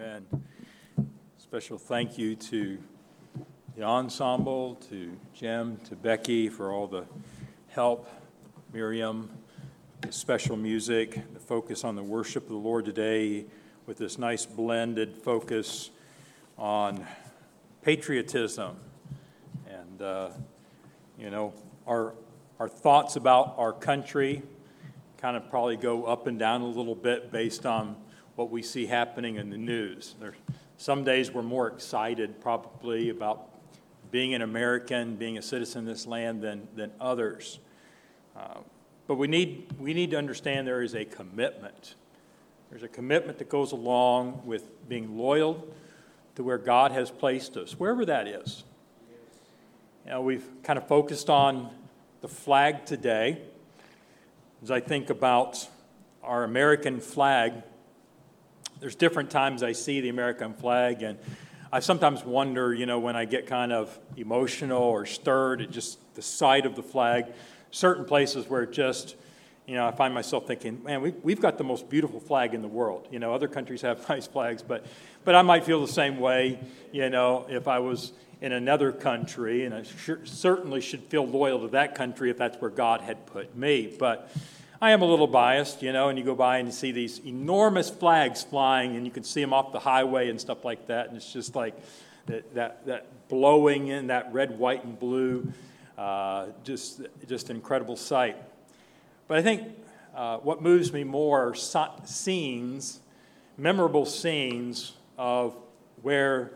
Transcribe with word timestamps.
Amen. 0.00 0.24
Special 1.36 1.76
thank 1.76 2.16
you 2.16 2.34
to 2.34 2.78
the 3.76 3.82
ensemble, 3.82 4.76
to 4.88 5.14
Jim, 5.34 5.76
to 5.90 5.94
Becky 5.94 6.48
for 6.48 6.72
all 6.72 6.86
the 6.86 7.04
help, 7.68 8.08
Miriam, 8.72 9.28
the 10.00 10.10
special 10.10 10.56
music, 10.56 11.20
the 11.34 11.40
focus 11.40 11.84
on 11.84 11.96
the 11.96 12.02
worship 12.02 12.44
of 12.44 12.48
the 12.48 12.54
Lord 12.54 12.86
today 12.86 13.44
with 13.84 13.98
this 13.98 14.16
nice 14.16 14.46
blended 14.46 15.18
focus 15.18 15.90
on 16.56 17.06
patriotism. 17.82 18.76
And, 19.68 20.00
uh, 20.00 20.30
you 21.18 21.28
know, 21.28 21.52
our, 21.86 22.14
our 22.58 22.70
thoughts 22.70 23.16
about 23.16 23.54
our 23.58 23.74
country 23.74 24.42
kind 25.18 25.36
of 25.36 25.50
probably 25.50 25.76
go 25.76 26.04
up 26.04 26.26
and 26.26 26.38
down 26.38 26.62
a 26.62 26.66
little 26.66 26.94
bit 26.94 27.30
based 27.30 27.66
on 27.66 27.96
what 28.36 28.50
we 28.50 28.62
see 28.62 28.86
happening 28.86 29.36
in 29.36 29.50
the 29.50 29.58
news. 29.58 30.14
There's 30.20 30.36
some 30.76 31.04
days 31.04 31.30
we're 31.30 31.42
more 31.42 31.66
excited 31.68 32.40
probably 32.40 33.10
about 33.10 33.50
being 34.10 34.34
an 34.34 34.42
American, 34.42 35.16
being 35.16 35.38
a 35.38 35.42
citizen 35.42 35.80
of 35.80 35.86
this 35.86 36.06
land 36.06 36.42
than, 36.42 36.66
than 36.74 36.90
others. 37.00 37.58
Uh, 38.36 38.58
but 39.06 39.16
we 39.16 39.26
need, 39.26 39.66
we 39.78 39.92
need 39.92 40.10
to 40.12 40.16
understand 40.16 40.66
there 40.66 40.82
is 40.82 40.94
a 40.94 41.04
commitment. 41.04 41.94
There's 42.70 42.82
a 42.82 42.88
commitment 42.88 43.38
that 43.38 43.48
goes 43.48 43.72
along 43.72 44.42
with 44.44 44.88
being 44.88 45.18
loyal 45.18 45.66
to 46.36 46.44
where 46.44 46.58
God 46.58 46.92
has 46.92 47.10
placed 47.10 47.56
us, 47.56 47.78
wherever 47.78 48.04
that 48.06 48.26
is. 48.26 48.64
You 50.04 50.12
know, 50.12 50.22
we've 50.22 50.48
kind 50.62 50.78
of 50.78 50.88
focused 50.88 51.28
on 51.28 51.70
the 52.20 52.28
flag 52.28 52.86
today. 52.86 53.42
As 54.62 54.70
I 54.70 54.80
think 54.80 55.10
about 55.10 55.68
our 56.22 56.44
American 56.44 57.00
flag, 57.00 57.54
there's 58.80 58.94
different 58.94 59.30
times 59.30 59.62
I 59.62 59.72
see 59.72 60.00
the 60.00 60.08
American 60.08 60.54
flag, 60.54 61.02
and 61.02 61.18
I 61.70 61.80
sometimes 61.80 62.24
wonder, 62.24 62.74
you 62.74 62.86
know, 62.86 62.98
when 62.98 63.14
I 63.14 63.26
get 63.26 63.46
kind 63.46 63.72
of 63.72 63.96
emotional 64.16 64.82
or 64.82 65.06
stirred 65.06 65.60
at 65.60 65.70
just 65.70 65.98
the 66.14 66.22
sight 66.22 66.66
of 66.66 66.74
the 66.74 66.82
flag, 66.82 67.26
certain 67.70 68.04
places 68.04 68.48
where 68.48 68.62
it 68.62 68.72
just, 68.72 69.16
you 69.66 69.74
know, 69.74 69.86
I 69.86 69.92
find 69.92 70.12
myself 70.14 70.46
thinking, 70.46 70.82
man, 70.82 71.02
we, 71.02 71.10
we've 71.22 71.40
got 71.40 71.58
the 71.58 71.64
most 71.64 71.88
beautiful 71.88 72.18
flag 72.18 72.54
in 72.54 72.62
the 72.62 72.68
world. 72.68 73.06
You 73.10 73.18
know, 73.18 73.34
other 73.34 73.48
countries 73.48 73.82
have 73.82 74.08
nice 74.08 74.26
flags, 74.26 74.62
but, 74.62 74.86
but 75.24 75.34
I 75.34 75.42
might 75.42 75.64
feel 75.64 75.80
the 75.80 75.92
same 75.92 76.18
way, 76.18 76.58
you 76.90 77.10
know, 77.10 77.46
if 77.48 77.68
I 77.68 77.78
was 77.78 78.12
in 78.40 78.52
another 78.52 78.90
country, 78.92 79.66
and 79.66 79.74
I 79.74 79.82
sure, 79.82 80.20
certainly 80.24 80.80
should 80.80 81.04
feel 81.04 81.26
loyal 81.26 81.60
to 81.60 81.68
that 81.68 81.94
country 81.94 82.30
if 82.30 82.38
that's 82.38 82.58
where 82.58 82.70
God 82.70 83.02
had 83.02 83.26
put 83.26 83.54
me. 83.54 83.94
But 83.98 84.30
I 84.82 84.92
am 84.92 85.02
a 85.02 85.04
little 85.04 85.26
biased, 85.26 85.82
you 85.82 85.92
know, 85.92 86.08
and 86.08 86.18
you 86.18 86.24
go 86.24 86.34
by 86.34 86.56
and 86.56 86.66
you 86.66 86.72
see 86.72 86.90
these 86.90 87.18
enormous 87.18 87.90
flags 87.90 88.42
flying, 88.42 88.96
and 88.96 89.04
you 89.04 89.12
can 89.12 89.24
see 89.24 89.42
them 89.42 89.52
off 89.52 89.72
the 89.72 89.78
highway 89.78 90.30
and 90.30 90.40
stuff 90.40 90.64
like 90.64 90.86
that, 90.86 91.08
and 91.08 91.18
it's 91.18 91.30
just 91.30 91.54
like 91.54 91.74
that, 92.24 92.54
that, 92.54 92.86
that 92.86 93.28
blowing 93.28 93.88
in 93.88 94.06
that 94.06 94.32
red, 94.32 94.58
white, 94.58 94.82
and 94.82 94.98
blue, 94.98 95.52
uh, 95.98 96.46
just, 96.64 97.02
just 97.28 97.50
an 97.50 97.56
incredible 97.56 97.94
sight. 97.94 98.38
But 99.28 99.36
I 99.36 99.42
think 99.42 99.68
uh, 100.14 100.38
what 100.38 100.62
moves 100.62 100.94
me 100.94 101.04
more 101.04 101.50
are 101.50 101.54
scenes, 102.06 103.00
memorable 103.58 104.06
scenes 104.06 104.94
of 105.18 105.54
where 106.00 106.52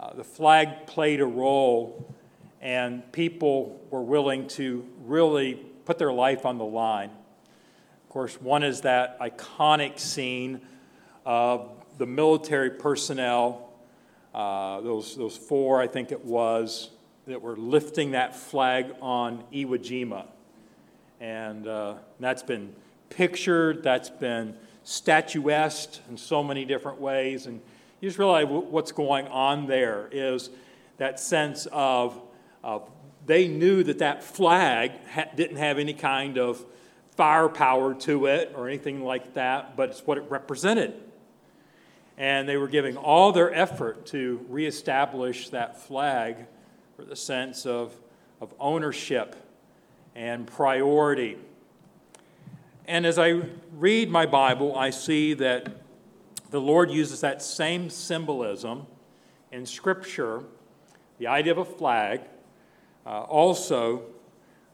uh, 0.00 0.14
the 0.14 0.24
flag 0.24 0.86
played 0.86 1.20
a 1.20 1.26
role 1.26 2.10
and 2.62 3.12
people 3.12 3.78
were 3.90 4.00
willing 4.00 4.48
to 4.48 4.82
really 5.04 5.56
put 5.84 5.98
their 5.98 6.12
life 6.12 6.46
on 6.46 6.56
the 6.56 6.64
line 6.64 7.10
course, 8.16 8.40
one 8.40 8.62
is 8.62 8.80
that 8.80 9.20
iconic 9.20 9.98
scene 9.98 10.62
of 11.26 11.68
the 11.98 12.06
military 12.06 12.70
personnel, 12.70 13.68
uh, 14.34 14.80
those, 14.80 15.14
those 15.16 15.36
four, 15.36 15.82
I 15.82 15.86
think 15.86 16.12
it 16.12 16.24
was, 16.24 16.88
that 17.26 17.42
were 17.42 17.58
lifting 17.58 18.12
that 18.12 18.34
flag 18.34 18.94
on 19.02 19.44
Iwo 19.52 19.76
Jima. 19.76 20.24
And 21.20 21.68
uh, 21.68 21.96
that's 22.18 22.42
been 22.42 22.74
pictured, 23.10 23.82
that's 23.82 24.08
been 24.08 24.56
statuesque 24.82 26.00
in 26.08 26.16
so 26.16 26.42
many 26.42 26.64
different 26.64 26.98
ways. 26.98 27.44
And 27.44 27.60
you 28.00 28.08
just 28.08 28.18
realize 28.18 28.46
what's 28.46 28.92
going 28.92 29.26
on 29.26 29.66
there 29.66 30.08
is 30.10 30.48
that 30.96 31.20
sense 31.20 31.66
of, 31.70 32.18
of 32.64 32.90
they 33.26 33.46
knew 33.46 33.82
that 33.82 33.98
that 33.98 34.24
flag 34.24 34.92
ha- 35.12 35.28
didn't 35.36 35.58
have 35.58 35.78
any 35.78 35.92
kind 35.92 36.38
of 36.38 36.64
firepower 37.16 37.94
to 37.94 38.26
it 38.26 38.52
or 38.54 38.68
anything 38.68 39.02
like 39.02 39.34
that, 39.34 39.76
but 39.76 39.90
it's 39.90 40.06
what 40.06 40.18
it 40.18 40.24
represented. 40.28 40.94
And 42.18 42.48
they 42.48 42.56
were 42.56 42.68
giving 42.68 42.96
all 42.96 43.32
their 43.32 43.52
effort 43.52 44.06
to 44.06 44.44
reestablish 44.48 45.48
that 45.50 45.80
flag 45.80 46.46
for 46.94 47.04
the 47.04 47.16
sense 47.16 47.66
of, 47.66 47.96
of 48.40 48.54
ownership 48.60 49.36
and 50.14 50.46
priority. 50.46 51.36
And 52.86 53.04
as 53.04 53.18
I 53.18 53.42
read 53.72 54.10
my 54.10 54.26
Bible, 54.26 54.76
I 54.76 54.90
see 54.90 55.34
that 55.34 55.68
the 56.50 56.60
Lord 56.60 56.90
uses 56.90 57.20
that 57.20 57.42
same 57.42 57.90
symbolism 57.90 58.86
in 59.52 59.66
Scripture, 59.66 60.44
the 61.18 61.26
idea 61.26 61.52
of 61.52 61.58
a 61.58 61.64
flag, 61.64 62.20
uh, 63.04 63.22
also 63.22 64.02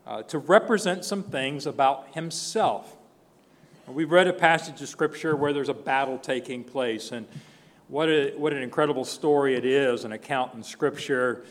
uh, 0.07 0.23
to 0.23 0.39
represent 0.39 1.05
some 1.05 1.23
things 1.23 1.67
about 1.67 2.15
himself. 2.15 2.97
We've 3.87 4.11
read 4.11 4.29
a 4.29 4.33
passage 4.33 4.81
of 4.81 4.89
scripture 4.89 5.37
where 5.37 5.53
there's 5.53 5.69
a 5.69 5.75
battle 5.75 6.19
taking 6.19 6.65
place, 6.65 7.13
and 7.13 7.27
what, 7.89 8.09
a, 8.09 8.33
what 8.37 8.53
an 8.53 8.63
incredible 8.63 9.05
story 9.05 9.55
it 9.55 9.65
is 9.65 10.05
an 10.05 10.13
account 10.13 10.55
in 10.55 10.63
scripture 10.63 11.45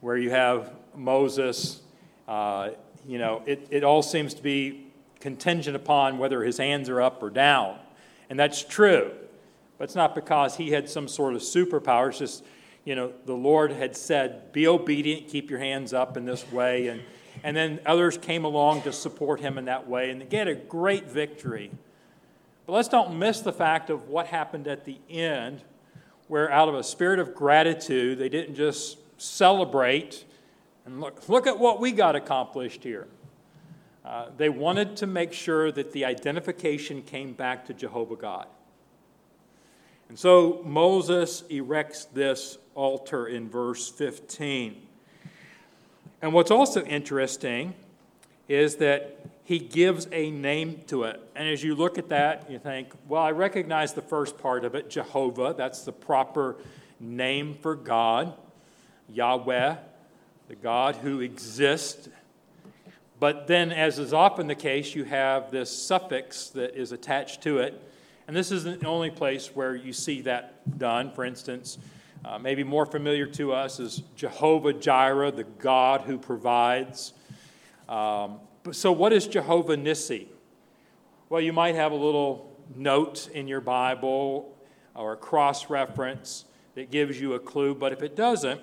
where 0.00 0.16
you 0.16 0.30
have 0.30 0.70
Moses. 0.94 1.80
Uh, 2.26 2.70
you 3.06 3.18
know, 3.18 3.42
it, 3.46 3.66
it 3.70 3.84
all 3.84 4.02
seems 4.02 4.34
to 4.34 4.42
be 4.42 4.86
contingent 5.18 5.74
upon 5.74 6.18
whether 6.18 6.42
his 6.44 6.58
hands 6.58 6.88
are 6.88 7.00
up 7.00 7.22
or 7.22 7.30
down. 7.30 7.78
And 8.30 8.38
that's 8.38 8.62
true. 8.62 9.10
But 9.78 9.84
it's 9.84 9.94
not 9.94 10.14
because 10.14 10.56
he 10.56 10.70
had 10.70 10.88
some 10.88 11.08
sort 11.08 11.34
of 11.34 11.40
superpower. 11.40 12.10
It's 12.10 12.18
just, 12.18 12.44
you 12.84 12.94
know, 12.94 13.12
the 13.24 13.34
Lord 13.34 13.72
had 13.72 13.96
said, 13.96 14.52
be 14.52 14.68
obedient, 14.68 15.28
keep 15.28 15.50
your 15.50 15.58
hands 15.58 15.92
up 15.92 16.16
in 16.16 16.24
this 16.24 16.50
way. 16.52 16.88
And 16.88 17.00
and 17.42 17.56
then 17.56 17.80
others 17.86 18.18
came 18.18 18.44
along 18.44 18.82
to 18.82 18.92
support 18.92 19.40
him 19.40 19.58
in 19.58 19.66
that 19.66 19.88
way, 19.88 20.10
and 20.10 20.20
they 20.20 20.26
get 20.26 20.48
a 20.48 20.54
great 20.54 21.08
victory. 21.08 21.70
But 22.66 22.72
let's 22.72 22.88
don't 22.88 23.18
miss 23.18 23.40
the 23.40 23.52
fact 23.52 23.90
of 23.90 24.08
what 24.08 24.26
happened 24.26 24.66
at 24.68 24.84
the 24.84 24.98
end, 25.08 25.62
where 26.26 26.50
out 26.50 26.68
of 26.68 26.74
a 26.74 26.82
spirit 26.82 27.18
of 27.18 27.34
gratitude, 27.34 28.18
they 28.18 28.28
didn't 28.28 28.54
just 28.54 28.98
celebrate 29.18 30.24
and 30.88 31.02
look, 31.02 31.28
look 31.28 31.46
at 31.46 31.58
what 31.58 31.80
we 31.80 31.92
got 31.92 32.16
accomplished 32.16 32.82
here. 32.82 33.08
Uh, 34.06 34.30
they 34.38 34.48
wanted 34.48 34.96
to 34.96 35.06
make 35.06 35.34
sure 35.34 35.70
that 35.70 35.92
the 35.92 36.06
identification 36.06 37.02
came 37.02 37.34
back 37.34 37.66
to 37.66 37.74
Jehovah 37.74 38.16
God. 38.16 38.46
And 40.08 40.18
so 40.18 40.62
Moses 40.64 41.44
erects 41.50 42.06
this 42.06 42.56
altar 42.74 43.26
in 43.26 43.50
verse 43.50 43.90
15. 43.90 44.80
And 46.20 46.32
what's 46.32 46.50
also 46.50 46.84
interesting 46.84 47.74
is 48.48 48.76
that 48.76 49.18
he 49.44 49.58
gives 49.58 50.08
a 50.12 50.30
name 50.30 50.82
to 50.88 51.04
it. 51.04 51.20
And 51.34 51.48
as 51.48 51.62
you 51.62 51.74
look 51.74 51.96
at 51.96 52.08
that, 52.10 52.50
you 52.50 52.58
think, 52.58 52.92
well, 53.06 53.22
I 53.22 53.30
recognize 53.30 53.94
the 53.94 54.02
first 54.02 54.36
part 54.38 54.64
of 54.64 54.74
it, 54.74 54.90
Jehovah. 54.90 55.54
That's 55.56 55.82
the 55.82 55.92
proper 55.92 56.56
name 57.00 57.56
for 57.62 57.74
God, 57.74 58.34
Yahweh, 59.08 59.76
the 60.48 60.54
God 60.56 60.96
who 60.96 61.20
exists. 61.20 62.08
But 63.20 63.46
then, 63.46 63.72
as 63.72 63.98
is 63.98 64.12
often 64.12 64.48
the 64.48 64.54
case, 64.54 64.94
you 64.94 65.04
have 65.04 65.50
this 65.50 65.70
suffix 65.70 66.50
that 66.50 66.78
is 66.78 66.92
attached 66.92 67.42
to 67.42 67.58
it. 67.58 67.80
And 68.26 68.36
this 68.36 68.52
isn't 68.52 68.80
the 68.80 68.86
only 68.86 69.10
place 69.10 69.54
where 69.54 69.74
you 69.74 69.92
see 69.92 70.20
that 70.22 70.78
done. 70.78 71.10
For 71.12 71.24
instance, 71.24 71.78
uh, 72.24 72.38
maybe 72.38 72.64
more 72.64 72.84
familiar 72.84 73.26
to 73.26 73.52
us 73.52 73.78
is 73.78 74.02
Jehovah 74.16 74.72
Jireh, 74.72 75.30
the 75.30 75.44
God 75.44 76.02
who 76.02 76.18
provides. 76.18 77.12
Um, 77.88 78.40
so, 78.72 78.92
what 78.92 79.12
is 79.12 79.26
Jehovah 79.26 79.76
Nissi? 79.76 80.26
Well, 81.28 81.40
you 81.40 81.52
might 81.52 81.74
have 81.74 81.92
a 81.92 81.96
little 81.96 82.56
note 82.74 83.28
in 83.32 83.48
your 83.48 83.60
Bible 83.60 84.54
or 84.94 85.12
a 85.12 85.16
cross 85.16 85.70
reference 85.70 86.44
that 86.74 86.90
gives 86.90 87.20
you 87.20 87.34
a 87.34 87.38
clue, 87.38 87.74
but 87.74 87.92
if 87.92 88.02
it 88.02 88.16
doesn't, 88.16 88.60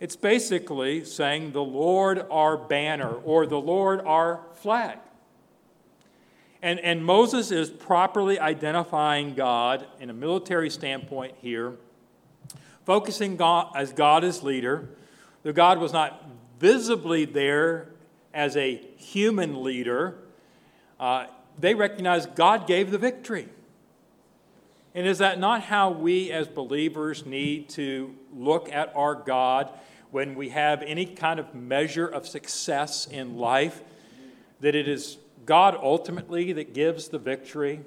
it's 0.00 0.16
basically 0.16 1.04
saying 1.04 1.52
the 1.52 1.62
Lord 1.62 2.26
our 2.30 2.56
banner 2.56 3.08
or 3.08 3.46
the 3.46 3.60
Lord 3.60 4.00
our 4.00 4.40
flag. 4.54 4.98
And, 6.60 6.80
and 6.80 7.04
Moses 7.04 7.50
is 7.50 7.70
properly 7.70 8.38
identifying 8.38 9.34
God 9.34 9.86
in 10.00 10.10
a 10.10 10.14
military 10.14 10.70
standpoint 10.70 11.34
here 11.40 11.74
focusing 12.84 13.36
God, 13.36 13.72
as 13.74 13.92
God 13.92 14.24
as 14.24 14.42
leader. 14.42 14.88
The 15.42 15.52
God 15.52 15.78
was 15.78 15.92
not 15.92 16.24
visibly 16.58 17.24
there 17.24 17.88
as 18.32 18.56
a 18.56 18.76
human 18.96 19.62
leader. 19.62 20.16
Uh, 20.98 21.26
they 21.58 21.74
recognized 21.74 22.34
God 22.34 22.66
gave 22.66 22.90
the 22.90 22.98
victory. 22.98 23.48
And 24.94 25.06
is 25.06 25.18
that 25.18 25.38
not 25.38 25.62
how 25.62 25.90
we 25.90 26.30
as 26.30 26.46
believers 26.46 27.26
need 27.26 27.68
to 27.70 28.14
look 28.32 28.72
at 28.72 28.94
our 28.94 29.14
God 29.14 29.70
when 30.10 30.36
we 30.36 30.50
have 30.50 30.82
any 30.82 31.04
kind 31.04 31.40
of 31.40 31.54
measure 31.54 32.06
of 32.06 32.28
success 32.28 33.06
in 33.06 33.36
life? 33.36 33.82
That 34.60 34.74
it 34.74 34.86
is 34.86 35.18
God 35.46 35.76
ultimately 35.80 36.52
that 36.52 36.74
gives 36.74 37.08
the 37.08 37.18
victory. 37.18 37.80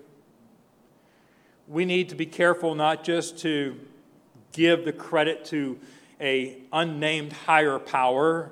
We 1.68 1.86
need 1.86 2.10
to 2.10 2.16
be 2.16 2.26
careful 2.26 2.76
not 2.76 3.04
just 3.04 3.38
to 3.40 3.80
give 4.52 4.86
the 4.86 4.94
credit 4.94 5.46
to 5.46 5.80
a 6.20 6.58
unnamed 6.74 7.34
higher 7.34 7.80
power. 7.80 8.52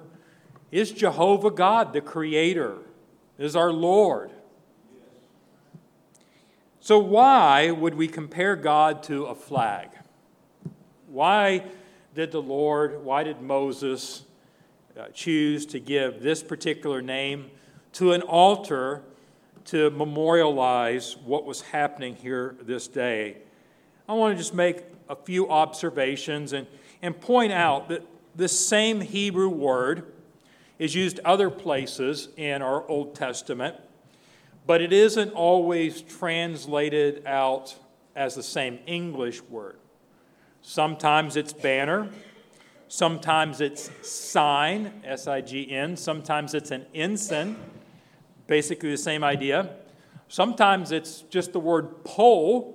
Is 0.72 0.92
Jehovah 0.92 1.52
God 1.52 1.94
the 1.94 2.02
creator? 2.02 2.78
Is 3.38 3.56
our 3.56 3.72
Lord? 3.72 4.32
So, 6.80 7.00
why 7.00 7.72
would 7.72 7.96
we 7.96 8.08
compare 8.08 8.56
God 8.56 9.02
to 9.04 9.26
a 9.26 9.36
flag? 9.36 9.90
Why 11.08 11.64
did 12.14 12.32
the 12.32 12.42
Lord, 12.42 13.04
why 13.04 13.24
did 13.24 13.42
Moses 13.42 14.24
uh, 14.98 15.08
choose 15.14 15.66
to 15.68 15.80
give 15.80 16.22
this 16.22 16.44
particular 16.44 17.02
name 17.02 17.50
to 17.94 18.14
an 18.14 18.22
altar 18.22 19.02
to 19.66 19.90
memorialize 19.90 21.18
what 21.18 21.46
was 21.46 21.62
happening 21.62 22.16
here 22.16 22.56
this 22.62 22.88
day? 22.88 23.38
I 24.08 24.14
want 24.14 24.34
to 24.34 24.38
just 24.38 24.54
make 24.54 24.84
a 25.10 25.16
few 25.16 25.50
observations 25.50 26.54
and, 26.54 26.68
and 27.02 27.20
point 27.20 27.52
out 27.52 27.90
that 27.90 28.06
this 28.36 28.58
same 28.60 29.02
Hebrew 29.02 29.50
word 29.50 30.12
is 30.78 30.94
used 30.94 31.20
other 31.26 31.50
places 31.50 32.30
in 32.38 32.62
our 32.62 32.88
Old 32.88 33.16
Testament 33.16 33.76
but 34.68 34.82
it 34.82 34.92
isn't 34.92 35.32
always 35.32 36.02
translated 36.02 37.26
out 37.26 37.76
as 38.16 38.36
the 38.36 38.44
same 38.44 38.80
English 38.88 39.42
word. 39.44 39.78
Sometimes 40.62 41.36
it's 41.36 41.54
banner, 41.54 42.10
sometimes 42.88 43.62
it's 43.62 43.92
sign, 44.02 45.02
S 45.04 45.28
I 45.28 45.42
G 45.42 45.70
N, 45.70 45.96
sometimes 45.96 46.54
it's 46.54 46.72
an 46.72 46.86
ensign, 46.96 47.56
basically 48.48 48.90
the 48.90 48.98
same 48.98 49.24
idea. 49.24 49.76
Sometimes 50.28 50.92
it's 50.92 51.22
just 51.22 51.54
the 51.54 51.60
word 51.60 52.04
pole, 52.04 52.75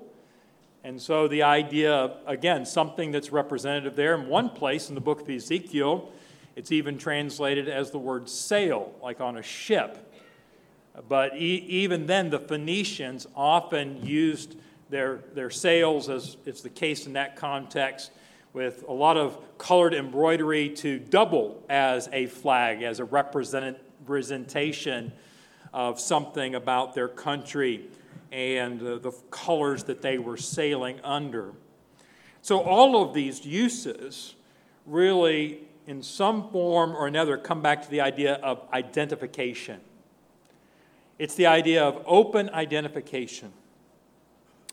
and 0.82 1.00
so 1.00 1.28
the 1.28 1.42
idea, 1.42 2.14
again, 2.26 2.64
something 2.64 3.12
that's 3.12 3.30
representative 3.30 3.96
there. 3.96 4.14
In 4.14 4.28
one 4.28 4.48
place 4.48 4.88
in 4.88 4.94
the 4.94 5.00
book 5.00 5.20
of 5.20 5.28
Ezekiel, 5.28 6.10
it's 6.56 6.72
even 6.72 6.96
translated 6.96 7.68
as 7.68 7.90
the 7.90 7.98
word 7.98 8.28
sail, 8.28 8.92
like 9.02 9.20
on 9.20 9.36
a 9.36 9.42
ship. 9.42 10.10
But 11.08 11.36
e- 11.36 11.66
even 11.68 12.06
then, 12.06 12.30
the 12.30 12.38
Phoenicians 12.38 13.26
often 13.36 14.04
used 14.04 14.56
their, 14.88 15.20
their 15.34 15.50
sails, 15.50 16.08
as 16.08 16.38
it's 16.46 16.62
the 16.62 16.70
case 16.70 17.06
in 17.06 17.12
that 17.12 17.36
context, 17.36 18.10
with 18.52 18.84
a 18.88 18.92
lot 18.92 19.16
of 19.16 19.38
colored 19.58 19.94
embroidery 19.94 20.70
to 20.70 20.98
double 20.98 21.62
as 21.68 22.08
a 22.12 22.26
flag, 22.26 22.82
as 22.82 22.98
a 23.00 23.04
representation 23.04 25.12
of 25.72 26.00
something 26.00 26.56
about 26.56 26.94
their 26.94 27.06
country 27.06 27.86
and 28.32 28.80
uh, 28.82 28.98
the 28.98 29.12
colors 29.30 29.84
that 29.84 30.02
they 30.02 30.18
were 30.18 30.36
sailing 30.36 31.00
under. 31.02 31.52
So, 32.42 32.60
all 32.60 33.02
of 33.02 33.14
these 33.14 33.44
uses 33.44 34.34
really, 34.86 35.60
in 35.86 36.02
some 36.02 36.50
form 36.50 36.96
or 36.96 37.06
another, 37.06 37.36
come 37.36 37.60
back 37.60 37.82
to 37.82 37.90
the 37.90 38.00
idea 38.00 38.34
of 38.34 38.66
identification. 38.72 39.80
It's 41.18 41.34
the 41.34 41.46
idea 41.46 41.84
of 41.84 42.02
open 42.06 42.48
identification. 42.50 43.52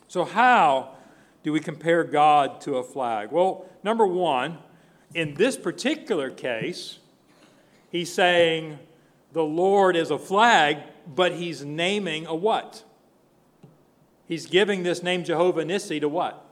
So, 0.06 0.24
how 0.24 0.94
do 1.42 1.52
we 1.52 1.60
compare 1.60 2.04
God 2.04 2.60
to 2.62 2.76
a 2.76 2.82
flag? 2.82 3.30
Well, 3.32 3.66
number 3.82 4.06
one, 4.06 4.58
in 5.14 5.34
this 5.34 5.56
particular 5.56 6.30
case, 6.30 6.98
he's 7.90 8.12
saying 8.12 8.78
the 9.32 9.44
Lord 9.44 9.96
is 9.96 10.10
a 10.10 10.18
flag, 10.18 10.78
but 11.06 11.32
he's 11.32 11.64
naming 11.64 12.26
a 12.26 12.34
what? 12.34 12.84
He's 14.28 14.46
giving 14.46 14.82
this 14.82 15.02
name 15.02 15.24
Jehovah 15.24 15.64
Nissi 15.64 16.00
to 16.00 16.08
what? 16.08 16.44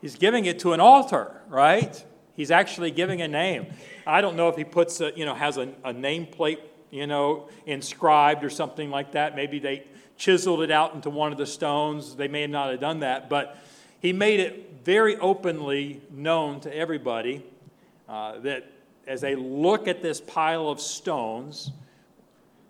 He's 0.00 0.16
giving 0.16 0.44
it 0.44 0.60
to 0.60 0.72
an 0.72 0.80
altar, 0.80 1.42
right? 1.48 2.04
He's 2.34 2.50
actually 2.50 2.92
giving 2.92 3.20
a 3.20 3.28
name. 3.28 3.66
I 4.06 4.20
don't 4.20 4.36
know 4.36 4.48
if 4.48 4.56
he 4.56 4.64
puts 4.64 5.00
a, 5.00 5.12
you 5.16 5.24
know, 5.24 5.34
has 5.34 5.56
a, 5.56 5.68
a 5.82 5.92
nameplate 5.92 6.60
you 6.90 7.06
know, 7.06 7.48
inscribed 7.66 8.44
or 8.44 8.50
something 8.50 8.90
like 8.90 9.12
that. 9.12 9.36
Maybe 9.36 9.58
they 9.58 9.84
chiseled 10.16 10.62
it 10.62 10.70
out 10.70 10.94
into 10.94 11.10
one 11.10 11.32
of 11.32 11.38
the 11.38 11.46
stones. 11.46 12.16
They 12.16 12.28
may 12.28 12.46
not 12.46 12.70
have 12.70 12.80
done 12.80 13.00
that, 13.00 13.28
but 13.28 13.58
he 14.00 14.12
made 14.12 14.40
it 14.40 14.80
very 14.84 15.16
openly 15.16 16.00
known 16.10 16.60
to 16.60 16.74
everybody 16.74 17.44
uh, 18.08 18.38
that 18.40 18.70
as 19.06 19.20
they 19.20 19.34
look 19.34 19.88
at 19.88 20.02
this 20.02 20.20
pile 20.20 20.68
of 20.68 20.80
stones, 20.80 21.70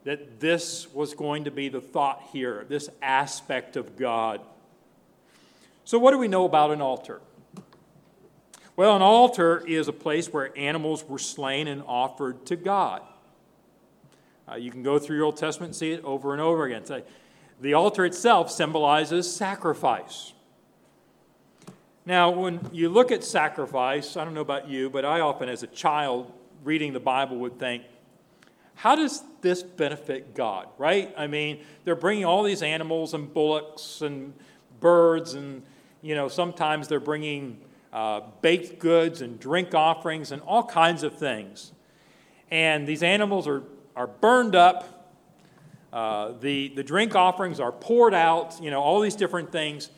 that 0.06 0.38
this 0.38 0.86
was 0.94 1.14
going 1.14 1.42
to 1.44 1.50
be 1.50 1.68
the 1.68 1.80
thought 1.80 2.22
here, 2.32 2.64
this 2.68 2.88
aspect 3.02 3.74
of 3.74 3.96
God. 3.96 4.40
So, 5.84 5.98
what 5.98 6.12
do 6.12 6.18
we 6.18 6.28
know 6.28 6.44
about 6.44 6.70
an 6.70 6.80
altar? 6.80 7.20
Well, 8.76 8.94
an 8.94 9.02
altar 9.02 9.64
is 9.66 9.88
a 9.88 9.92
place 9.92 10.32
where 10.32 10.56
animals 10.56 11.04
were 11.04 11.18
slain 11.18 11.66
and 11.66 11.82
offered 11.88 12.46
to 12.46 12.54
God. 12.54 13.02
Uh, 14.48 14.54
you 14.54 14.70
can 14.70 14.84
go 14.84 15.00
through 15.00 15.16
your 15.16 15.24
Old 15.24 15.38
Testament 15.38 15.70
and 15.70 15.76
see 15.76 15.90
it 15.90 16.04
over 16.04 16.32
and 16.32 16.40
over 16.40 16.66
again. 16.66 16.84
The 17.60 17.74
altar 17.74 18.04
itself 18.04 18.48
symbolizes 18.48 19.34
sacrifice. 19.34 20.34
Now, 22.04 22.30
when 22.30 22.60
you 22.72 22.90
look 22.90 23.10
at 23.10 23.24
sacrifice, 23.24 24.16
I 24.16 24.24
don't 24.24 24.34
know 24.34 24.40
about 24.40 24.68
you, 24.68 24.88
but 24.88 25.04
I 25.04 25.18
often, 25.18 25.48
as 25.48 25.64
a 25.64 25.66
child 25.66 26.32
reading 26.62 26.92
the 26.92 27.00
Bible, 27.00 27.38
would 27.38 27.58
think, 27.58 27.82
how 28.76 28.94
does 28.94 29.22
this 29.40 29.62
benefit 29.62 30.34
God, 30.34 30.68
right? 30.78 31.12
I 31.16 31.26
mean, 31.26 31.64
they're 31.84 31.94
bringing 31.96 32.24
all 32.24 32.42
these 32.42 32.62
animals 32.62 33.12
and 33.12 33.32
bullocks 33.32 34.00
and 34.00 34.32
birds, 34.80 35.34
and, 35.34 35.62
you 36.00 36.14
know, 36.14 36.28
sometimes 36.28 36.86
they're 36.88 37.00
bringing 37.00 37.58
uh, 37.92 38.20
baked 38.40 38.78
goods 38.78 39.20
and 39.20 39.40
drink 39.40 39.74
offerings 39.74 40.30
and 40.30 40.40
all 40.42 40.62
kinds 40.62 41.02
of 41.02 41.18
things. 41.18 41.72
And 42.50 42.86
these 42.86 43.02
animals 43.02 43.48
are 43.48 43.64
are 43.96 44.06
burned 44.06 44.54
up. 44.54 45.10
Uh, 45.92 46.32
the, 46.40 46.68
the 46.68 46.82
drink 46.82 47.16
offerings 47.16 47.58
are 47.58 47.72
poured 47.72 48.12
out, 48.12 48.62
you 48.62 48.70
know, 48.70 48.82
all 48.82 49.00
these 49.00 49.16
different 49.16 49.50
things. 49.50 49.88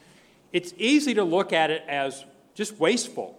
It's 0.52 0.72
easy 0.78 1.14
to 1.14 1.25
look 1.25 1.52
at 1.52 1.70
it 1.70 1.82
as 1.88 2.25
just 2.54 2.78
wasteful. 2.78 3.36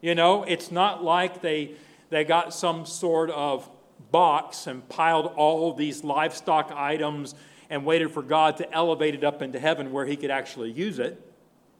You 0.00 0.16
know, 0.16 0.42
it's 0.42 0.72
not 0.72 1.04
like 1.04 1.40
they, 1.40 1.74
they 2.08 2.24
got 2.24 2.52
some 2.52 2.84
sort 2.84 3.30
of 3.30 3.70
box 4.10 4.66
and 4.66 4.88
piled 4.88 5.26
all 5.36 5.72
these 5.72 6.04
livestock 6.04 6.72
items 6.74 7.34
and 7.68 7.84
waited 7.84 8.10
for 8.10 8.22
God 8.22 8.56
to 8.58 8.72
elevate 8.72 9.14
it 9.14 9.24
up 9.24 9.42
into 9.42 9.58
heaven 9.58 9.92
where 9.92 10.06
he 10.06 10.16
could 10.16 10.30
actually 10.30 10.72
use 10.72 10.98
it, 10.98 11.20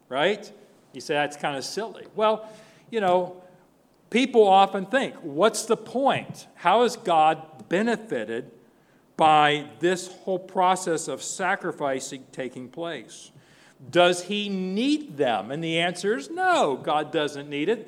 right? 0.08 0.50
You 0.92 1.00
say 1.00 1.14
that's 1.14 1.36
kind 1.36 1.56
of 1.56 1.64
silly. 1.64 2.06
Well, 2.14 2.48
you 2.90 3.00
know, 3.00 3.42
people 4.10 4.46
often 4.46 4.86
think, 4.86 5.14
what's 5.16 5.64
the 5.66 5.76
point? 5.76 6.46
How 6.54 6.82
is 6.82 6.96
God 6.96 7.68
benefited 7.68 8.50
by 9.20 9.66
this 9.80 10.08
whole 10.24 10.38
process 10.38 11.06
of 11.06 11.22
sacrificing 11.22 12.24
taking 12.32 12.70
place. 12.70 13.30
Does 13.90 14.24
he 14.24 14.48
need 14.48 15.18
them? 15.18 15.50
And 15.50 15.62
the 15.62 15.78
answer 15.78 16.16
is 16.16 16.30
no, 16.30 16.80
God 16.82 17.12
doesn't 17.12 17.46
need 17.50 17.68
it. 17.68 17.86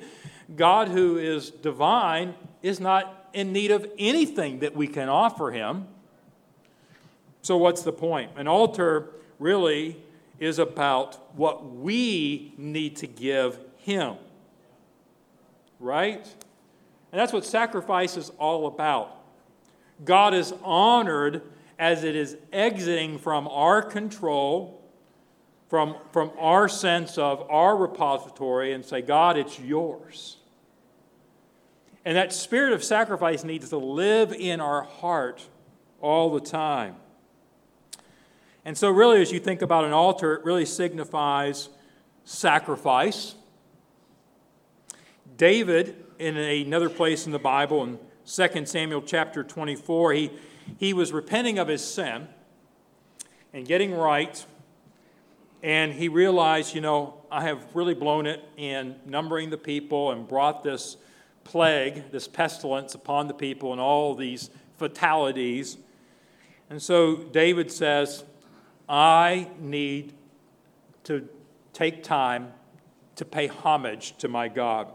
God, 0.55 0.89
who 0.89 1.17
is 1.17 1.49
divine, 1.49 2.35
is 2.61 2.79
not 2.79 3.22
in 3.33 3.51
need 3.51 3.71
of 3.71 3.89
anything 3.97 4.59
that 4.59 4.75
we 4.75 4.87
can 4.87 5.09
offer 5.09 5.51
him. 5.51 5.87
So, 7.41 7.57
what's 7.57 7.81
the 7.81 7.91
point? 7.91 8.31
An 8.37 8.47
altar 8.47 9.09
really 9.39 9.97
is 10.39 10.59
about 10.59 11.35
what 11.37 11.73
we 11.73 12.53
need 12.57 12.95
to 12.97 13.07
give 13.07 13.59
him. 13.77 14.15
Right? 15.79 16.25
And 17.11 17.19
that's 17.19 17.33
what 17.33 17.45
sacrifice 17.45 18.17
is 18.17 18.29
all 18.39 18.67
about. 18.67 19.17
God 20.03 20.33
is 20.33 20.53
honored 20.63 21.41
as 21.77 22.03
it 22.03 22.15
is 22.15 22.37
exiting 22.51 23.19
from 23.19 23.47
our 23.47 23.81
control, 23.81 24.81
from, 25.69 25.95
from 26.11 26.31
our 26.39 26.67
sense 26.67 27.17
of 27.17 27.45
our 27.49 27.75
repository, 27.75 28.73
and 28.73 28.85
say, 28.85 29.01
God, 29.01 29.37
it's 29.37 29.59
yours. 29.59 30.37
And 32.05 32.17
that 32.17 32.33
spirit 32.33 32.73
of 32.73 32.83
sacrifice 32.83 33.43
needs 33.43 33.69
to 33.69 33.77
live 33.77 34.33
in 34.33 34.59
our 34.59 34.83
heart 34.83 35.47
all 36.01 36.31
the 36.31 36.41
time. 36.41 36.95
And 38.65 38.77
so, 38.77 38.89
really, 38.89 39.21
as 39.21 39.31
you 39.31 39.39
think 39.39 39.61
about 39.61 39.85
an 39.85 39.93
altar, 39.93 40.33
it 40.33 40.45
really 40.45 40.65
signifies 40.65 41.69
sacrifice. 42.23 43.35
David, 45.35 45.95
in 46.19 46.37
another 46.37 46.89
place 46.89 47.25
in 47.25 47.31
the 47.31 47.39
Bible, 47.39 47.83
in 47.83 47.99
2 48.25 48.65
Samuel 48.65 49.01
chapter 49.01 49.43
24, 49.43 50.13
he, 50.13 50.31
he 50.77 50.93
was 50.93 51.11
repenting 51.11 51.59
of 51.59 51.67
his 51.67 51.83
sin 51.83 52.27
and 53.51 53.67
getting 53.67 53.93
right. 53.93 54.45
And 55.61 55.93
he 55.93 56.07
realized, 56.07 56.75
you 56.75 56.81
know, 56.81 57.21
I 57.31 57.43
have 57.43 57.65
really 57.73 57.93
blown 57.93 58.25
it 58.25 58.43
in 58.57 58.95
numbering 59.05 59.49
the 59.49 59.57
people 59.57 60.11
and 60.11 60.27
brought 60.27 60.63
this 60.63 60.97
plague, 61.43 62.11
this 62.11 62.27
pestilence 62.27 62.95
upon 62.95 63.27
the 63.27 63.33
people 63.33 63.71
and 63.71 63.81
all 63.81 64.15
these 64.15 64.49
fatalities. 64.77 65.77
And 66.69 66.81
so 66.81 67.15
David 67.15 67.71
says, 67.71 68.23
I 68.87 69.49
need 69.59 70.13
to 71.03 71.27
take 71.73 72.03
time 72.03 72.53
to 73.15 73.25
pay 73.25 73.47
homage 73.47 74.17
to 74.17 74.27
my 74.27 74.47
God. 74.47 74.87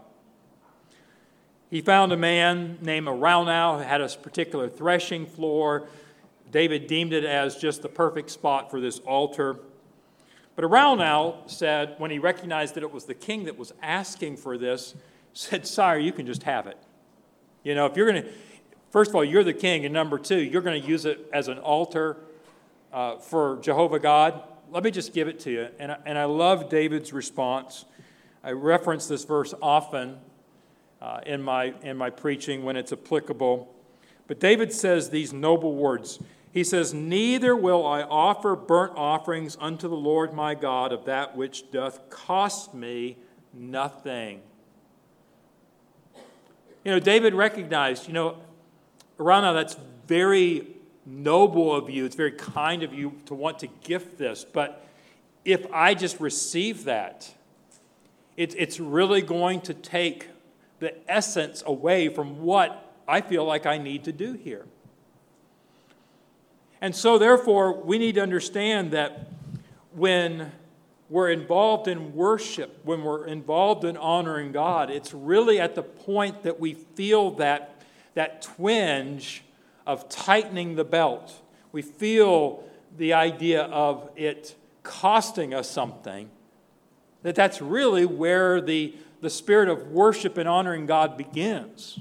He 1.69 1.81
found 1.81 2.11
a 2.11 2.17
man 2.17 2.79
named 2.81 3.07
Araunah 3.07 3.77
who 3.77 3.83
had 3.83 4.01
a 4.01 4.09
particular 4.09 4.67
threshing 4.67 5.25
floor. 5.25 5.87
David 6.51 6.87
deemed 6.87 7.13
it 7.13 7.23
as 7.23 7.57
just 7.57 7.81
the 7.83 7.89
perfect 7.89 8.31
spot 8.31 8.71
for 8.71 8.81
this 8.81 8.99
altar. 8.99 9.59
But 10.55 10.65
Araunah 10.65 11.47
said, 11.49 11.95
when 11.99 12.11
he 12.11 12.19
recognized 12.19 12.75
that 12.75 12.83
it 12.83 12.91
was 12.91 13.05
the 13.05 13.13
king 13.13 13.45
that 13.45 13.57
was 13.57 13.71
asking 13.81 14.37
for 14.37 14.57
this, 14.57 14.95
said, 15.33 15.65
Sire, 15.67 15.99
you 15.99 16.11
can 16.11 16.25
just 16.25 16.43
have 16.43 16.67
it. 16.67 16.77
You 17.63 17.75
know, 17.75 17.85
if 17.85 17.95
you're 17.95 18.09
going 18.09 18.23
to, 18.23 18.29
first 18.91 19.09
of 19.09 19.15
all, 19.15 19.23
you're 19.23 19.43
the 19.43 19.53
king, 19.53 19.85
and 19.85 19.93
number 19.93 20.17
two, 20.17 20.39
you're 20.39 20.61
going 20.61 20.81
to 20.81 20.87
use 20.87 21.05
it 21.05 21.29
as 21.33 21.47
an 21.47 21.57
altar 21.59 22.17
uh, 22.93 23.17
for 23.17 23.59
Jehovah 23.61 23.99
God. 23.99 24.41
Let 24.71 24.83
me 24.83 24.91
just 24.91 25.13
give 25.13 25.27
it 25.27 25.39
to 25.41 25.51
you. 25.51 25.67
And 25.79 25.91
I, 25.91 25.97
and 26.05 26.17
I 26.17 26.25
love 26.25 26.69
David's 26.69 27.11
response. 27.11 27.85
I 28.43 28.51
reference 28.51 29.07
this 29.07 29.25
verse 29.25 29.53
often 29.61 30.17
uh, 31.01 31.21
in, 31.25 31.41
my, 31.41 31.73
in 31.81 31.97
my 31.97 32.09
preaching 32.09 32.63
when 32.63 32.75
it's 32.75 32.93
applicable. 32.93 33.73
But 34.27 34.39
David 34.39 34.71
says 34.71 35.09
these 35.09 35.33
noble 35.33 35.75
words. 35.75 36.19
He 36.51 36.63
says, 36.63 36.93
Neither 36.93 37.55
will 37.55 37.85
I 37.85 38.03
offer 38.03 38.55
burnt 38.55 38.93
offerings 38.95 39.57
unto 39.59 39.87
the 39.87 39.95
Lord 39.95 40.33
my 40.33 40.55
God 40.55 40.91
of 40.91 41.05
that 41.05 41.35
which 41.35 41.71
doth 41.71 42.09
cost 42.09 42.73
me 42.73 43.17
nothing. 43.53 44.41
You 46.89 46.95
know, 46.95 46.99
David 46.99 47.35
recognized, 47.35 48.07
you 48.07 48.13
know, 48.13 48.37
Araunah, 49.19 49.53
that's 49.53 49.77
very 50.07 50.65
noble 51.05 51.71
of 51.71 51.87
you. 51.87 52.03
It's 52.03 52.15
very 52.15 52.31
kind 52.31 52.81
of 52.81 52.95
you 52.95 53.13
to 53.27 53.35
want 53.35 53.59
to 53.59 53.67
gift 53.83 54.17
this. 54.17 54.43
But 54.43 54.83
if 55.45 55.71
I 55.71 55.93
just 55.93 56.19
receive 56.19 56.85
that, 56.85 57.31
it, 58.37 58.55
it's 58.57 58.79
really 58.79 59.21
going 59.21 59.61
to 59.61 59.75
take 59.75 60.29
the 60.79 60.95
essence 61.07 61.61
away 61.63 62.09
from 62.09 62.41
what 62.41 62.91
I 63.07 63.21
feel 63.21 63.45
like 63.45 63.67
I 63.67 63.77
need 63.77 64.05
to 64.05 64.11
do 64.11 64.33
here. 64.33 64.65
And 66.81 66.95
so, 66.95 67.19
therefore, 67.19 67.71
we 67.71 67.99
need 67.99 68.15
to 68.15 68.23
understand 68.23 68.89
that 68.93 69.29
when 69.93 70.51
we're 71.09 71.31
involved 71.31 71.87
in 71.87 72.13
worship, 72.13 72.79
when 72.83 73.03
we're 73.03 73.25
involved 73.25 73.83
in 73.83 73.97
honoring 73.97 74.51
God, 74.51 74.91
it's 74.91 75.13
really 75.13 75.59
at 75.59 75.73
the 75.75 75.81
point 75.81 76.43
that 76.43 76.59
we 76.59 76.75
feel 76.75 77.31
that, 77.31 77.81
that 78.13 78.43
twinge 78.43 79.43
of 79.87 80.07
tightening 80.07 80.75
the 80.75 80.83
belt. 80.83 81.41
We 81.71 81.81
feel 81.81 82.63
the 82.97 83.13
idea 83.13 83.63
of 83.63 84.09
it 84.15 84.55
costing 84.83 85.53
us 85.53 85.69
something, 85.69 86.29
that 87.23 87.35
that's 87.35 87.61
really 87.61 88.05
where 88.05 88.61
the, 88.61 88.95
the 89.21 89.29
spirit 89.29 89.67
of 89.67 89.87
worship 89.87 90.37
and 90.37 90.47
honoring 90.47 90.85
God 90.85 91.17
begins. 91.17 91.99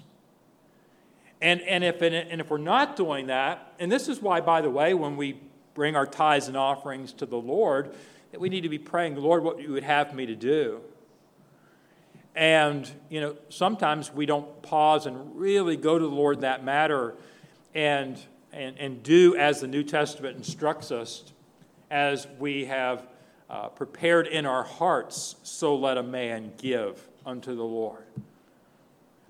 And, 1.41 1.61
and, 1.63 1.85
if, 1.85 2.03
and 2.03 2.41
if 2.41 2.51
we're 2.51 2.59
not 2.59 2.97
doing 2.97 3.29
that, 3.29 3.75
and 3.79 3.91
this 3.91 4.09
is 4.09 4.21
why, 4.21 4.41
by 4.41 4.61
the 4.61 4.71
way, 4.71 4.93
when 4.93 5.17
we 5.17 5.41
bring 5.75 5.95
our 5.97 6.07
tithes 6.07 6.49
and 6.49 6.57
offerings 6.57 7.13
to 7.15 7.27
the 7.27 7.37
Lord, 7.37 7.95
that 8.33 8.41
we 8.41 8.49
need 8.49 8.63
to 8.63 8.69
be 8.69 8.79
praying, 8.79 9.17
Lord, 9.17 9.43
what 9.43 9.61
you 9.61 9.73
would 9.73 9.85
have 9.85 10.15
me 10.15 10.27
to 10.27 10.37
do. 10.37 10.81
And, 12.35 12.89
you 13.09 13.21
know, 13.21 13.37
sometimes 13.49 14.13
we 14.13 14.27
don't 14.27 14.63
pause 14.63 15.07
and 15.07 15.37
really 15.37 15.77
go 15.77 15.99
to 15.99 16.05
the 16.05 16.15
Lord 16.15 16.37
in 16.37 16.41
that 16.43 16.63
matter 16.63 17.15
and, 17.75 18.19
and, 18.53 18.79
and 18.79 19.03
do 19.03 19.35
as 19.37 19.61
the 19.61 19.67
New 19.67 19.83
Testament 19.83 20.37
instructs 20.37 20.93
us, 20.93 21.25
as 21.91 22.27
we 22.39 22.67
have 22.67 23.07
uh, 23.51 23.69
prepared 23.69 24.27
in 24.27 24.47
our 24.47 24.63
hearts, 24.63 25.37
so 25.43 25.75
let 25.75 25.97
a 25.97 26.03
man 26.03 26.53
give 26.59 27.09
unto 27.25 27.57
the 27.57 27.65
Lord. 27.65 28.05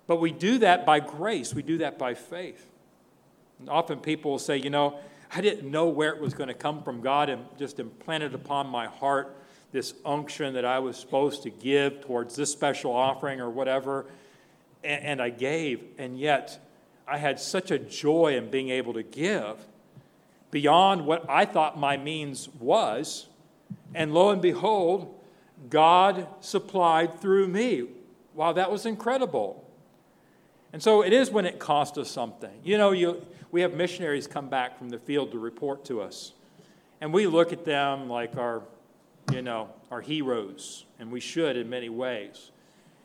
But 0.06 0.16
we 0.16 0.32
do 0.32 0.58
that 0.58 0.84
by 0.84 1.00
grace, 1.00 1.54
we 1.54 1.62
do 1.62 1.78
that 1.78 1.98
by 1.98 2.14
faith. 2.14 2.66
And 3.58 3.68
often 3.68 4.00
people 4.00 4.32
will 4.32 4.38
say, 4.38 4.56
you 4.56 4.70
know, 4.70 4.98
I 5.34 5.40
didn't 5.40 5.70
know 5.70 5.88
where 5.88 6.10
it 6.14 6.20
was 6.20 6.34
going 6.34 6.48
to 6.48 6.54
come 6.54 6.82
from. 6.82 7.00
God 7.00 7.28
and 7.28 7.44
just 7.58 7.78
implanted 7.78 8.34
upon 8.34 8.66
my 8.66 8.86
heart 8.86 9.36
this 9.72 9.94
unction 10.04 10.54
that 10.54 10.64
I 10.64 10.78
was 10.78 10.96
supposed 10.96 11.42
to 11.42 11.50
give 11.50 12.00
towards 12.00 12.36
this 12.36 12.50
special 12.50 12.92
offering 12.92 13.40
or 13.40 13.50
whatever. 13.50 14.06
And, 14.82 15.04
and 15.04 15.22
I 15.22 15.30
gave, 15.30 15.82
and 15.98 16.18
yet 16.18 16.58
I 17.06 17.18
had 17.18 17.38
such 17.38 17.70
a 17.70 17.78
joy 17.78 18.36
in 18.36 18.50
being 18.50 18.70
able 18.70 18.94
to 18.94 19.02
give 19.02 19.66
beyond 20.50 21.04
what 21.04 21.28
I 21.28 21.44
thought 21.44 21.78
my 21.78 21.96
means 21.96 22.48
was. 22.58 23.26
And 23.94 24.14
lo 24.14 24.30
and 24.30 24.40
behold, 24.40 25.14
God 25.68 26.26
supplied 26.40 27.20
through 27.20 27.48
me. 27.48 27.88
Wow, 28.34 28.52
that 28.52 28.70
was 28.70 28.86
incredible. 28.86 29.64
And 30.72 30.82
so 30.82 31.02
it 31.02 31.12
is 31.12 31.30
when 31.30 31.46
it 31.46 31.58
costs 31.58 31.98
us 31.98 32.10
something. 32.10 32.60
You 32.62 32.78
know, 32.78 32.92
you, 32.92 33.26
we 33.50 33.60
have 33.62 33.74
missionaries 33.74 34.26
come 34.26 34.48
back 34.48 34.78
from 34.78 34.88
the 34.88 34.98
field 34.98 35.32
to 35.32 35.38
report 35.38 35.84
to 35.86 36.00
us. 36.00 36.32
And 37.00 37.12
we 37.12 37.26
look 37.26 37.52
at 37.52 37.64
them 37.64 38.08
like 38.08 38.36
our, 38.36 38.62
you 39.32 39.42
know, 39.42 39.70
our 39.90 40.00
heroes, 40.00 40.84
and 40.98 41.10
we 41.10 41.20
should 41.20 41.56
in 41.56 41.70
many 41.70 41.88
ways. 41.88 42.50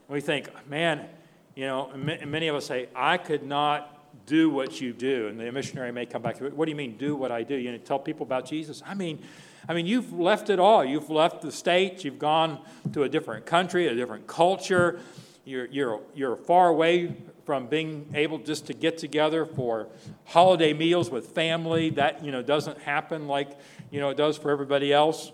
And 0.07 0.15
we 0.15 0.21
think, 0.21 0.49
man, 0.67 1.07
you 1.55 1.65
know, 1.65 1.91
and 1.91 2.31
many 2.31 2.47
of 2.47 2.55
us 2.55 2.65
say, 2.65 2.89
I 2.95 3.17
could 3.17 3.43
not 3.43 3.89
do 4.25 4.49
what 4.49 4.81
you 4.81 4.93
do. 4.93 5.27
And 5.27 5.39
the 5.39 5.51
missionary 5.51 5.91
may 5.91 6.05
come 6.05 6.21
back. 6.21 6.39
What 6.39 6.65
do 6.65 6.71
you 6.71 6.75
mean, 6.75 6.97
do 6.97 7.15
what 7.15 7.31
I 7.31 7.43
do? 7.43 7.55
You 7.55 7.71
know, 7.71 7.77
tell 7.77 7.99
people 7.99 8.25
about 8.25 8.45
Jesus. 8.45 8.81
I 8.85 8.93
mean, 8.93 9.23
I 9.67 9.73
mean, 9.73 9.85
you've 9.85 10.11
left 10.11 10.49
it 10.49 10.59
all. 10.59 10.83
You've 10.83 11.09
left 11.09 11.41
the 11.41 11.51
States. 11.51 12.03
You've 12.03 12.19
gone 12.19 12.59
to 12.93 13.03
a 13.03 13.09
different 13.09 13.45
country, 13.45 13.87
a 13.87 13.95
different 13.95 14.27
culture. 14.27 14.99
You're, 15.45 15.65
you're, 15.65 16.01
you're 16.15 16.35
far 16.35 16.69
away 16.69 17.15
from 17.45 17.67
being 17.67 18.09
able 18.13 18.37
just 18.37 18.67
to 18.67 18.73
get 18.73 18.97
together 18.97 19.45
for 19.45 19.87
holiday 20.25 20.73
meals 20.73 21.09
with 21.09 21.29
family. 21.31 21.89
That, 21.91 22.23
you 22.23 22.31
know, 22.31 22.41
doesn't 22.41 22.79
happen 22.79 23.27
like, 23.27 23.49
you 23.91 23.99
know, 23.99 24.09
it 24.09 24.17
does 24.17 24.37
for 24.37 24.51
everybody 24.51 24.93
else. 24.93 25.31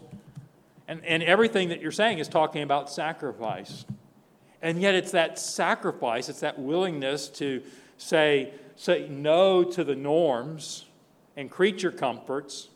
And, 0.88 1.06
and 1.06 1.22
everything 1.22 1.70
that 1.70 1.82
you're 1.82 1.92
saying 1.92 2.18
is 2.18 2.28
talking 2.28 2.64
about 2.64 2.90
sacrifice. 2.90 3.86
And 4.62 4.82
yet 4.82 4.96
it's 4.96 5.12
that 5.12 5.38
sacrifice, 5.38 6.28
it's 6.28 6.40
that 6.40 6.60
willingness 6.60 7.30
to 7.30 7.62
say, 7.98 8.54
say 8.76 9.08
no 9.08 9.64
to 9.64 9.84
the 9.84 9.96
norms 9.96 10.86
and 11.38 11.50
creature 11.50 11.92
comforts 11.92 12.70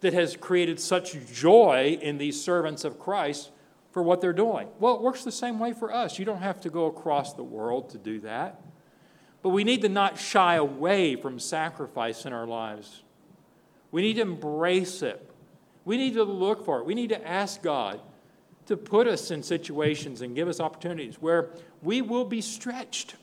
that 0.00 0.12
has 0.12 0.36
created 0.36 0.78
such 0.78 1.16
joy 1.32 1.98
in 2.00 2.18
these 2.18 2.40
servants 2.40 2.84
of 2.84 3.00
Christ 3.00 3.50
for 3.90 4.02
what 4.02 4.20
they're 4.20 4.32
doing. 4.32 4.68
Well, 4.78 4.94
it 4.96 5.00
works 5.00 5.24
the 5.24 5.32
same 5.32 5.58
way 5.58 5.72
for 5.72 5.92
us. 5.92 6.18
You 6.18 6.24
don't 6.24 6.42
have 6.42 6.60
to 6.62 6.70
go 6.70 6.86
across 6.86 7.34
the 7.34 7.42
world 7.42 7.90
to 7.90 7.98
do 7.98 8.20
that. 8.20 8.60
But 9.42 9.50
we 9.50 9.64
need 9.64 9.82
to 9.82 9.88
not 9.88 10.18
shy 10.18 10.56
away 10.56 11.16
from 11.16 11.38
sacrifice 11.38 12.26
in 12.26 12.32
our 12.32 12.46
lives. 12.46 13.02
We 13.90 14.02
need 14.02 14.14
to 14.14 14.22
embrace 14.22 15.02
it. 15.02 15.24
We 15.84 15.96
need 15.96 16.14
to 16.14 16.24
look 16.24 16.64
for 16.64 16.80
it. 16.80 16.86
We 16.86 16.94
need 16.94 17.08
to 17.10 17.26
ask 17.26 17.62
God 17.62 18.00
to 18.66 18.76
put 18.76 19.06
us 19.06 19.30
in 19.30 19.42
situations 19.42 20.20
and 20.20 20.34
give 20.34 20.48
us 20.48 20.60
opportunities 20.60 21.22
where 21.22 21.48
we 21.82 22.02
will 22.02 22.26
be 22.26 22.42
stretched. 22.42 23.14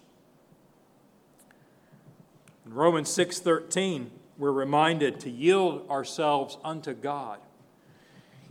In 2.66 2.74
Romans 2.74 3.10
6:13, 3.10 4.10
we're 4.40 4.52
reminded 4.52 5.20
to 5.20 5.30
yield 5.30 5.88
ourselves 5.90 6.58
unto 6.64 6.94
God. 6.94 7.40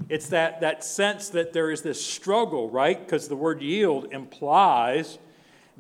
It's 0.09 0.29
that, 0.29 0.61
that 0.61 0.85
sense 0.85 1.31
that 1.31 1.53
there 1.53 1.71
is 1.71 1.83
this 1.83 2.05
struggle, 2.05 2.69
right? 2.69 2.99
Because 2.99 3.29
the 3.29 3.37
word 3.37 3.63
yield 3.63 4.13
implies 4.13 5.19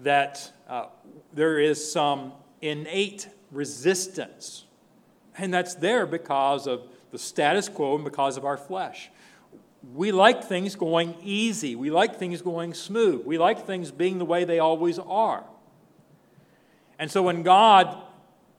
that 0.03 0.51
uh, 0.69 0.87
there 1.33 1.59
is 1.59 1.93
some 1.93 2.33
innate 2.63 3.29
resistance. 3.51 4.65
And 5.37 5.53
that's 5.53 5.75
there 5.75 6.07
because 6.07 6.67
of 6.67 6.83
the 7.11 7.19
status 7.19 7.69
quo 7.69 7.97
and 7.97 8.05
because 8.05 8.37
of 8.37 8.45
our 8.45 8.57
flesh. 8.57 9.11
We 9.95 10.13
like 10.13 10.45
things 10.45 10.75
going 10.75 11.17
easy. 11.23 11.77
We 11.77 11.91
like 11.91 12.19
things 12.19 12.41
going 12.41 12.75
smooth. 12.75 13.27
We 13.27 13.37
like 13.37 13.67
things 13.67 13.91
being 13.91 14.19
the 14.19 14.25
way 14.25 14.45
they 14.45 14.59
always 14.59 14.99
are. 14.99 15.45
And 16.99 17.11
so 17.11 17.23
when 17.23 17.43
God 17.43 17.97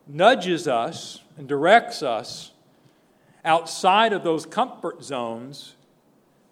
nudges 0.08 0.68
us 0.68 1.22
and 1.38 1.48
directs 1.48 2.04
us 2.04 2.52
outside 3.46 4.14
of 4.14 4.24
those 4.24 4.46
comfort 4.46 5.04
zones, 5.04 5.76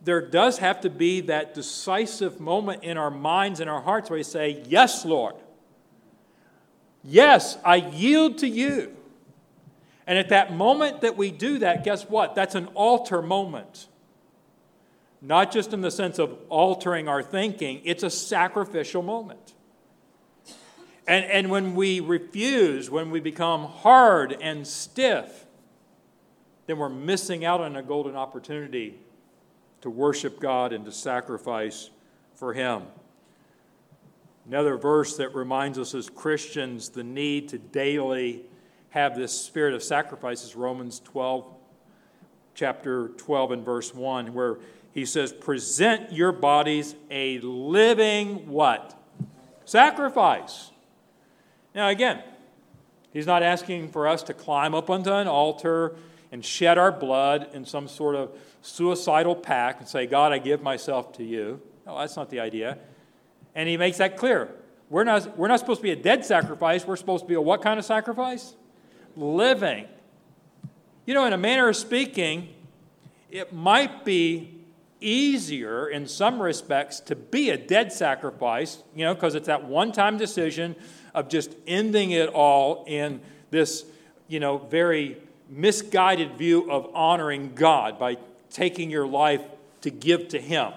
there 0.03 0.21
does 0.21 0.59
have 0.59 0.81
to 0.81 0.89
be 0.89 1.21
that 1.21 1.53
decisive 1.53 2.39
moment 2.39 2.83
in 2.83 2.97
our 2.97 3.11
minds 3.11 3.59
and 3.59 3.69
our 3.69 3.81
hearts 3.81 4.09
where 4.09 4.17
we 4.17 4.23
say, 4.23 4.63
Yes, 4.67 5.05
Lord. 5.05 5.35
Yes, 7.03 7.57
I 7.65 7.77
yield 7.77 8.37
to 8.39 8.47
you. 8.47 8.95
And 10.07 10.17
at 10.17 10.29
that 10.29 10.53
moment 10.53 11.01
that 11.01 11.17
we 11.17 11.31
do 11.31 11.59
that, 11.59 11.83
guess 11.83 12.03
what? 12.03 12.35
That's 12.35 12.55
an 12.55 12.67
altar 12.75 13.21
moment. 13.21 13.87
not 15.21 15.53
just 15.53 15.71
in 15.71 15.79
the 15.79 15.91
sense 15.91 16.19
of 16.19 16.37
altering 16.49 17.07
our 17.07 17.23
thinking, 17.23 17.81
it's 17.85 18.03
a 18.03 18.09
sacrificial 18.09 19.01
moment. 19.01 19.53
And, 21.07 21.25
and 21.25 21.49
when 21.49 21.75
we 21.75 22.01
refuse, 22.01 22.89
when 22.89 23.09
we 23.09 23.21
become 23.21 23.63
hard 23.65 24.35
and 24.41 24.67
stiff, 24.67 25.42
then 26.65 26.77
we're 26.77 26.89
missing 26.89 27.45
out 27.45 27.61
on 27.61 27.75
a 27.75 27.83
golden 27.83 28.15
opportunity 28.15 28.99
to 29.81 29.89
worship 29.89 30.39
God 30.39 30.71
and 30.71 30.85
to 30.85 30.91
sacrifice 30.91 31.89
for 32.35 32.53
Him. 32.53 32.83
Another 34.47 34.77
verse 34.77 35.17
that 35.17 35.35
reminds 35.35 35.77
us 35.77 35.93
as 35.93 36.09
Christians 36.09 36.89
the 36.89 37.03
need 37.03 37.49
to 37.49 37.57
daily 37.57 38.43
have 38.89 39.15
this 39.15 39.31
spirit 39.31 39.73
of 39.73 39.81
sacrifice 39.81 40.43
is 40.43 40.55
Romans 40.55 40.99
12, 40.99 41.45
chapter 42.53 43.07
12 43.09 43.51
and 43.51 43.65
verse 43.65 43.93
1, 43.93 44.33
where 44.33 44.57
he 44.93 45.05
says, 45.05 45.33
Present 45.33 46.11
your 46.11 46.31
bodies 46.31 46.95
a 47.09 47.39
living 47.39 48.47
what? 48.47 48.97
Sacrifice. 49.65 50.71
Now, 51.73 51.89
again, 51.89 52.21
he's 53.11 53.25
not 53.25 53.41
asking 53.41 53.89
for 53.89 54.07
us 54.07 54.21
to 54.23 54.33
climb 54.33 54.75
up 54.75 54.89
onto 54.89 55.11
an 55.11 55.27
altar 55.27 55.95
and 56.33 56.43
shed 56.43 56.79
our 56.79 56.91
blood 56.91 57.47
in 57.53 57.63
some 57.63 57.87
sort 57.87 58.15
of 58.15 58.31
suicidal 58.63 59.35
pact 59.35 59.79
and 59.79 59.87
say, 59.87 60.07
God, 60.07 60.33
I 60.33 60.39
give 60.39 60.63
myself 60.63 61.13
to 61.17 61.23
you. 61.23 61.61
No, 61.85 61.99
that's 61.99 62.15
not 62.15 62.31
the 62.31 62.39
idea. 62.39 62.79
And 63.53 63.69
he 63.69 63.77
makes 63.77 63.97
that 63.99 64.17
clear. 64.17 64.49
We're 64.89 65.03
not, 65.03 65.37
we're 65.37 65.47
not 65.47 65.59
supposed 65.59 65.81
to 65.81 65.83
be 65.83 65.91
a 65.91 65.95
dead 65.95 66.25
sacrifice. 66.25 66.87
We're 66.87 66.95
supposed 66.95 67.25
to 67.25 67.27
be 67.27 67.35
a 67.35 67.41
what 67.41 67.61
kind 67.61 67.77
of 67.77 67.85
sacrifice? 67.85 68.55
Living. 69.15 69.85
You 71.05 71.13
know, 71.13 71.25
in 71.25 71.33
a 71.33 71.37
manner 71.37 71.69
of 71.69 71.75
speaking, 71.75 72.49
it 73.29 73.53
might 73.53 74.03
be 74.03 74.59
easier 74.99 75.87
in 75.87 76.07
some 76.07 76.41
respects 76.41 76.99
to 77.01 77.15
be 77.15 77.51
a 77.51 77.57
dead 77.57 77.93
sacrifice, 77.93 78.81
you 78.95 79.05
know, 79.05 79.13
because 79.13 79.35
it's 79.35 79.45
that 79.45 79.65
one 79.65 79.91
time 79.91 80.17
decision 80.17 80.75
of 81.13 81.29
just 81.29 81.55
ending 81.67 82.09
it 82.09 82.29
all 82.29 82.85
in 82.87 83.21
this, 83.51 83.85
you 84.27 84.39
know, 84.39 84.57
very 84.57 85.17
misguided 85.49 86.37
view 86.37 86.69
of 86.71 86.89
honoring 86.93 87.53
God 87.55 87.99
by 87.99 88.17
taking 88.49 88.89
your 88.89 89.07
life 89.07 89.41
to 89.81 89.89
give 89.89 90.29
to 90.29 90.39
Him. 90.39 90.73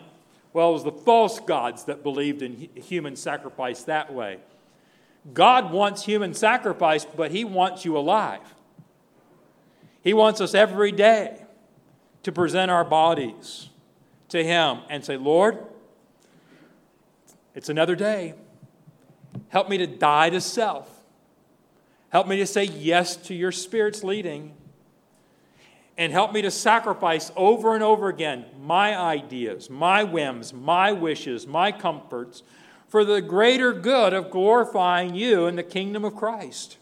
Well, 0.52 0.70
it 0.70 0.72
was 0.72 0.84
the 0.84 0.92
false 0.92 1.38
gods 1.40 1.84
that 1.84 2.02
believed 2.02 2.42
in 2.42 2.68
human 2.74 3.16
sacrifice 3.16 3.82
that 3.82 4.12
way. 4.12 4.38
God 5.34 5.70
wants 5.72 6.04
human 6.04 6.34
sacrifice, 6.34 7.04
but 7.04 7.30
He 7.30 7.44
wants 7.44 7.84
you 7.84 7.96
alive. 7.96 8.54
He 10.02 10.14
wants 10.14 10.40
us 10.40 10.54
every 10.54 10.92
day 10.92 11.42
to 12.22 12.32
present 12.32 12.70
our 12.70 12.84
bodies 12.84 13.68
to 14.28 14.42
Him 14.42 14.78
and 14.88 15.04
say, 15.04 15.16
Lord, 15.16 15.58
it's 17.54 17.68
another 17.68 17.96
day. 17.96 18.34
Help 19.48 19.68
me 19.68 19.78
to 19.78 19.86
die 19.86 20.30
to 20.30 20.40
self. 20.40 20.95
Help 22.10 22.26
me 22.26 22.36
to 22.36 22.46
say 22.46 22.64
yes 22.64 23.16
to 23.16 23.34
your 23.34 23.52
Spirit's 23.52 24.04
leading. 24.04 24.54
And 25.98 26.12
help 26.12 26.32
me 26.32 26.42
to 26.42 26.50
sacrifice 26.50 27.32
over 27.36 27.74
and 27.74 27.82
over 27.82 28.08
again 28.08 28.44
my 28.60 28.96
ideas, 28.96 29.70
my 29.70 30.04
whims, 30.04 30.52
my 30.52 30.92
wishes, 30.92 31.46
my 31.46 31.72
comforts 31.72 32.42
for 32.88 33.04
the 33.04 33.20
greater 33.20 33.72
good 33.72 34.12
of 34.12 34.30
glorifying 34.30 35.14
you 35.14 35.46
in 35.46 35.56
the 35.56 35.62
kingdom 35.62 36.04
of 36.04 36.14
Christ. 36.14 36.76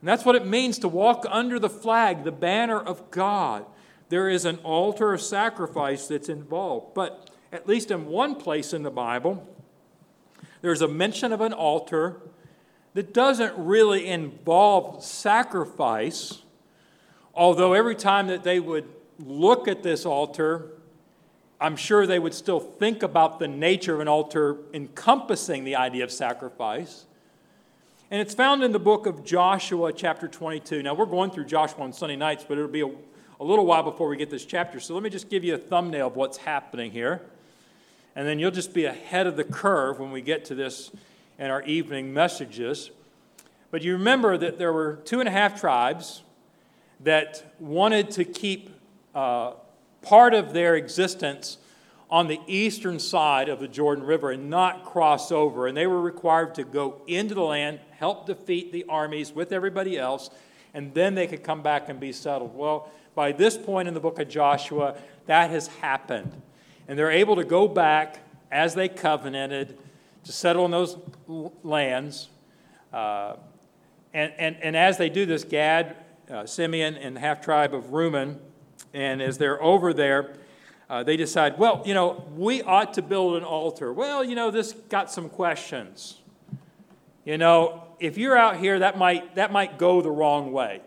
And 0.00 0.08
that's 0.08 0.24
what 0.24 0.36
it 0.36 0.46
means 0.46 0.78
to 0.80 0.88
walk 0.88 1.26
under 1.28 1.58
the 1.58 1.68
flag, 1.68 2.24
the 2.24 2.32
banner 2.32 2.78
of 2.78 3.10
God. 3.10 3.66
There 4.08 4.28
is 4.28 4.44
an 4.44 4.56
altar 4.58 5.12
of 5.12 5.20
sacrifice 5.20 6.06
that's 6.06 6.28
involved. 6.28 6.94
But 6.94 7.30
at 7.52 7.68
least 7.68 7.90
in 7.90 8.06
one 8.06 8.36
place 8.36 8.72
in 8.72 8.82
the 8.82 8.90
Bible, 8.90 9.46
there's 10.62 10.82
a 10.82 10.88
mention 10.88 11.32
of 11.32 11.40
an 11.40 11.52
altar 11.52 12.20
that 12.98 13.14
doesn't 13.14 13.54
really 13.56 14.08
involve 14.08 15.04
sacrifice, 15.04 16.42
although 17.32 17.72
every 17.72 17.94
time 17.94 18.26
that 18.26 18.42
they 18.42 18.58
would 18.58 18.88
look 19.20 19.68
at 19.68 19.84
this 19.84 20.04
altar, 20.04 20.72
I'm 21.60 21.76
sure 21.76 22.08
they 22.08 22.18
would 22.18 22.34
still 22.34 22.58
think 22.58 23.04
about 23.04 23.38
the 23.38 23.46
nature 23.46 23.94
of 23.94 24.00
an 24.00 24.08
altar 24.08 24.56
encompassing 24.74 25.62
the 25.62 25.76
idea 25.76 26.02
of 26.02 26.10
sacrifice. 26.10 27.06
And 28.10 28.20
it's 28.20 28.34
found 28.34 28.64
in 28.64 28.72
the 28.72 28.80
book 28.80 29.06
of 29.06 29.24
Joshua, 29.24 29.92
chapter 29.92 30.26
22. 30.26 30.82
Now, 30.82 30.94
we're 30.94 31.06
going 31.06 31.30
through 31.30 31.44
Joshua 31.44 31.84
on 31.84 31.92
Sunday 31.92 32.16
nights, 32.16 32.44
but 32.48 32.58
it'll 32.58 32.68
be 32.68 32.80
a, 32.80 32.90
a 33.38 33.44
little 33.44 33.64
while 33.64 33.84
before 33.84 34.08
we 34.08 34.16
get 34.16 34.28
this 34.28 34.44
chapter. 34.44 34.80
So 34.80 34.94
let 34.94 35.04
me 35.04 35.10
just 35.10 35.30
give 35.30 35.44
you 35.44 35.54
a 35.54 35.58
thumbnail 35.58 36.08
of 36.08 36.16
what's 36.16 36.38
happening 36.38 36.90
here 36.90 37.22
and 38.18 38.26
then 38.26 38.40
you'll 38.40 38.50
just 38.50 38.74
be 38.74 38.84
ahead 38.84 39.28
of 39.28 39.36
the 39.36 39.44
curve 39.44 40.00
when 40.00 40.10
we 40.10 40.20
get 40.20 40.44
to 40.46 40.54
this 40.56 40.90
in 41.38 41.50
our 41.50 41.62
evening 41.62 42.12
messages. 42.12 42.90
But 43.70 43.82
you 43.82 43.92
remember 43.92 44.36
that 44.38 44.58
there 44.58 44.72
were 44.72 44.96
two 45.04 45.20
and 45.20 45.28
a 45.28 45.32
half 45.32 45.60
tribes 45.60 46.22
that 47.00 47.54
wanted 47.58 48.10
to 48.12 48.24
keep 48.24 48.70
uh, 49.14 49.52
part 50.02 50.34
of 50.34 50.52
their 50.52 50.74
existence 50.74 51.58
on 52.10 52.26
the 52.26 52.40
eastern 52.46 52.98
side 52.98 53.48
of 53.48 53.60
the 53.60 53.68
Jordan 53.68 54.04
River 54.04 54.30
and 54.30 54.48
not 54.48 54.84
cross 54.84 55.30
over. 55.30 55.66
And 55.66 55.76
they 55.76 55.86
were 55.86 56.00
required 56.00 56.54
to 56.54 56.64
go 56.64 57.02
into 57.06 57.34
the 57.34 57.42
land, 57.42 57.80
help 57.98 58.26
defeat 58.26 58.72
the 58.72 58.84
armies 58.88 59.32
with 59.32 59.52
everybody 59.52 59.98
else, 59.98 60.30
and 60.72 60.94
then 60.94 61.14
they 61.14 61.26
could 61.26 61.44
come 61.44 61.62
back 61.62 61.88
and 61.88 62.00
be 62.00 62.12
settled. 62.12 62.56
Well, 62.56 62.90
by 63.14 63.32
this 63.32 63.56
point 63.56 63.88
in 63.88 63.94
the 63.94 64.00
book 64.00 64.18
of 64.18 64.28
Joshua, 64.28 64.96
that 65.26 65.50
has 65.50 65.66
happened 65.66 66.42
and 66.88 66.98
they're 66.98 67.10
able 67.10 67.36
to 67.36 67.44
go 67.44 67.68
back 67.68 68.20
as 68.50 68.74
they 68.74 68.88
covenanted 68.88 69.78
to 70.28 70.32
settle 70.32 70.66
in 70.66 70.70
those 70.70 70.98
lands. 71.64 72.28
Uh, 72.92 73.36
and, 74.12 74.30
and, 74.36 74.56
and 74.62 74.76
as 74.76 74.98
they 74.98 75.08
do 75.08 75.24
this, 75.24 75.42
Gad, 75.42 75.96
uh, 76.30 76.44
Simeon, 76.44 76.96
and 76.96 77.16
the 77.16 77.20
half 77.20 77.40
tribe 77.40 77.72
of 77.72 77.94
Reuben, 77.94 78.38
and 78.92 79.22
as 79.22 79.38
they're 79.38 79.62
over 79.62 79.94
there, 79.94 80.34
uh, 80.90 81.02
they 81.02 81.16
decide, 81.16 81.58
well, 81.58 81.82
you 81.86 81.94
know, 81.94 82.28
we 82.36 82.60
ought 82.60 82.92
to 82.92 83.00
build 83.00 83.38
an 83.38 83.42
altar. 83.42 83.90
Well, 83.90 84.22
you 84.22 84.34
know, 84.34 84.50
this 84.50 84.74
got 84.90 85.10
some 85.10 85.30
questions. 85.30 86.18
You 87.24 87.38
know, 87.38 87.84
if 87.98 88.18
you're 88.18 88.36
out 88.36 88.58
here, 88.58 88.80
that 88.80 88.98
might, 88.98 89.36
that 89.36 89.50
might 89.50 89.78
go 89.78 90.02
the 90.02 90.10
wrong 90.10 90.52
way. 90.52 90.82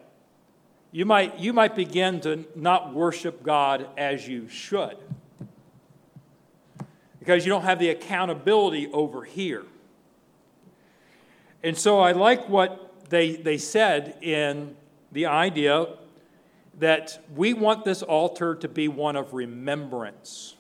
You 0.92 1.06
might, 1.06 1.40
you 1.40 1.52
might 1.52 1.76
begin 1.76 2.22
to 2.22 2.46
not 2.56 2.94
worship 2.94 3.42
God 3.42 3.88
as 3.98 4.28
you 4.28 4.50
should 4.50 4.98
because 7.22 7.46
you 7.46 7.52
don't 7.52 7.62
have 7.62 7.78
the 7.78 7.90
accountability 7.90 8.88
over 8.92 9.24
here. 9.24 9.64
And 11.64 11.78
so 11.78 12.00
I 12.00 12.14
like 12.14 12.50
what 12.50 13.10
they, 13.12 13.36
they 13.36 13.60
said 13.60 14.18
in 14.22 14.76
the 15.12 15.28
idea 15.28 15.86
that 16.80 17.24
we 17.36 17.54
want 17.54 17.86
this 17.86 18.02
altar 18.02 18.56
to 18.56 18.68
be 18.68 18.88
one 18.88 19.16
of 19.16 19.36
remembrance. 19.36 20.56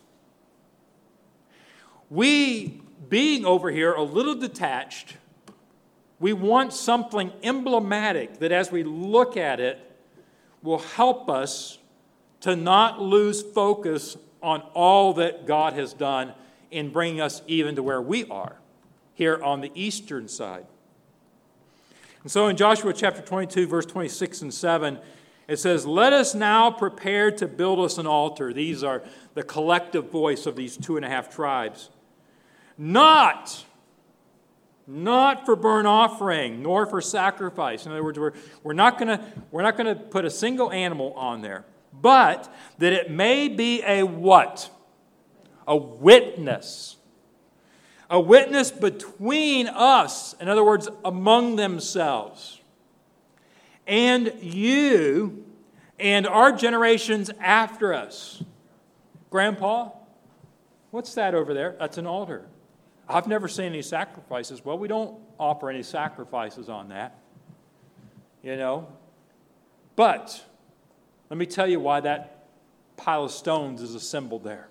We, 2.11 2.79
being 3.09 3.43
over 3.43 3.71
here 3.71 3.93
a 3.93 4.03
little 4.03 4.35
detached, 4.35 5.15
we 6.19 6.31
want 6.33 6.73
something 6.73 7.33
emblematic 7.41 8.37
that 8.37 8.51
as 8.51 8.71
we 8.71 8.83
look 8.83 9.35
at 9.35 9.59
it 9.59 9.79
will 10.61 10.77
help 10.77 11.27
us 11.27 11.79
to 12.41 12.55
not 12.55 13.01
lose 13.01 13.41
focus 13.41 14.15
on 14.43 14.61
all 14.75 15.13
that 15.13 15.47
God 15.47 15.73
has 15.73 15.93
done 15.93 16.33
in 16.71 16.89
bringing 16.89 17.21
us 17.21 17.41
even 17.47 17.75
to 17.75 17.83
where 17.83 18.01
we 18.01 18.25
are 18.25 18.55
here 19.13 19.41
on 19.43 19.61
the 19.61 19.71
eastern 19.75 20.27
side. 20.27 20.65
And 22.23 22.31
so 22.31 22.47
in 22.47 22.55
Joshua 22.55 22.93
chapter 22.93 23.21
22, 23.21 23.67
verse 23.67 23.85
26 23.85 24.41
and 24.43 24.53
7, 24.53 24.99
it 25.47 25.57
says, 25.57 25.85
Let 25.85 26.13
us 26.13 26.33
now 26.33 26.71
prepare 26.71 27.31
to 27.31 27.47
build 27.47 27.79
us 27.79 27.97
an 27.97 28.07
altar. 28.07 28.53
These 28.53 28.83
are 28.83 29.03
the 29.33 29.43
collective 29.43 30.09
voice 30.09 30.45
of 30.45 30.55
these 30.55 30.77
two 30.77 30.95
and 30.95 31.05
a 31.05 31.09
half 31.09 31.33
tribes. 31.33 31.89
Not, 32.77 33.65
not 34.87 35.45
for 35.45 35.55
burnt 35.55 35.87
offering, 35.87 36.61
nor 36.63 36.85
for 36.85 37.01
sacrifice. 37.01 37.85
In 37.85 37.91
other 37.91 38.03
words, 38.03 38.17
we're, 38.17 38.33
we're 38.63 38.73
not 38.73 38.97
gonna 38.97 39.23
we're 39.51 39.63
not 39.63 39.77
going 39.77 39.93
to 39.93 40.01
put 40.01 40.25
a 40.25 40.29
single 40.29 40.71
animal 40.71 41.13
on 41.13 41.41
there, 41.41 41.65
but 41.93 42.53
that 42.77 42.93
it 42.93 43.11
may 43.11 43.47
be 43.47 43.83
a 43.83 44.03
what? 44.03 44.69
A 45.67 45.75
witness. 45.75 46.97
A 48.09 48.19
witness 48.19 48.71
between 48.71 49.67
us, 49.67 50.33
in 50.41 50.49
other 50.49 50.63
words, 50.63 50.89
among 51.05 51.55
themselves, 51.55 52.59
and 53.87 54.33
you 54.41 55.45
and 55.97 56.27
our 56.27 56.51
generations 56.51 57.31
after 57.39 57.93
us. 57.93 58.43
Grandpa, 59.29 59.91
what's 60.89 61.13
that 61.13 61.33
over 61.33 61.53
there? 61.53 61.77
That's 61.79 61.97
an 61.97 62.05
altar. 62.05 62.45
I've 63.07 63.27
never 63.27 63.47
seen 63.47 63.67
any 63.67 63.81
sacrifices. 63.81 64.63
Well, 64.65 64.77
we 64.77 64.87
don't 64.87 65.17
offer 65.39 65.69
any 65.69 65.83
sacrifices 65.83 66.67
on 66.67 66.89
that, 66.89 67.17
you 68.43 68.57
know. 68.57 68.87
But 69.95 70.43
let 71.29 71.37
me 71.37 71.45
tell 71.45 71.67
you 71.67 71.79
why 71.79 72.01
that 72.01 72.45
pile 72.97 73.23
of 73.23 73.31
stones 73.31 73.81
is 73.81 73.95
assembled 73.95 74.43
there. 74.43 74.67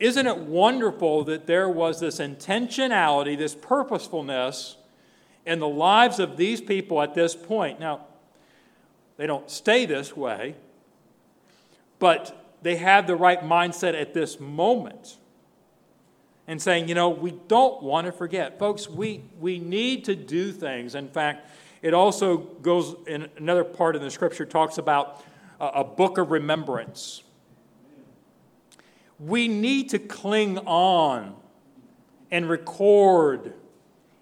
Isn't 0.00 0.26
it 0.26 0.38
wonderful 0.38 1.24
that 1.24 1.46
there 1.46 1.68
was 1.68 2.00
this 2.00 2.18
intentionality, 2.18 3.36
this 3.36 3.54
purposefulness 3.54 4.78
in 5.44 5.60
the 5.60 5.68
lives 5.68 6.18
of 6.18 6.38
these 6.38 6.62
people 6.62 7.02
at 7.02 7.14
this 7.14 7.36
point? 7.36 7.78
Now, 7.78 8.06
they 9.18 9.26
don't 9.26 9.50
stay 9.50 9.84
this 9.84 10.16
way, 10.16 10.56
but 11.98 12.56
they 12.62 12.76
have 12.76 13.06
the 13.06 13.14
right 13.14 13.42
mindset 13.42 13.94
at 13.94 14.14
this 14.14 14.40
moment 14.40 15.18
and 16.48 16.60
saying, 16.60 16.88
you 16.88 16.94
know, 16.94 17.10
we 17.10 17.32
don't 17.48 17.82
want 17.82 18.06
to 18.06 18.12
forget. 18.12 18.58
Folks, 18.58 18.88
we, 18.88 19.22
we 19.38 19.58
need 19.58 20.06
to 20.06 20.16
do 20.16 20.50
things. 20.50 20.94
In 20.94 21.08
fact, 21.08 21.46
it 21.82 21.92
also 21.92 22.38
goes 22.38 22.96
in 23.06 23.28
another 23.36 23.64
part 23.64 23.96
of 23.96 24.02
the 24.02 24.10
scripture 24.10 24.46
talks 24.46 24.78
about 24.78 25.22
a, 25.60 25.66
a 25.66 25.84
book 25.84 26.16
of 26.16 26.30
remembrance. 26.30 27.22
We 29.20 29.48
need 29.48 29.90
to 29.90 29.98
cling 29.98 30.58
on 30.58 31.36
and 32.30 32.48
record 32.48 33.52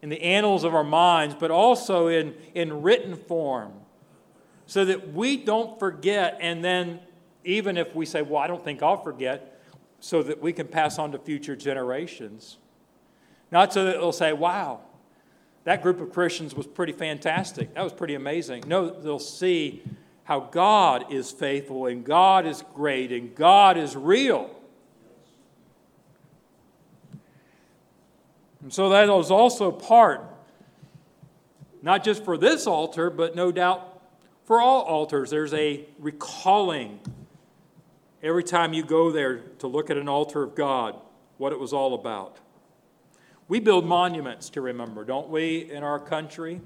in 0.03 0.09
the 0.09 0.21
annals 0.23 0.65
of 0.65 0.75
our 0.75 0.85
minds, 0.85 1.35
but 1.39 1.51
also 1.51 2.09
in, 2.09 2.35
in 2.55 2.83
written 2.83 3.17
form, 3.17 3.73
so 4.67 4.85
that 4.85 5.13
we 5.13 5.37
don't 5.37 5.79
forget. 5.79 6.39
And 6.41 6.65
then, 6.65 7.01
even 7.45 7.77
if 7.77 7.95
we 7.95 8.07
say, 8.07 8.23
Well, 8.23 8.43
I 8.43 8.47
don't 8.47 8.63
think 8.63 8.83
I'll 8.83 9.03
forget, 9.03 9.61
so 10.01 10.23
that 10.23 10.41
we 10.41 10.53
can 10.53 10.67
pass 10.69 10.99
on 10.99 11.13
to 11.13 11.19
future 11.19 11.57
generations. 11.57 12.59
Not 13.51 13.73
so 13.73 13.85
that 13.85 13.93
they'll 13.95 14.13
say, 14.13 14.33
Wow, 14.33 14.81
that 15.65 15.83
group 15.83 16.01
of 16.01 16.13
Christians 16.13 16.55
was 16.55 16.67
pretty 16.67 16.93
fantastic. 16.93 17.75
That 17.75 17.85
was 17.85 17.93
pretty 17.93 18.15
amazing. 18.15 18.65
No, 18.67 18.89
they'll 18.89 19.19
see 19.19 19.83
how 20.25 20.41
God 20.41 21.13
is 21.13 21.31
faithful 21.31 21.87
and 21.87 22.05
God 22.05 22.47
is 22.47 22.63
great 22.75 23.13
and 23.13 23.35
God 23.35 23.77
is 23.77 23.97
real. 23.97 24.51
And 28.63 28.73
so 28.73 28.89
that 28.89 29.09
was 29.09 29.31
also 29.31 29.71
part, 29.71 30.23
not 31.83 32.03
just 32.03 32.25
for 32.25 32.37
this 32.37 32.67
altar, 32.67 33.11
but 33.11 33.37
no 33.37 33.53
doubt 33.53 34.03
for 34.45 34.61
all 34.61 34.83
altars. 34.83 35.31
There's 35.31 35.55
a 35.55 35.85
recalling 35.99 37.01
every 38.23 38.43
time 38.43 38.73
you 38.73 38.83
go 38.83 39.13
there 39.13 39.39
to 39.59 39.67
look 39.67 39.91
at 39.91 39.97
an 39.97 40.09
altar 40.09 40.43
of 40.43 40.55
God, 40.55 40.97
what 41.37 41.53
it 41.53 41.61
was 41.61 41.73
all 41.73 41.95
about. 41.95 42.39
We 43.47 43.61
build 43.61 43.87
monuments 43.87 44.51
to 44.51 44.61
remember, 44.61 45.05
don't 45.05 45.29
we, 45.29 45.71
in 45.71 45.83
our 45.83 45.99
country? 45.99 46.61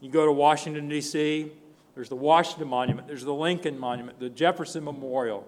You 0.00 0.10
go 0.10 0.26
to 0.26 0.32
Washington, 0.32 0.88
D.C., 0.88 1.52
there's 1.94 2.08
the 2.08 2.16
Washington 2.16 2.68
Monument, 2.68 3.08
there's 3.08 3.24
the 3.24 3.34
Lincoln 3.34 3.78
Monument, 3.78 4.20
the 4.20 4.30
Jefferson 4.30 4.84
Memorial. 4.84 5.46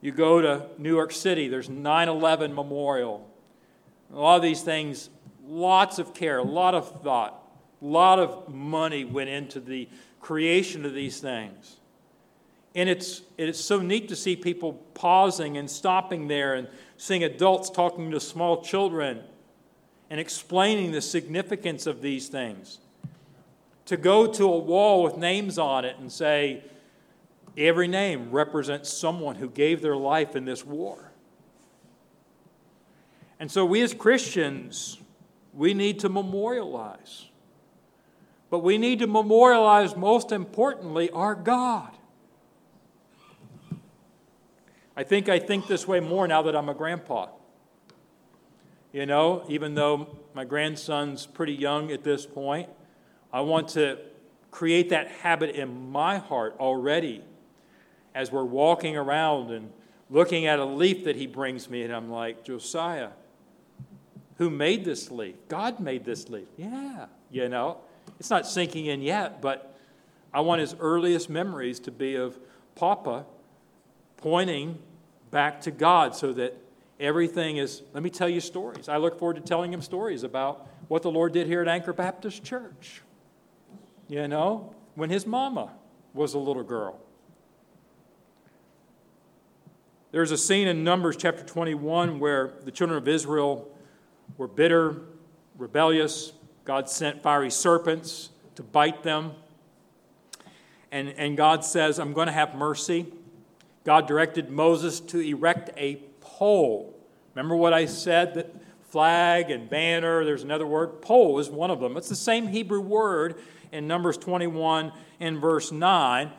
You 0.00 0.12
go 0.12 0.42
to 0.42 0.66
New 0.78 0.92
York 0.94 1.12
City, 1.12 1.48
there's 1.48 1.68
9 1.68 2.08
11 2.08 2.54
Memorial. 2.54 3.30
A 4.14 4.18
lot 4.18 4.36
of 4.36 4.42
these 4.42 4.62
things, 4.62 5.10
lots 5.44 5.98
of 5.98 6.14
care, 6.14 6.38
a 6.38 6.44
lot 6.44 6.74
of 6.74 7.02
thought, 7.02 7.42
a 7.82 7.84
lot 7.84 8.20
of 8.20 8.54
money 8.54 9.04
went 9.04 9.28
into 9.28 9.58
the 9.58 9.88
creation 10.20 10.86
of 10.86 10.94
these 10.94 11.20
things. 11.20 11.76
And 12.76 12.88
it's, 12.88 13.22
it's 13.36 13.60
so 13.60 13.80
neat 13.80 14.08
to 14.08 14.16
see 14.16 14.36
people 14.36 14.74
pausing 14.94 15.56
and 15.56 15.68
stopping 15.68 16.28
there 16.28 16.54
and 16.54 16.68
seeing 16.96 17.24
adults 17.24 17.70
talking 17.70 18.10
to 18.12 18.20
small 18.20 18.62
children 18.62 19.20
and 20.10 20.20
explaining 20.20 20.92
the 20.92 21.00
significance 21.00 21.86
of 21.86 22.00
these 22.00 22.28
things. 22.28 22.78
To 23.86 23.96
go 23.96 24.26
to 24.26 24.44
a 24.44 24.58
wall 24.58 25.02
with 25.02 25.16
names 25.16 25.58
on 25.58 25.84
it 25.84 25.96
and 25.98 26.10
say, 26.10 26.62
every 27.56 27.88
name 27.88 28.30
represents 28.30 28.90
someone 28.90 29.36
who 29.36 29.50
gave 29.50 29.82
their 29.82 29.96
life 29.96 30.36
in 30.36 30.44
this 30.44 30.64
war. 30.64 31.10
And 33.40 33.50
so, 33.50 33.64
we 33.64 33.82
as 33.82 33.94
Christians, 33.94 34.98
we 35.52 35.74
need 35.74 36.00
to 36.00 36.08
memorialize. 36.08 37.26
But 38.50 38.60
we 38.60 38.78
need 38.78 39.00
to 39.00 39.06
memorialize, 39.06 39.96
most 39.96 40.30
importantly, 40.30 41.10
our 41.10 41.34
God. 41.34 41.90
I 44.96 45.02
think 45.02 45.28
I 45.28 45.38
think 45.38 45.66
this 45.66 45.88
way 45.88 46.00
more 46.00 46.28
now 46.28 46.42
that 46.42 46.54
I'm 46.54 46.68
a 46.68 46.74
grandpa. 46.74 47.28
You 48.92 49.06
know, 49.06 49.44
even 49.48 49.74
though 49.74 50.18
my 50.34 50.44
grandson's 50.44 51.26
pretty 51.26 51.54
young 51.54 51.90
at 51.90 52.04
this 52.04 52.26
point, 52.26 52.68
I 53.32 53.40
want 53.40 53.68
to 53.70 53.98
create 54.52 54.90
that 54.90 55.08
habit 55.08 55.56
in 55.56 55.90
my 55.90 56.18
heart 56.18 56.54
already 56.60 57.24
as 58.14 58.30
we're 58.30 58.44
walking 58.44 58.96
around 58.96 59.50
and 59.50 59.72
looking 60.10 60.46
at 60.46 60.60
a 60.60 60.64
leaf 60.64 61.02
that 61.04 61.16
he 61.16 61.26
brings 61.26 61.68
me, 61.68 61.82
and 61.82 61.92
I'm 61.92 62.08
like, 62.08 62.44
Josiah, 62.44 63.10
who 64.38 64.50
made 64.50 64.84
this 64.84 65.10
leaf? 65.10 65.36
God 65.48 65.80
made 65.80 66.04
this 66.04 66.28
leaf. 66.28 66.48
Yeah, 66.56 67.06
you 67.30 67.48
know, 67.48 67.78
it's 68.18 68.30
not 68.30 68.46
sinking 68.46 68.86
in 68.86 69.00
yet, 69.02 69.40
but 69.40 69.76
I 70.32 70.40
want 70.40 70.60
his 70.60 70.74
earliest 70.80 71.30
memories 71.30 71.78
to 71.80 71.90
be 71.90 72.16
of 72.16 72.38
Papa 72.74 73.24
pointing 74.16 74.78
back 75.30 75.60
to 75.62 75.70
God 75.70 76.16
so 76.16 76.32
that 76.32 76.56
everything 76.98 77.58
is. 77.58 77.82
Let 77.92 78.02
me 78.02 78.10
tell 78.10 78.28
you 78.28 78.40
stories. 78.40 78.88
I 78.88 78.96
look 78.96 79.18
forward 79.18 79.36
to 79.36 79.42
telling 79.42 79.72
him 79.72 79.82
stories 79.82 80.22
about 80.22 80.66
what 80.88 81.02
the 81.02 81.10
Lord 81.10 81.32
did 81.32 81.46
here 81.46 81.62
at 81.62 81.68
Anchor 81.68 81.92
Baptist 81.92 82.42
Church. 82.42 83.02
You 84.08 84.28
know, 84.28 84.74
when 84.94 85.10
his 85.10 85.26
mama 85.26 85.70
was 86.12 86.34
a 86.34 86.38
little 86.38 86.62
girl. 86.62 86.98
There's 90.12 90.30
a 90.30 90.38
scene 90.38 90.68
in 90.68 90.84
Numbers 90.84 91.16
chapter 91.16 91.42
21 91.42 92.20
where 92.20 92.52
the 92.64 92.70
children 92.70 92.96
of 92.96 93.08
Israel 93.08 93.68
were 94.36 94.48
bitter, 94.48 95.02
rebellious. 95.56 96.32
God 96.64 96.88
sent 96.88 97.22
fiery 97.22 97.50
serpents 97.50 98.30
to 98.56 98.62
bite 98.62 99.02
them. 99.02 99.32
And, 100.90 101.08
and 101.10 101.36
God 101.36 101.64
says, 101.64 101.98
I'm 101.98 102.12
going 102.12 102.26
to 102.26 102.32
have 102.32 102.54
mercy. 102.54 103.06
God 103.84 104.06
directed 104.06 104.50
Moses 104.50 105.00
to 105.00 105.20
erect 105.20 105.70
a 105.76 105.96
pole. 106.20 106.94
Remember 107.34 107.56
what 107.56 107.72
I 107.72 107.86
said 107.86 108.34
that 108.34 108.54
flag 108.94 109.50
and 109.50 109.68
banner, 109.68 110.24
there's 110.24 110.44
another 110.44 110.66
word, 110.66 111.02
pole 111.02 111.40
is 111.40 111.50
one 111.50 111.70
of 111.70 111.80
them. 111.80 111.96
It's 111.96 112.08
the 112.08 112.14
same 112.14 112.46
Hebrew 112.46 112.80
word 112.80 113.34
in 113.72 113.88
Numbers 113.88 114.16
21 114.16 114.92
in 115.18 115.40
verse 115.40 115.72
9 115.72 116.30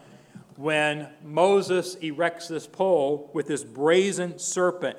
when 0.56 1.10
Moses 1.22 1.96
erects 1.96 2.48
this 2.48 2.66
pole 2.66 3.30
with 3.34 3.48
this 3.48 3.64
brazen 3.64 4.40
serpent. 4.40 4.98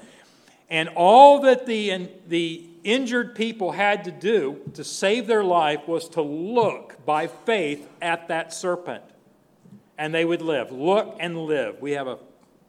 And 0.68 0.88
all 0.90 1.40
that 1.42 1.66
the, 1.66 2.08
the 2.26 2.64
injured 2.82 3.34
people 3.34 3.72
had 3.72 4.04
to 4.04 4.10
do 4.10 4.60
to 4.74 4.84
save 4.84 5.26
their 5.26 5.44
life 5.44 5.86
was 5.86 6.08
to 6.10 6.22
look 6.22 7.04
by 7.04 7.26
faith 7.26 7.88
at 8.02 8.28
that 8.28 8.52
serpent. 8.52 9.04
And 9.98 10.12
they 10.12 10.24
would 10.24 10.42
live. 10.42 10.70
Look 10.72 11.16
and 11.20 11.38
live. 11.38 11.80
We 11.80 11.92
have 11.92 12.06
a 12.06 12.18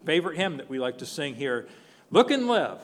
favorite 0.05 0.37
hymn 0.37 0.57
that 0.57 0.69
we 0.69 0.79
like 0.79 0.99
to 0.99 1.05
sing 1.05 1.35
here 1.35 1.67
Look 2.09 2.31
and 2.31 2.47
live. 2.47 2.79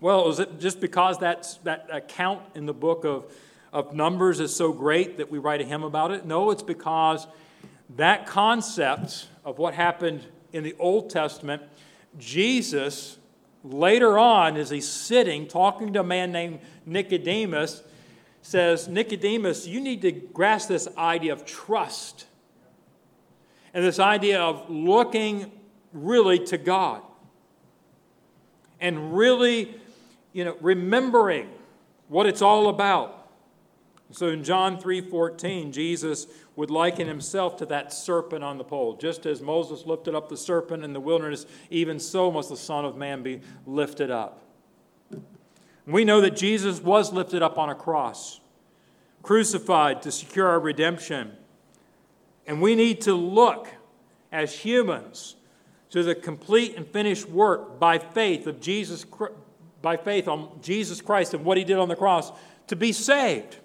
Well, 0.00 0.28
is 0.28 0.38
it 0.38 0.60
just 0.60 0.80
because 0.80 1.18
that's, 1.18 1.54
that 1.58 1.88
account 1.90 2.42
in 2.54 2.66
the 2.66 2.74
book 2.74 3.04
of, 3.04 3.32
of 3.72 3.94
Numbers 3.94 4.38
is 4.40 4.54
so 4.54 4.72
great 4.72 5.16
that 5.16 5.30
we 5.30 5.38
write 5.38 5.62
a 5.62 5.64
hymn 5.64 5.82
about 5.82 6.10
it? 6.10 6.26
No, 6.26 6.50
it's 6.50 6.62
because 6.62 7.26
that 7.96 8.26
concept 8.26 9.28
of 9.46 9.58
what 9.58 9.72
happened 9.72 10.26
in 10.52 10.62
the 10.62 10.74
Old 10.78 11.08
Testament, 11.08 11.62
Jesus, 12.18 13.18
later 13.62 14.18
on, 14.18 14.56
as 14.56 14.70
he's 14.70 14.88
sitting 14.88 15.46
talking 15.46 15.92
to 15.92 16.00
a 16.00 16.04
man 16.04 16.32
named 16.32 16.60
Nicodemus, 16.84 17.82
says, 18.42 18.88
Nicodemus, 18.88 19.66
you 19.66 19.80
need 19.80 20.02
to 20.02 20.12
grasp 20.12 20.68
this 20.68 20.88
idea 20.96 21.32
of 21.32 21.44
trust 21.44 22.26
and 23.74 23.84
this 23.84 23.98
idea 23.98 24.40
of 24.40 24.70
looking 24.70 25.50
really 25.92 26.38
to 26.38 26.56
God 26.56 27.02
and 28.80 29.16
really, 29.16 29.74
you 30.32 30.44
know, 30.44 30.56
remembering 30.60 31.48
what 32.08 32.26
it's 32.26 32.42
all 32.42 32.68
about. 32.68 33.25
So 34.12 34.28
in 34.28 34.44
John 34.44 34.78
3:14, 34.78 35.72
Jesus 35.72 36.26
would 36.54 36.70
liken 36.70 37.08
himself 37.08 37.56
to 37.56 37.66
that 37.66 37.92
serpent 37.92 38.44
on 38.44 38.56
the 38.56 38.64
pole. 38.64 38.94
Just 38.94 39.26
as 39.26 39.42
Moses 39.42 39.84
lifted 39.84 40.14
up 40.14 40.28
the 40.28 40.36
serpent 40.36 40.84
in 40.84 40.92
the 40.92 41.00
wilderness, 41.00 41.44
even 41.70 41.98
so 41.98 42.30
must 42.30 42.48
the 42.48 42.56
Son 42.56 42.84
of 42.84 42.96
Man 42.96 43.22
be 43.22 43.40
lifted 43.66 44.10
up. 44.10 44.42
We 45.86 46.04
know 46.04 46.20
that 46.20 46.36
Jesus 46.36 46.80
was 46.80 47.12
lifted 47.12 47.42
up 47.42 47.58
on 47.58 47.68
a 47.68 47.74
cross, 47.74 48.40
crucified 49.22 50.02
to 50.02 50.12
secure 50.12 50.48
our 50.48 50.60
redemption. 50.60 51.36
And 52.46 52.62
we 52.62 52.74
need 52.74 53.00
to 53.02 53.14
look 53.14 53.68
as 54.32 54.52
humans 54.60 55.36
to 55.90 56.02
the 56.02 56.14
complete 56.14 56.76
and 56.76 56.86
finished 56.86 57.28
work 57.28 57.78
by 57.78 57.98
faith 57.98 58.46
of 58.46 58.60
Jesus 58.60 59.04
by 59.82 59.96
faith 59.96 60.26
on 60.26 60.58
Jesus 60.62 61.00
Christ 61.00 61.34
and 61.34 61.44
what 61.44 61.56
he 61.56 61.64
did 61.64 61.76
on 61.76 61.88
the 61.88 61.96
cross 61.96 62.32
to 62.66 62.74
be 62.74 62.92
saved. 62.92 63.58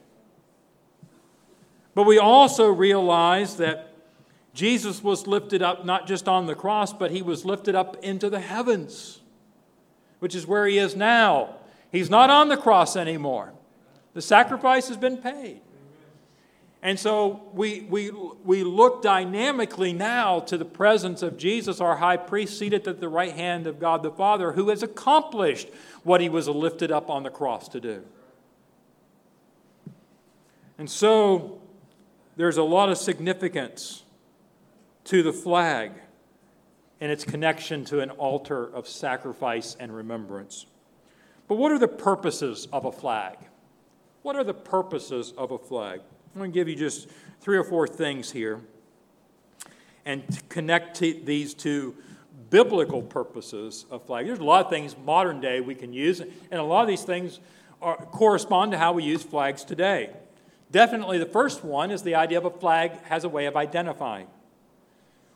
But 1.94 2.04
we 2.04 2.18
also 2.18 2.70
realize 2.70 3.58
that 3.58 3.94
Jesus 4.54 5.04
was 5.04 5.28
lifted 5.28 5.62
up 5.62 5.86
not 5.86 6.08
just 6.08 6.28
on 6.28 6.46
the 6.46 6.56
cross, 6.56 6.94
but 6.94 7.12
he 7.12 7.22
was 7.22 7.46
lifted 7.46 7.76
up 7.76 8.02
into 8.04 8.30
the 8.30 8.40
heavens, 8.40 9.22
which 10.20 10.36
is 10.36 10.46
where 10.46 10.66
he 10.66 10.78
is 10.78 10.96
now. 10.96 11.56
He's 11.92 12.10
not 12.10 12.30
on 12.30 12.50
the 12.50 12.58
cross 12.58 12.96
anymore. 12.96 13.54
The 14.14 14.22
sacrifice 14.22 14.88
has 14.88 14.98
been 14.98 15.18
paid. 15.18 15.62
And 16.84 17.00
so 17.00 17.44
we, 17.54 17.82
we, 17.82 18.10
we 18.10 18.64
look 18.64 19.04
dynamically 19.04 19.94
now 19.94 20.40
to 20.42 20.58
the 20.58 20.66
presence 20.66 21.22
of 21.22 21.38
Jesus, 21.38 21.80
our 21.80 21.98
high 21.98 22.18
priest, 22.18 22.58
seated 22.58 22.88
at 22.88 23.00
the 23.00 23.08
right 23.08 23.34
hand 23.34 23.68
of 23.68 23.80
God 23.80 24.02
the 24.02 24.12
Father, 24.12 24.54
who 24.54 24.70
has 24.70 24.82
accomplished 24.82 25.70
what 26.04 26.22
he 26.22 26.30
was 26.30 26.48
lifted 26.48 26.92
up 26.92 27.10
on 27.10 27.22
the 27.24 27.30
cross 27.30 27.70
to 27.70 27.80
do. 27.80 28.04
And 30.80 30.90
so 30.90 31.61
there's 32.36 32.58
a 32.58 32.63
lot 32.63 32.89
of 32.89 32.98
significance 32.98 34.04
to 35.06 35.24
the 35.24 35.34
flag 35.34 35.91
and 37.00 37.12
its 37.12 37.24
connection 37.24 37.84
to 37.86 38.00
an 38.00 38.12
altar 38.12 38.63
of 38.63 38.88
sacrifice 38.88 39.76
and 39.80 39.94
remembrance. 39.94 40.65
But 41.48 41.56
what 41.56 41.72
are 41.72 41.80
the 41.80 41.88
purposes 41.88 42.67
of 42.72 42.86
a 42.86 42.91
flag? 42.91 43.38
What 44.22 44.36
are 44.36 44.44
the 44.44 44.54
purposes 44.54 45.34
of 45.38 45.52
a 45.52 45.58
flag? 45.58 46.00
I'm 46.34 46.39
going 46.39 46.52
to 46.52 46.56
give 46.56 46.70
you 46.70 46.76
just 46.76 47.10
three 47.41 47.58
or 47.58 47.63
four 47.63 47.88
things 47.88 48.32
here 48.32 48.62
and 50.06 50.24
connect 50.48 51.00
these 51.00 51.54
to 51.56 51.96
biblical 52.50 53.02
purposes 53.02 53.86
of 53.89 54.06
flag. 54.06 54.28
There's 54.28 54.39
a 54.39 54.44
lot 54.44 54.65
of 54.65 54.70
things 54.70 54.96
modern 55.04 55.41
day 55.41 55.60
we 55.60 55.76
can 55.76 55.91
use, 55.94 56.20
and 56.20 56.54
a 56.54 56.63
lot 56.63 56.82
of 56.82 56.88
these 56.88 57.04
things 57.04 57.39
are, 57.82 57.98
correspond 57.98 58.72
to 58.72 58.78
how 58.78 58.94
we 58.94 59.04
use 59.04 59.24
flags 59.24 59.63
today. 59.63 60.12
Definitely, 60.72 61.18
the 61.18 61.26
first 61.26 61.64
one 61.64 61.92
is 61.92 62.04
the 62.04 62.16
idea 62.16 62.38
of 62.38 62.46
a 62.46 62.50
flag 62.50 62.92
has 63.04 63.24
a 63.24 63.30
way 63.30 63.46
of 63.46 63.58
identifying. 63.58 64.28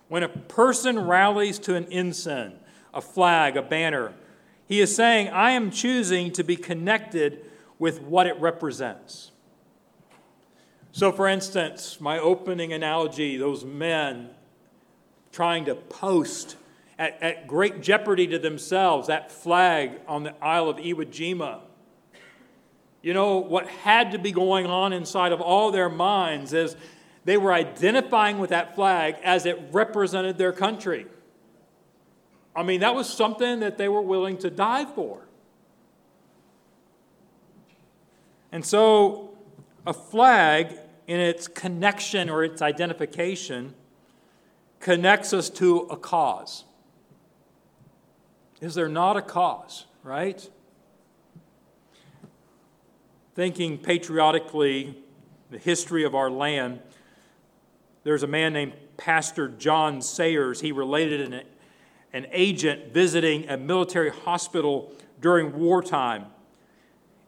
When 0.07 0.23
a 0.23 0.29
person 0.29 0.99
rallies 0.99 1.59
to 1.59 1.75
an 1.75 1.85
ensign, 1.91 2.53
a 2.93 3.01
flag, 3.01 3.57
a 3.57 3.61
banner, 3.61 4.13
he 4.67 4.79
is 4.79 4.95
saying, 4.95 5.29
I 5.29 5.51
am 5.51 5.71
choosing 5.71 6.31
to 6.33 6.43
be 6.43 6.55
connected 6.55 7.45
with 7.77 8.01
what 8.01 8.27
it 8.27 8.39
represents. 8.39 9.31
So, 10.91 11.11
for 11.11 11.27
instance, 11.27 11.99
my 11.99 12.17
opening 12.17 12.71
analogy 12.71 13.35
those 13.35 13.65
men 13.65 14.29
trying 15.33 15.65
to 15.65 15.75
post 15.75 16.55
at, 16.97 17.21
at 17.21 17.47
great 17.47 17.81
jeopardy 17.81 18.27
to 18.27 18.39
themselves 18.39 19.07
that 19.07 19.29
flag 19.29 19.99
on 20.07 20.23
the 20.23 20.33
Isle 20.41 20.69
of 20.69 20.77
Iwo 20.77 21.05
Jima. 21.05 21.59
You 23.05 23.13
know, 23.13 23.37
what 23.37 23.67
had 23.67 24.13
to 24.13 24.17
be 24.17 24.31
going 24.31 24.65
on 24.65 24.91
inside 24.91 25.31
of 25.31 25.39
all 25.39 25.69
their 25.69 25.89
minds 25.89 26.53
is 26.53 26.75
they 27.23 27.37
were 27.37 27.53
identifying 27.53 28.39
with 28.39 28.49
that 28.49 28.73
flag 28.73 29.17
as 29.23 29.45
it 29.45 29.61
represented 29.71 30.39
their 30.39 30.51
country. 30.51 31.05
I 32.55 32.63
mean, 32.63 32.79
that 32.79 32.95
was 32.95 33.07
something 33.07 33.59
that 33.59 33.77
they 33.77 33.87
were 33.87 34.01
willing 34.01 34.39
to 34.39 34.49
die 34.49 34.85
for. 34.85 35.27
And 38.51 38.65
so, 38.65 39.37
a 39.85 39.93
flag 39.93 40.75
in 41.05 41.19
its 41.19 41.47
connection 41.47 42.27
or 42.27 42.43
its 42.43 42.63
identification 42.63 43.75
connects 44.79 45.31
us 45.31 45.51
to 45.51 45.81
a 45.91 45.95
cause. 45.95 46.63
Is 48.61 48.73
there 48.73 48.89
not 48.89 49.15
a 49.15 49.21
cause, 49.21 49.85
right? 50.01 50.49
Thinking 53.35 53.77
patriotically, 53.77 54.97
the 55.51 55.57
history 55.57 56.05
of 56.05 56.15
our 56.15 56.31
land, 56.31 56.79
there's 58.05 58.23
a 58.23 58.27
man 58.27 58.53
named 58.53 58.73
Pastor 58.95 59.49
John 59.49 60.01
Sayers. 60.01 60.61
He 60.61 60.71
related 60.71 61.19
an, 61.19 61.43
an 62.13 62.27
agent 62.31 62.93
visiting 62.93 63.49
a 63.49 63.57
military 63.57 64.09
hospital 64.09 64.93
during 65.19 65.59
wartime. 65.59 66.27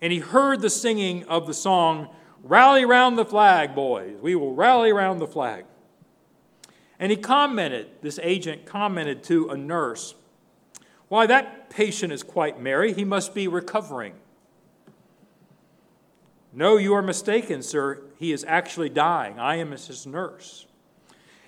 And 0.01 0.13
he 0.13 0.19
heard 0.19 0.61
the 0.61 0.69
singing 0.69 1.25
of 1.25 1.45
the 1.45 1.53
song, 1.53 2.07
Rally 2.41 2.85
round 2.85 3.17
the 3.17 3.25
flag, 3.25 3.75
boys. 3.75 4.17
We 4.21 4.33
will 4.35 4.53
rally 4.53 4.93
round 4.93 5.19
the 5.19 5.27
flag. 5.27 5.65
And 6.99 7.11
he 7.11 7.17
commented, 7.17 7.89
this 8.01 8.17
agent 8.23 8.65
commented 8.65 9.23
to 9.25 9.49
a 9.49 9.57
nurse, 9.57 10.15
Why, 11.09 11.25
that 11.25 11.69
patient 11.69 12.13
is 12.13 12.23
quite 12.23 12.61
merry. 12.61 12.93
He 12.93 13.03
must 13.03 13.35
be 13.35 13.49
recovering. 13.49 14.13
No, 16.53 16.77
you 16.77 16.93
are 16.93 17.01
mistaken, 17.01 17.61
sir. 17.61 18.01
He 18.17 18.31
is 18.31 18.45
actually 18.47 18.89
dying. 18.89 19.39
I 19.39 19.55
am 19.55 19.71
his 19.71 20.05
nurse. 20.05 20.65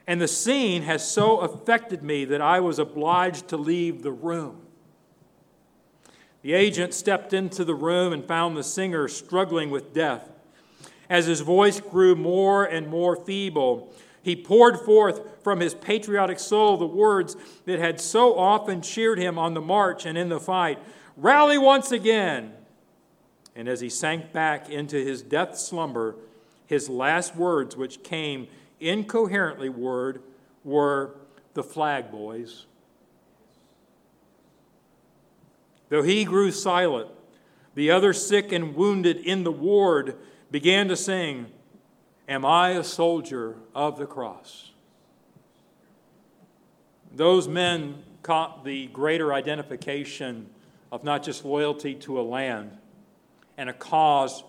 And 0.05 0.19
the 0.19 0.27
scene 0.27 0.83
has 0.83 1.09
so 1.09 1.39
affected 1.39 2.03
me 2.03 2.25
that 2.25 2.41
I 2.41 2.59
was 2.59 2.79
obliged 2.79 3.47
to 3.49 3.57
leave 3.57 4.01
the 4.01 4.11
room. 4.11 4.61
The 6.41 6.53
agent 6.53 6.93
stepped 6.93 7.33
into 7.33 7.65
the 7.65 7.75
room 7.75 8.13
and 8.13 8.25
found 8.25 8.55
the 8.55 8.63
singer 8.63 9.07
struggling 9.07 9.69
with 9.69 9.93
death. 9.93 10.29
As 11.09 11.25
his 11.25 11.41
voice 11.41 11.79
grew 11.79 12.15
more 12.15 12.63
and 12.63 12.87
more 12.87 13.15
feeble, 13.15 13.93
he 14.21 14.35
poured 14.35 14.79
forth 14.79 15.43
from 15.43 15.59
his 15.59 15.73
patriotic 15.73 16.39
soul 16.39 16.77
the 16.77 16.85
words 16.85 17.35
that 17.65 17.79
had 17.79 17.99
so 17.99 18.37
often 18.37 18.81
cheered 18.81 19.17
him 19.17 19.37
on 19.37 19.53
the 19.53 19.61
march 19.61 20.05
and 20.05 20.17
in 20.17 20.29
the 20.29 20.39
fight 20.39 20.79
Rally 21.19 21.57
once 21.57 21.91
again! 21.91 22.53
And 23.59 23.67
as 23.67 23.81
he 23.81 23.89
sank 23.89 24.31
back 24.31 24.69
into 24.69 24.95
his 24.95 25.21
death 25.21 25.57
slumber, 25.57 26.15
his 26.65 26.87
last 26.87 27.35
words, 27.35 27.75
which 27.75 28.03
came 28.03 28.47
incoherently 28.79 29.67
word, 29.67 30.21
were 30.63 31.17
the 31.55 31.63
flag, 31.63 32.09
boys. 32.09 32.67
Though 35.89 36.03
he 36.03 36.23
grew 36.23 36.53
silent, 36.53 37.09
the 37.75 37.91
other 37.91 38.13
sick 38.13 38.53
and 38.53 38.75
wounded 38.75 39.17
in 39.17 39.43
the 39.43 39.51
ward 39.51 40.15
began 40.49 40.87
to 40.87 40.95
sing, 40.95 41.47
Am 42.29 42.45
I 42.45 42.69
a 42.69 42.83
soldier 42.85 43.57
of 43.75 43.97
the 43.97 44.05
cross? 44.05 44.71
Those 47.13 47.49
men 47.49 48.03
caught 48.23 48.63
the 48.63 48.87
greater 48.87 49.33
identification 49.33 50.49
of 50.93 51.03
not 51.03 51.23
just 51.23 51.43
loyalty 51.43 51.93
to 51.95 52.21
a 52.21 52.23
land 52.23 52.77
and 53.59 53.69
a 53.69 53.73
cause 53.73 54.43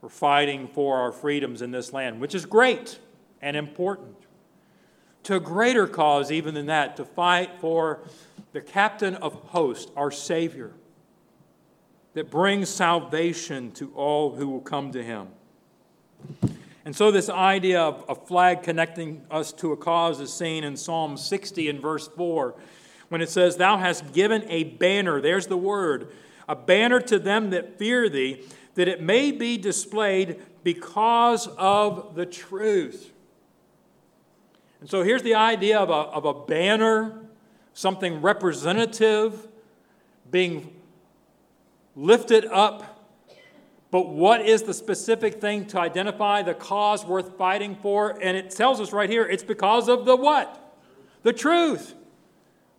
for 0.00 0.08
fighting 0.08 0.68
for 0.68 0.98
our 0.98 1.10
freedoms 1.10 1.62
in 1.62 1.72
this 1.72 1.92
land, 1.92 2.20
which 2.20 2.34
is 2.34 2.46
great 2.46 2.98
and 3.42 3.56
important, 3.56 4.16
to 5.24 5.34
a 5.34 5.40
greater 5.40 5.86
cause 5.88 6.30
even 6.30 6.54
than 6.54 6.66
that, 6.66 6.96
to 6.96 7.04
fight 7.04 7.50
for 7.60 8.00
the 8.52 8.60
captain 8.60 9.16
of 9.16 9.34
hosts, 9.34 9.90
our 9.96 10.12
Savior, 10.12 10.70
that 12.14 12.30
brings 12.30 12.68
salvation 12.68 13.72
to 13.72 13.92
all 13.94 14.36
who 14.36 14.48
will 14.48 14.60
come 14.60 14.92
to 14.92 15.02
him. 15.02 15.28
And 16.84 16.94
so, 16.94 17.10
this 17.10 17.28
idea 17.28 17.80
of 17.80 18.04
a 18.08 18.14
flag 18.14 18.62
connecting 18.62 19.24
us 19.30 19.52
to 19.54 19.72
a 19.72 19.76
cause 19.76 20.20
is 20.20 20.32
seen 20.32 20.62
in 20.62 20.76
Psalm 20.76 21.16
60 21.16 21.68
and 21.68 21.80
verse 21.80 22.08
4 22.08 22.54
when 23.08 23.20
it 23.20 23.28
says, 23.28 23.56
Thou 23.56 23.76
hast 23.76 24.12
given 24.12 24.44
a 24.48 24.64
banner, 24.64 25.20
there's 25.20 25.46
the 25.46 25.56
word, 25.56 26.12
a 26.48 26.56
banner 26.56 27.00
to 27.00 27.18
them 27.18 27.50
that 27.50 27.78
fear 27.78 28.08
thee, 28.08 28.44
that 28.74 28.88
it 28.88 29.00
may 29.00 29.30
be 29.30 29.56
displayed 29.56 30.40
because 30.64 31.46
of 31.58 32.14
the 32.14 32.26
truth. 32.26 33.12
And 34.80 34.90
so, 34.90 35.02
here's 35.02 35.22
the 35.22 35.34
idea 35.34 35.78
of 35.78 35.90
a, 35.90 35.92
of 35.92 36.24
a 36.24 36.34
banner, 36.34 37.20
something 37.74 38.20
representative, 38.20 39.48
being 40.30 40.74
lifted 41.94 42.44
up 42.46 42.92
but 43.92 44.08
what 44.08 44.40
is 44.46 44.62
the 44.62 44.72
specific 44.72 45.38
thing 45.38 45.66
to 45.66 45.78
identify 45.78 46.42
the 46.42 46.54
cause 46.54 47.04
worth 47.04 47.36
fighting 47.36 47.76
for? 47.76 48.18
And 48.22 48.38
it 48.38 48.50
tells 48.50 48.80
us 48.80 48.90
right 48.90 49.08
here 49.08 49.22
it's 49.22 49.44
because 49.44 49.86
of 49.86 50.06
the 50.06 50.16
what? 50.16 50.74
The 51.24 51.34
truth. 51.34 51.94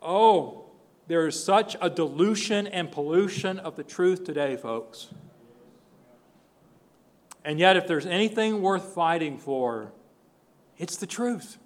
Oh, 0.02 0.63
there 1.08 1.28
is 1.28 1.42
such 1.42 1.76
a 1.82 1.90
dilution 1.90 2.68
and 2.68 2.92
pollution 2.92 3.60
of 3.60 3.76
the 3.76 3.84
truth 3.84 4.24
today, 4.24 4.56
folks. 4.56 5.10
And 7.46 7.60
yet, 7.60 7.76
if 7.76 7.88
there's 7.88 8.06
anything 8.06 8.62
worth 8.62 8.94
fighting 8.94 9.38
for, 9.38 9.92
it's 10.78 10.96
the 10.96 11.08
truth. 11.08 11.58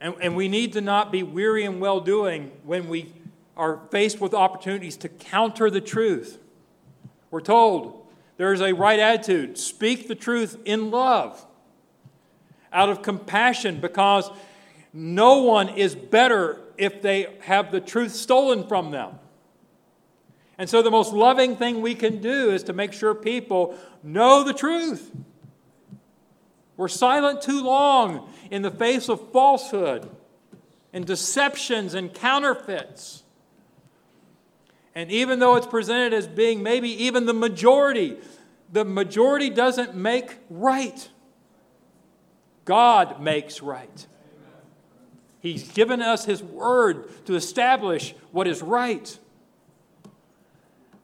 And, 0.00 0.14
and 0.20 0.36
we 0.36 0.48
need 0.48 0.72
to 0.74 0.80
not 0.80 1.12
be 1.12 1.22
weary 1.22 1.64
and 1.64 1.80
well 1.80 2.00
doing 2.00 2.50
when 2.64 2.88
we 2.88 3.12
are 3.56 3.80
faced 3.90 4.20
with 4.20 4.34
opportunities 4.34 4.96
to 4.98 5.08
counter 5.08 5.70
the 5.70 5.80
truth. 5.80 6.38
We're 7.30 7.40
told 7.40 8.06
there 8.36 8.52
is 8.52 8.60
a 8.60 8.72
right 8.72 8.98
attitude. 8.98 9.58
Speak 9.58 10.08
the 10.08 10.14
truth 10.14 10.56
in 10.64 10.90
love, 10.90 11.44
out 12.72 12.88
of 12.88 13.02
compassion, 13.02 13.80
because 13.80 14.30
no 14.92 15.42
one 15.42 15.68
is 15.68 15.94
better 15.94 16.60
if 16.78 17.02
they 17.02 17.26
have 17.40 17.70
the 17.70 17.80
truth 17.80 18.12
stolen 18.12 18.66
from 18.66 18.90
them. 18.90 19.18
And 20.56 20.68
so, 20.68 20.82
the 20.82 20.90
most 20.90 21.12
loving 21.12 21.56
thing 21.56 21.82
we 21.82 21.94
can 21.94 22.20
do 22.20 22.50
is 22.50 22.64
to 22.64 22.72
make 22.72 22.92
sure 22.92 23.14
people 23.14 23.78
know 24.02 24.42
the 24.42 24.54
truth. 24.54 25.12
We're 26.76 26.88
silent 26.88 27.42
too 27.42 27.62
long 27.62 28.32
in 28.50 28.62
the 28.62 28.70
face 28.70 29.08
of 29.08 29.32
falsehood 29.32 30.08
and 30.92 31.04
deceptions 31.04 31.94
and 31.94 32.12
counterfeits. 32.12 33.24
And 34.94 35.10
even 35.12 35.38
though 35.38 35.56
it's 35.56 35.66
presented 35.66 36.12
as 36.12 36.26
being 36.26 36.62
maybe 36.62 36.90
even 37.04 37.26
the 37.26 37.34
majority, 37.34 38.16
the 38.72 38.84
majority 38.84 39.50
doesn't 39.50 39.94
make 39.94 40.38
right. 40.50 41.08
God 42.64 43.20
makes 43.20 43.62
right. 43.62 44.06
He's 45.40 45.70
given 45.70 46.02
us 46.02 46.24
His 46.24 46.42
word 46.42 47.24
to 47.26 47.34
establish 47.34 48.14
what 48.32 48.46
is 48.46 48.62
right. 48.62 49.18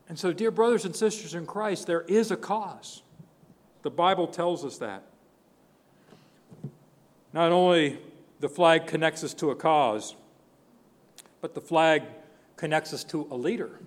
And 0.09 0.19
so, 0.19 0.33
dear 0.33 0.51
brothers 0.51 0.85
and 0.85 0.95
sisters 0.95 1.35
in 1.35 1.47
Christ, 1.47 1.87
there 1.87 2.03
is 2.03 2.31
a 2.31 2.37
cause. 2.37 3.03
The 3.83 3.91
Bible 3.91 4.27
tells 4.27 4.65
us 4.65 4.79
that. 4.79 5.03
Not 7.33 7.53
only 7.53 7.99
the 8.41 8.49
flag 8.49 8.87
connects 8.87 9.25
us 9.25 9.35
to 9.35 9.51
a 9.51 9.57
cause, 9.57 10.15
but 11.41 11.55
the 11.55 11.61
flag 11.61 12.03
connects 12.57 12.93
us 12.93 13.05
to 13.05 13.27
a 13.31 13.37
leader. 13.37 13.81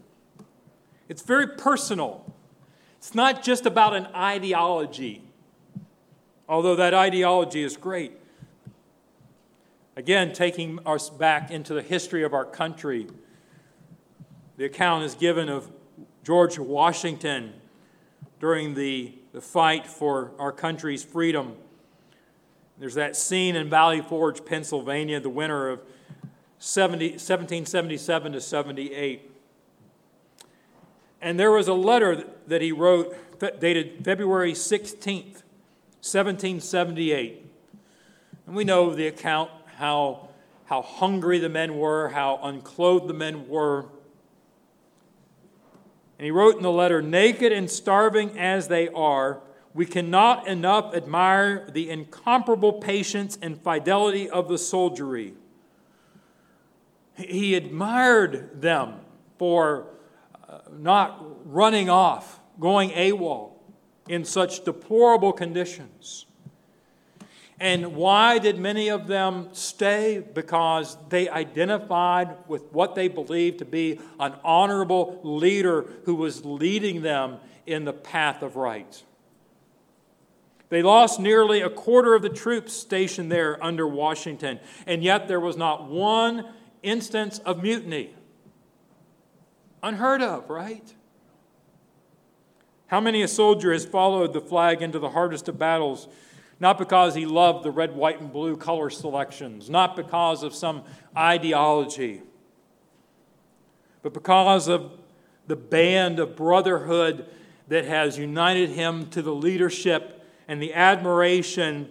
It's 1.09 1.21
very 1.21 1.47
personal. 1.47 2.25
It's 2.97 3.15
not 3.15 3.43
just 3.43 3.65
about 3.65 3.95
an 3.95 4.07
ideology, 4.07 5.21
although 6.49 6.75
that 6.75 6.93
ideology 6.93 7.63
is 7.63 7.77
great. 7.77 8.13
Again, 9.97 10.31
taking 10.31 10.77
us 10.85 11.09
back 11.09 11.49
into 11.49 11.73
the 11.73 11.81
history 11.81 12.23
of 12.23 12.31
our 12.31 12.45
country, 12.45 13.07
the 14.55 14.65
account 14.65 15.03
is 15.03 15.15
given 15.15 15.49
of 15.49 15.71
George 16.23 16.59
Washington 16.59 17.55
during 18.39 18.75
the, 18.75 19.15
the 19.33 19.41
fight 19.41 19.87
for 19.87 20.33
our 20.37 20.51
country's 20.51 21.03
freedom. 21.03 21.55
There's 22.77 22.93
that 22.93 23.15
scene 23.15 23.55
in 23.55 23.71
Valley 23.71 24.01
Forge, 24.01 24.45
Pennsylvania, 24.45 25.19
the 25.19 25.29
winter 25.29 25.67
of 25.67 25.79
70, 26.59 27.13
1777 27.13 28.33
to 28.33 28.39
78. 28.39 29.31
And 31.23 31.39
there 31.39 31.49
was 31.49 31.67
a 31.67 31.73
letter 31.73 32.23
that 32.45 32.61
he 32.61 32.71
wrote 32.71 33.15
dated 33.59 34.05
February 34.05 34.53
16th, 34.53 35.41
1778. 36.03 37.45
And 38.45 38.55
we 38.55 38.63
know 38.63 38.93
the 38.93 39.07
account 39.07 39.49
how, 39.77 40.29
how 40.65 40.81
hungry 40.81 41.37
the 41.39 41.49
men 41.49 41.77
were, 41.77 42.09
how 42.09 42.39
unclothed 42.41 43.07
the 43.07 43.13
men 43.13 43.47
were. 43.47 43.85
And 46.17 46.25
he 46.25 46.31
wrote 46.31 46.57
in 46.57 46.63
the 46.63 46.71
letter 46.71 47.01
Naked 47.01 47.51
and 47.51 47.69
starving 47.69 48.37
as 48.39 48.67
they 48.67 48.87
are, 48.89 49.41
we 49.73 49.85
cannot 49.85 50.47
enough 50.47 50.95
admire 50.95 51.69
the 51.71 51.91
incomparable 51.91 52.73
patience 52.73 53.37
and 53.39 53.61
fidelity 53.61 54.27
of 54.27 54.47
the 54.47 54.57
soldiery. 54.57 55.35
He 57.15 57.53
admired 57.53 58.61
them 58.61 58.95
for 59.37 59.87
uh, 60.49 60.59
not 60.71 61.23
running 61.45 61.89
off, 61.89 62.39
going 62.59 62.89
AWOL 62.91 63.51
in 64.07 64.25
such 64.25 64.63
deplorable 64.63 65.33
conditions. 65.33 66.26
And 67.59 67.95
why 67.95 68.37
did 68.37 68.59
many 68.59 68.89
of 68.89 69.07
them 69.07 69.49
stay? 69.53 70.23
Because 70.33 70.95
they 71.09 71.27
identified 71.27 72.35
with 72.47 72.71
what 72.71 72.93
they 72.93 73.07
believed 73.07 73.59
to 73.59 73.65
be 73.65 73.99
an 74.19 74.35
honorable 74.43 75.19
leader 75.23 75.85
who 76.05 76.13
was 76.15 76.45
leading 76.45 77.01
them 77.01 77.37
in 77.65 77.83
the 77.83 77.93
path 77.93 78.43
of 78.43 78.55
right. 78.55 79.03
They 80.69 80.83
lost 80.83 81.19
nearly 81.19 81.61
a 81.61 81.69
quarter 81.69 82.13
of 82.13 82.21
the 82.21 82.29
troops 82.29 82.73
stationed 82.73 83.31
there 83.31 83.63
under 83.63 83.87
Washington, 83.87 84.59
and 84.85 85.01
yet 85.01 85.27
there 85.27 85.39
was 85.39 85.57
not 85.57 85.89
one 85.89 86.53
instance 86.83 87.39
of 87.39 87.63
mutiny. 87.63 88.13
Unheard 89.81 90.21
of, 90.21 90.49
right? 90.49 90.93
How 92.87 92.99
many 92.99 93.21
a 93.21 93.27
soldier 93.27 93.71
has 93.71 93.85
followed 93.85 94.33
the 94.33 94.41
flag 94.41 94.81
into 94.81 94.99
the 94.99 95.09
hardest 95.09 95.47
of 95.47 95.57
battles 95.57 96.07
not 96.59 96.77
because 96.77 97.15
he 97.15 97.25
loved 97.25 97.63
the 97.63 97.71
red, 97.71 97.95
white, 97.95 98.19
and 98.19 98.31
blue 98.31 98.57
color 98.57 98.89
selections, 98.89 99.69
not 99.69 99.95
because 99.95 100.43
of 100.43 100.53
some 100.53 100.83
ideology, 101.15 102.21
but 104.01 104.13
because 104.13 104.67
of 104.67 104.91
the 105.47 105.55
band 105.55 106.19
of 106.19 106.35
brotherhood 106.35 107.25
that 107.67 107.85
has 107.85 108.17
united 108.17 108.69
him 108.69 109.07
to 109.09 109.21
the 109.21 109.33
leadership 109.33 110.23
and 110.47 110.61
the 110.61 110.73
admiration 110.73 111.89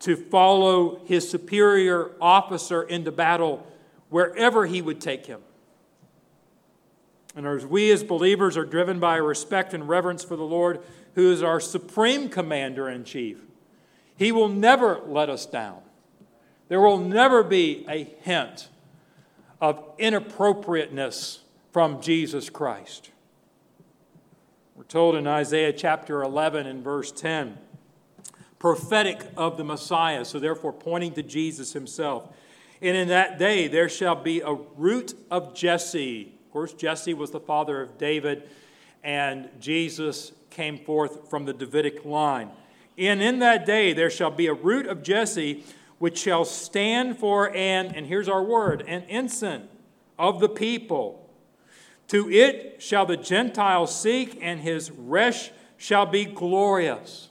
to 0.00 0.16
follow 0.16 1.00
his 1.06 1.28
superior 1.28 2.12
officer 2.20 2.82
into 2.82 3.10
battle 3.10 3.66
wherever 4.10 4.66
he 4.66 4.80
would 4.80 5.00
take 5.00 5.26
him. 5.26 5.40
And 7.34 7.46
as 7.46 7.66
we 7.66 7.90
as 7.90 8.02
believers 8.02 8.56
are 8.56 8.64
driven 8.64 9.00
by 9.00 9.16
respect 9.16 9.74
and 9.74 9.88
reverence 9.88 10.24
for 10.24 10.36
the 10.36 10.44
Lord, 10.44 10.80
who 11.14 11.30
is 11.32 11.42
our 11.42 11.60
supreme 11.60 12.28
commander 12.28 12.88
in 12.88 13.04
chief, 13.04 13.38
he 14.18 14.32
will 14.32 14.48
never 14.48 15.00
let 15.06 15.30
us 15.30 15.46
down. 15.46 15.78
There 16.66 16.80
will 16.80 16.98
never 16.98 17.44
be 17.44 17.86
a 17.88 18.02
hint 18.02 18.68
of 19.60 19.82
inappropriateness 19.96 21.40
from 21.72 22.02
Jesus 22.02 22.50
Christ. 22.50 23.10
We're 24.74 24.82
told 24.82 25.14
in 25.14 25.28
Isaiah 25.28 25.72
chapter 25.72 26.22
11 26.22 26.66
and 26.66 26.82
verse 26.82 27.12
10, 27.12 27.58
prophetic 28.58 29.24
of 29.36 29.56
the 29.56 29.64
Messiah, 29.64 30.24
so 30.24 30.40
therefore 30.40 30.72
pointing 30.72 31.12
to 31.12 31.22
Jesus 31.22 31.72
himself. 31.72 32.28
And 32.82 32.96
in 32.96 33.08
that 33.08 33.38
day 33.38 33.68
there 33.68 33.88
shall 33.88 34.16
be 34.16 34.40
a 34.40 34.54
root 34.76 35.14
of 35.30 35.54
Jesse. 35.54 36.32
Of 36.46 36.52
course, 36.52 36.72
Jesse 36.72 37.14
was 37.14 37.30
the 37.30 37.40
father 37.40 37.80
of 37.80 37.98
David, 37.98 38.48
and 39.04 39.48
Jesus 39.60 40.32
came 40.50 40.76
forth 40.78 41.30
from 41.30 41.44
the 41.44 41.52
Davidic 41.52 42.04
line. 42.04 42.50
And 42.98 43.22
in 43.22 43.38
that 43.38 43.64
day 43.64 43.92
there 43.92 44.10
shall 44.10 44.30
be 44.30 44.46
a 44.46 44.54
root 44.54 44.86
of 44.86 45.02
Jesse 45.02 45.64
which 45.98 46.18
shall 46.18 46.44
stand 46.44 47.18
for 47.18 47.54
an, 47.54 47.86
and 47.94 48.06
here's 48.06 48.28
our 48.28 48.42
word, 48.42 48.84
an 48.86 49.02
ensign 49.04 49.68
of 50.18 50.40
the 50.40 50.48
people. 50.48 51.28
To 52.08 52.30
it 52.30 52.76
shall 52.80 53.04
the 53.04 53.16
Gentiles 53.16 53.98
seek, 53.98 54.38
and 54.40 54.60
his 54.60 54.90
resh 54.90 55.50
shall 55.76 56.06
be 56.06 56.24
glorious. 56.24 57.28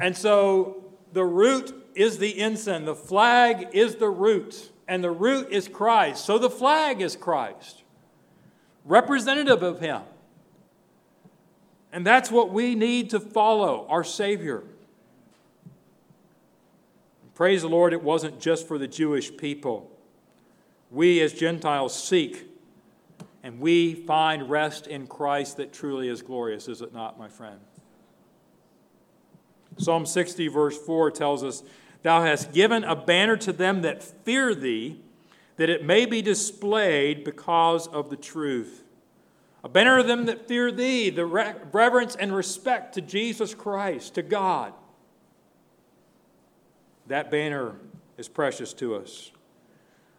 And 0.00 0.16
so 0.16 0.84
the 1.12 1.24
root 1.24 1.74
is 1.94 2.18
the 2.18 2.38
ensign, 2.40 2.84
the 2.84 2.94
flag 2.94 3.68
is 3.72 3.96
the 3.96 4.10
root, 4.10 4.70
and 4.86 5.02
the 5.02 5.10
root 5.10 5.48
is 5.50 5.68
Christ. 5.68 6.24
So 6.24 6.38
the 6.38 6.50
flag 6.50 7.00
is 7.00 7.16
Christ, 7.16 7.82
representative 8.84 9.62
of 9.62 9.80
him. 9.80 10.02
And 11.92 12.06
that's 12.06 12.30
what 12.30 12.50
we 12.50 12.74
need 12.74 13.10
to 13.10 13.20
follow 13.20 13.86
our 13.88 14.04
Savior. 14.04 14.62
Praise 17.34 17.62
the 17.62 17.68
Lord, 17.68 17.92
it 17.92 18.02
wasn't 18.02 18.40
just 18.40 18.66
for 18.66 18.78
the 18.78 18.88
Jewish 18.88 19.36
people. 19.36 19.90
We 20.90 21.20
as 21.20 21.32
Gentiles 21.32 21.94
seek 21.94 22.48
and 23.42 23.60
we 23.60 23.94
find 23.94 24.50
rest 24.50 24.86
in 24.86 25.06
Christ 25.06 25.56
that 25.58 25.72
truly 25.72 26.08
is 26.08 26.20
glorious, 26.20 26.68
is 26.68 26.82
it 26.82 26.92
not, 26.92 27.18
my 27.18 27.28
friend? 27.28 27.60
Psalm 29.76 30.04
60, 30.04 30.48
verse 30.48 30.76
4 30.76 31.12
tells 31.12 31.44
us, 31.44 31.62
Thou 32.02 32.22
hast 32.22 32.52
given 32.52 32.84
a 32.84 32.96
banner 32.96 33.36
to 33.36 33.52
them 33.52 33.82
that 33.82 34.02
fear 34.02 34.54
thee, 34.54 35.00
that 35.56 35.70
it 35.70 35.84
may 35.84 36.06
be 36.06 36.20
displayed 36.20 37.24
because 37.24 37.86
of 37.86 38.10
the 38.10 38.16
truth. 38.16 38.82
Of 39.74 40.06
them 40.06 40.26
that 40.26 40.48
fear 40.48 40.72
thee, 40.72 41.10
the 41.10 41.26
reverence 41.26 42.16
and 42.16 42.34
respect 42.34 42.94
to 42.94 43.00
Jesus 43.00 43.54
Christ, 43.54 44.14
to 44.14 44.22
God. 44.22 44.72
That 47.06 47.30
banner 47.30 47.76
is 48.16 48.28
precious 48.28 48.72
to 48.74 48.96
us. 48.96 49.30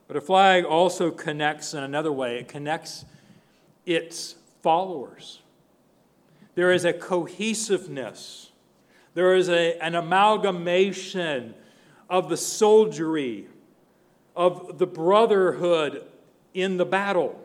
But 0.07 0.17
a 0.17 0.21
flag 0.21 0.65
also 0.65 1.11
connects 1.11 1.73
in 1.73 1.83
another 1.83 2.11
way 2.11 2.39
it 2.39 2.47
connects 2.47 3.05
its 3.85 4.35
followers. 4.61 5.41
There 6.55 6.71
is 6.71 6.85
a 6.85 6.93
cohesiveness, 6.93 8.51
there 9.13 9.35
is 9.35 9.49
a, 9.49 9.77
an 9.79 9.95
amalgamation 9.95 11.53
of 12.09 12.29
the 12.29 12.37
soldiery, 12.37 13.47
of 14.35 14.77
the 14.77 14.87
brotherhood 14.87 16.03
in 16.53 16.77
the 16.77 16.85
battle. 16.85 17.39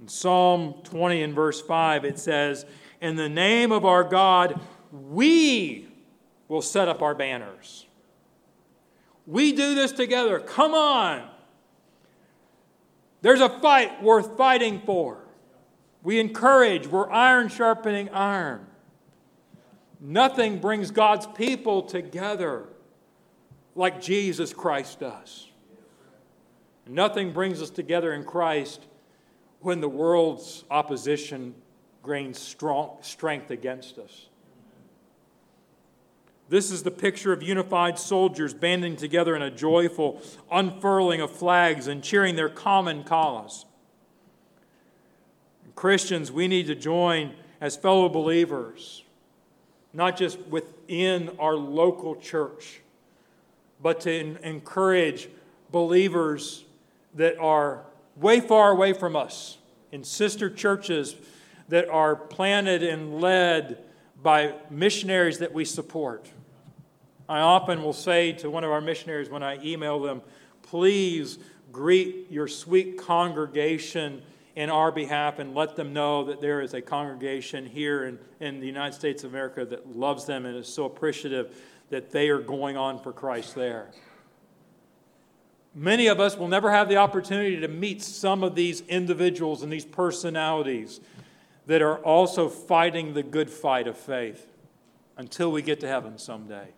In 0.00 0.08
Psalm 0.08 0.74
20 0.84 1.22
and 1.22 1.34
verse 1.34 1.60
5, 1.60 2.04
it 2.04 2.18
says, 2.18 2.64
In 3.00 3.16
the 3.16 3.28
name 3.28 3.70
of 3.70 3.84
our 3.84 4.02
God, 4.02 4.58
we 4.90 5.88
will 6.48 6.62
set 6.62 6.88
up 6.88 7.02
our 7.02 7.14
banners. 7.14 7.86
We 9.26 9.52
do 9.52 9.74
this 9.74 9.92
together. 9.92 10.40
Come 10.40 10.72
on. 10.72 11.28
There's 13.20 13.40
a 13.40 13.60
fight 13.60 14.02
worth 14.02 14.38
fighting 14.38 14.80
for. 14.86 15.18
We 16.02 16.18
encourage, 16.18 16.86
we're 16.86 17.10
iron 17.10 17.48
sharpening 17.48 18.08
iron. 18.08 18.66
Nothing 20.00 20.60
brings 20.60 20.90
God's 20.90 21.26
people 21.26 21.82
together 21.82 22.64
like 23.74 24.00
Jesus 24.00 24.54
Christ 24.54 25.00
does. 25.00 25.48
Nothing 26.86 27.32
brings 27.32 27.60
us 27.60 27.68
together 27.68 28.14
in 28.14 28.24
Christ 28.24 28.86
when 29.60 29.80
the 29.80 29.88
world's 29.88 30.64
opposition 30.70 31.54
gains 32.06 32.38
strong 32.38 32.96
strength 33.02 33.50
against 33.50 33.98
us. 33.98 34.26
This 36.48 36.72
is 36.72 36.82
the 36.82 36.90
picture 36.90 37.32
of 37.32 37.42
unified 37.42 37.98
soldiers 37.98 38.52
banding 38.52 38.96
together 38.96 39.36
in 39.36 39.42
a 39.42 39.50
joyful 39.50 40.20
unfurling 40.50 41.20
of 41.20 41.30
flags 41.30 41.86
and 41.86 42.02
cheering 42.02 42.34
their 42.34 42.48
common 42.48 43.04
cause. 43.04 43.66
Christians, 45.76 46.32
we 46.32 46.48
need 46.48 46.66
to 46.66 46.74
join 46.74 47.34
as 47.60 47.76
fellow 47.76 48.08
believers, 48.08 49.04
not 49.92 50.16
just 50.16 50.40
within 50.46 51.30
our 51.38 51.54
local 51.54 52.16
church, 52.16 52.80
but 53.80 54.00
to 54.00 54.36
encourage 54.42 55.28
believers 55.70 56.64
that 57.14 57.38
are 57.38 57.84
way 58.20 58.40
far 58.40 58.70
away 58.70 58.92
from 58.92 59.16
us 59.16 59.58
in 59.90 60.04
sister 60.04 60.50
churches 60.50 61.16
that 61.68 61.88
are 61.88 62.14
planted 62.14 62.82
and 62.82 63.20
led 63.20 63.78
by 64.22 64.54
missionaries 64.70 65.38
that 65.38 65.52
we 65.52 65.64
support. 65.64 66.28
I 67.28 67.40
often 67.40 67.82
will 67.82 67.92
say 67.92 68.32
to 68.32 68.50
one 68.50 68.64
of 68.64 68.70
our 68.70 68.80
missionaries 68.80 69.30
when 69.30 69.42
I 69.42 69.62
email 69.64 70.00
them, 70.00 70.20
please 70.62 71.38
greet 71.72 72.26
your 72.30 72.48
sweet 72.48 72.98
congregation 72.98 74.22
in 74.56 74.68
our 74.68 74.90
behalf 74.90 75.38
and 75.38 75.54
let 75.54 75.76
them 75.76 75.92
know 75.92 76.24
that 76.24 76.40
there 76.40 76.60
is 76.60 76.74
a 76.74 76.82
congregation 76.82 77.64
here 77.64 78.04
in, 78.04 78.18
in 78.40 78.60
the 78.60 78.66
United 78.66 78.94
States 78.94 79.22
of 79.24 79.30
America 79.30 79.64
that 79.64 79.96
loves 79.96 80.26
them 80.26 80.44
and 80.44 80.56
is 80.56 80.68
so 80.68 80.84
appreciative 80.84 81.56
that 81.88 82.10
they 82.10 82.28
are 82.28 82.40
going 82.40 82.76
on 82.76 82.98
for 83.00 83.12
Christ 83.12 83.54
there. 83.54 83.90
Many 85.74 86.08
of 86.08 86.18
us 86.18 86.36
will 86.36 86.48
never 86.48 86.70
have 86.70 86.88
the 86.88 86.96
opportunity 86.96 87.60
to 87.60 87.68
meet 87.68 88.02
some 88.02 88.42
of 88.42 88.54
these 88.54 88.80
individuals 88.82 89.62
and 89.62 89.72
these 89.72 89.84
personalities 89.84 91.00
that 91.66 91.80
are 91.80 91.98
also 91.98 92.48
fighting 92.48 93.14
the 93.14 93.22
good 93.22 93.48
fight 93.48 93.86
of 93.86 93.96
faith 93.96 94.50
until 95.16 95.52
we 95.52 95.62
get 95.62 95.80
to 95.80 95.86
heaven 95.86 96.18
someday. 96.18 96.68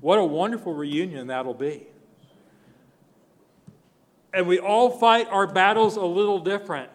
What 0.00 0.18
a 0.18 0.24
wonderful 0.24 0.74
reunion 0.74 1.28
that'll 1.28 1.54
be. 1.54 1.86
And 4.32 4.46
we 4.46 4.58
all 4.58 4.90
fight 4.90 5.28
our 5.30 5.46
battles 5.46 5.96
a 5.96 6.04
little 6.04 6.40
different. 6.40 6.90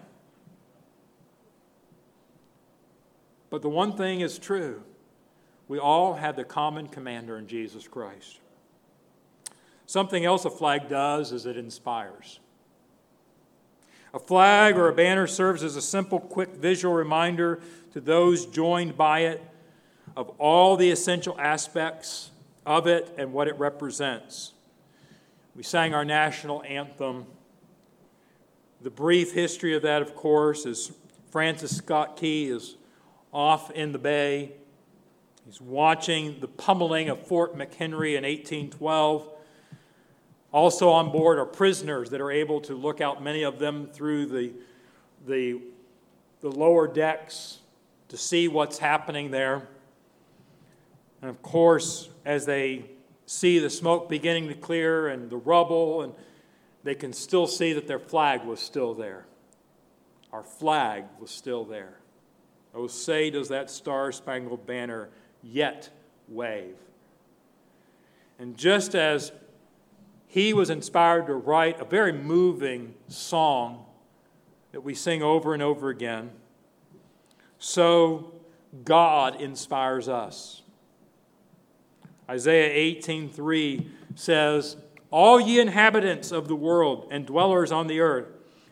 But 3.50 3.62
the 3.62 3.70
one 3.70 3.96
thing 3.96 4.22
is 4.22 4.38
true 4.38 4.84
we 5.68 5.80
all 5.80 6.14
have 6.14 6.36
the 6.36 6.44
common 6.44 6.88
commander 6.88 7.38
in 7.38 7.48
Jesus 7.48 7.88
Christ. 7.88 8.40
Something 9.86 10.26
else 10.26 10.46
a 10.46 10.50
flag 10.50 10.90
does 10.90 11.32
is 11.32 11.46
it 11.46 11.58
inspires. 11.58 12.40
A 14.14 14.20
flag 14.20 14.78
or 14.78 14.88
a 14.88 14.94
banner 14.94 15.28
serves 15.28 15.62
as 15.62 15.76
a 15.76 15.82
simple, 15.82 16.20
quick 16.20 16.56
visual 16.56 16.94
reminder 16.94 17.60
to 17.94 18.02
those 18.02 18.46
joined 18.46 18.98
by 18.98 19.22
it 19.22 19.44
of 20.16 20.30
all 20.40 20.78
the 20.78 20.90
essential 20.90 21.40
aspects 21.40 22.32
of 22.66 22.88
it 22.88 23.14
and 23.18 23.34
what 23.34 23.48
it 23.48 23.58
represents. 23.60 24.54
We 25.56 25.64
sang 25.64 25.94
our 25.94 26.06
national 26.06 26.64
anthem. 26.64 27.26
The 28.82 28.90
brief 28.90 29.34
history 29.34 29.76
of 29.76 29.82
that, 29.84 30.02
of 30.02 30.16
course, 30.16 30.66
is 30.66 30.92
Francis 31.32 31.76
Scott 31.76 32.18
Key 32.18 32.48
is 32.48 32.76
off 33.34 33.70
in 33.72 33.92
the 33.92 34.00
bay. 34.00 34.54
He's 35.46 35.60
watching 35.60 36.40
the 36.40 36.48
pummeling 36.48 37.10
of 37.10 37.28
Fort 37.28 37.58
McHenry 37.58 38.16
in 38.18 38.24
1812. 38.24 39.30
Also 40.56 40.88
on 40.88 41.12
board 41.12 41.38
are 41.38 41.46
prisoners 41.46 42.12
that 42.12 42.22
are 42.22 42.32
able 42.32 42.62
to 42.62 42.76
look 42.76 43.02
out, 43.02 43.22
many 43.22 43.44
of 43.44 43.60
them 43.60 43.90
through 43.92 44.26
the, 44.26 44.54
the, 45.28 45.60
the 46.40 46.50
lower 46.50 46.88
decks 46.88 47.60
to 48.08 48.16
see 48.16 48.48
what's 48.48 48.78
happening 48.78 49.32
there. 49.32 49.68
And 51.22 51.30
of 51.30 51.42
course, 51.42 52.08
as 52.24 52.46
they 52.46 52.86
see 53.26 53.60
the 53.60 53.70
smoke 53.70 54.08
beginning 54.08 54.48
to 54.48 54.54
clear 54.54 55.10
and 55.10 55.30
the 55.30 55.36
rubble, 55.36 56.04
and 56.04 56.14
they 56.86 56.96
can 56.96 57.12
still 57.12 57.48
see 57.48 57.74
that 57.74 57.86
their 57.86 58.00
flag 58.00 58.46
was 58.46 58.62
still 58.62 58.94
there. 58.94 59.26
Our 60.32 60.44
flag 60.44 61.04
was 61.20 61.32
still 61.32 61.66
there. 61.66 61.98
Oh, 62.74 62.88
say, 62.88 63.30
does 63.30 63.50
that 63.50 63.70
star 63.70 64.14
spangled 64.14 64.66
banner 64.66 65.10
yet 65.44 65.90
wave? 66.30 66.78
And 68.40 68.56
just 68.56 68.96
as 68.96 69.34
he 70.36 70.52
was 70.52 70.70
inspired 70.70 71.28
to 71.28 71.34
write 71.34 71.80
a 71.80 71.86
very 71.86 72.12
moving 72.12 72.94
song 73.08 73.86
that 74.74 74.82
we 74.82 74.94
sing 74.94 75.24
over 75.24 75.54
and 75.54 75.64
over 75.64 75.88
again. 75.88 76.30
So 77.58 78.34
God 78.84 79.40
inspires 79.40 80.10
us. 80.10 80.62
Isaiah 82.30 82.70
18:3 82.70 83.90
says, 84.14 84.76
"All 85.10 85.40
ye 85.40 85.58
inhabitants 85.58 86.34
of 86.34 86.50
the 86.50 86.56
world 86.58 87.08
and 87.10 87.26
dwellers 87.26 87.72
on 87.72 87.88
the 87.88 88.02
earth, 88.02 88.28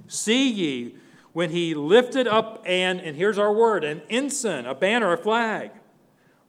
see 0.05 0.49
ye 0.49 0.97
when 1.31 1.51
he 1.51 1.73
lifted 1.73 2.27
up 2.27 2.61
an 2.65 2.99
and 2.99 3.15
here's 3.15 3.39
our 3.39 3.53
word, 3.53 3.85
an 3.85 4.01
ensign, 4.09 4.65
a 4.65 4.75
banner, 4.75 5.13
a 5.13 5.17
flag 5.17 5.71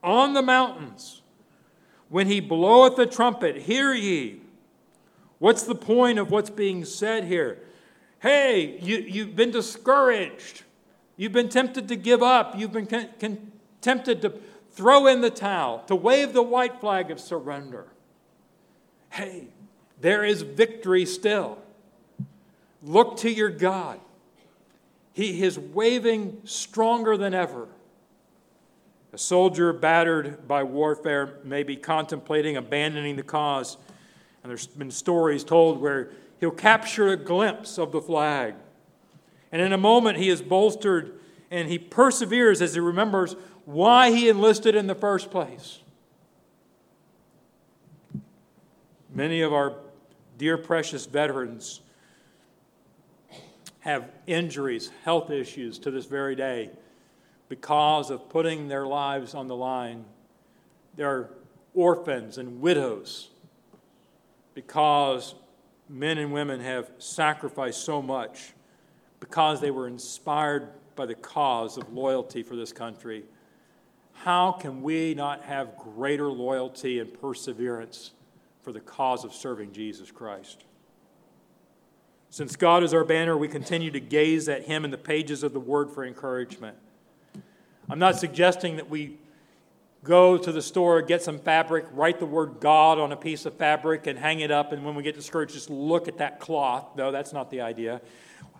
on 0.03 0.33
the 0.33 0.43
mountains. 0.43 1.23
When 2.09 2.27
he 2.27 2.41
bloweth 2.41 2.97
the 2.97 3.07
trumpet, 3.07 3.59
hear 3.59 3.93
ye. 3.93 4.41
What's 5.45 5.65
the 5.65 5.75
point 5.75 6.19
of 6.19 6.31
what's 6.31 6.49
being 6.49 6.87
said 6.87 7.25
here? 7.25 7.59
Hey, 8.21 8.79
you, 8.81 8.97
you've 8.97 9.37
been 9.37 9.51
discouraged. 9.51 10.63
You've 11.19 11.33
been 11.33 11.51
tempted 11.51 11.87
to 11.89 11.97
give 11.97 12.23
up. 12.23 12.59
You've 12.59 12.73
been 12.73 12.87
con- 12.87 13.11
con- 13.21 13.53
tempted 13.83 14.23
to 14.23 14.33
throw 14.73 15.07
in 15.07 15.21
the 15.21 15.29
towel, 15.29 15.81
to 15.81 15.95
wave 15.95 16.33
the 16.33 16.43
white 16.43 16.81
flag 16.81 17.11
of 17.11 17.21
surrender. 17.21 17.89
Hey, 19.11 19.49
there 20.01 20.25
is 20.25 20.41
victory 20.41 21.05
still. 21.05 21.59
Look 22.83 23.19
to 23.19 23.31
your 23.31 23.51
God. 23.51 24.01
He 25.13 25.43
is 25.43 25.59
waving 25.59 26.41
stronger 26.45 27.19
than 27.19 27.35
ever. 27.35 27.69
A 29.13 29.19
soldier 29.19 29.75
battered 29.75 30.49
by 30.49 30.63
warfare 30.63 31.35
may 31.45 31.65
be 31.65 31.77
contemplating 31.77 32.57
abandoning 32.57 33.17
the 33.17 33.23
cause 33.23 33.77
and 34.45 34.51
there's 34.51 34.67
been 34.67 34.91
stories 34.91 35.43
told 35.43 35.81
where 35.81 36.11
he'll 36.39 36.51
capture 36.51 37.09
a 37.09 37.17
glimpse 37.17 37.79
of 37.79 37.93
the 37.93 38.01
flag. 38.01 38.55
And 39.51 39.63
in 39.63 39.73
a 39.73 39.79
moment, 39.79 40.19
he 40.19 40.29
is 40.29 40.43
bolstered 40.43 41.19
and 41.51 41.67
he 41.69 41.79
perseveres 41.79 42.61
as 42.61 42.75
he 42.75 42.81
remembers 42.81 43.37
why 43.65 44.11
he 44.11 44.29
enlisted 44.29 44.75
in 44.75 44.87
the 44.87 44.95
first 44.95 45.31
place. 45.31 45.79
Many 49.15 49.41
of 49.41 49.55
our 49.55 49.77
dear, 50.37 50.59
precious 50.59 51.07
veterans 51.07 51.81
have 53.81 54.11
injuries, 54.27 54.91
health 55.05 55.31
issues 55.31 55.79
to 55.79 55.91
this 55.91 56.05
very 56.05 56.37
day 56.37 56.69
because 57.49 58.11
of 58.11 58.29
putting 58.29 58.69
their 58.69 58.87
lives 58.87 59.35
on 59.35 59.49
the 59.49 59.57
line. 59.57 60.05
They're 60.97 61.31
orphans 61.73 62.37
and 62.37 62.61
widows 62.61 63.31
because 64.55 65.35
men 65.89 66.19
and 66.19 66.33
women 66.33 66.61
have 66.61 66.91
sacrificed 66.99 67.85
so 67.85 68.01
much 68.01 68.55
because 69.21 69.61
they 69.61 69.71
were 69.71 69.89
inspired 69.89 70.69
by 70.97 71.07
the 71.07 71.15
cause 71.15 71.77
of 71.77 71.93
loyalty 71.93 72.43
for 72.43 72.57
this 72.57 72.73
country. 72.73 73.25
How 74.13 74.53
can 74.53 74.83
we 74.83 75.15
not 75.15 75.43
have 75.43 75.77
greater 75.77 76.29
loyalty 76.29 77.01
and 77.01 77.13
perseverance 77.21 78.13
for 78.63 78.73
the 78.73 78.81
cause 78.81 79.25
of 79.25 79.35
serving 79.35 79.73
Jesus 79.73 80.11
Christ? 80.11 80.65
Since 82.31 82.57
God 82.57 82.83
is 82.83 82.95
our 82.95 83.05
banner, 83.05 83.37
we 83.37 83.49
continue 83.49 83.91
to 83.91 84.01
gaze 84.01 84.49
at 84.49 84.65
Him 84.65 84.85
in 84.85 84.91
the 84.91 84.99
pages 84.99 85.43
of 85.43 85.53
the 85.53 85.61
Word 85.61 85.91
for 85.91 86.05
encouragement. 86.05 86.77
I'm 87.89 87.99
not 87.99 88.17
suggesting 88.17 88.77
that 88.77 88.89
we 88.89 89.19
go 90.05 90.37
to 90.37 90.53
the 90.53 90.63
store, 90.63 91.03
get 91.03 91.23
some 91.23 91.39
fabric, 91.39 91.87
write 91.93 92.21
the 92.21 92.27
word 92.27 92.61
God 92.61 92.99
on 92.99 93.11
a 93.11 93.17
piece 93.17 93.47
of 93.47 93.55
fabric, 93.55 94.07
and 94.07 94.19
hang 94.19 94.41
it 94.41 94.51
up. 94.51 94.71
And 94.71 94.85
when 94.85 94.95
we 94.95 95.03
get 95.03 95.15
discouraged, 95.15 95.55
just 95.55 95.71
look 95.71 96.07
at 96.07 96.19
that 96.19 96.39
cloth. 96.39 96.95
No, 96.95 97.11
that's 97.11 97.33
not 97.33 97.51
the 97.51 97.63
idea. 97.63 98.01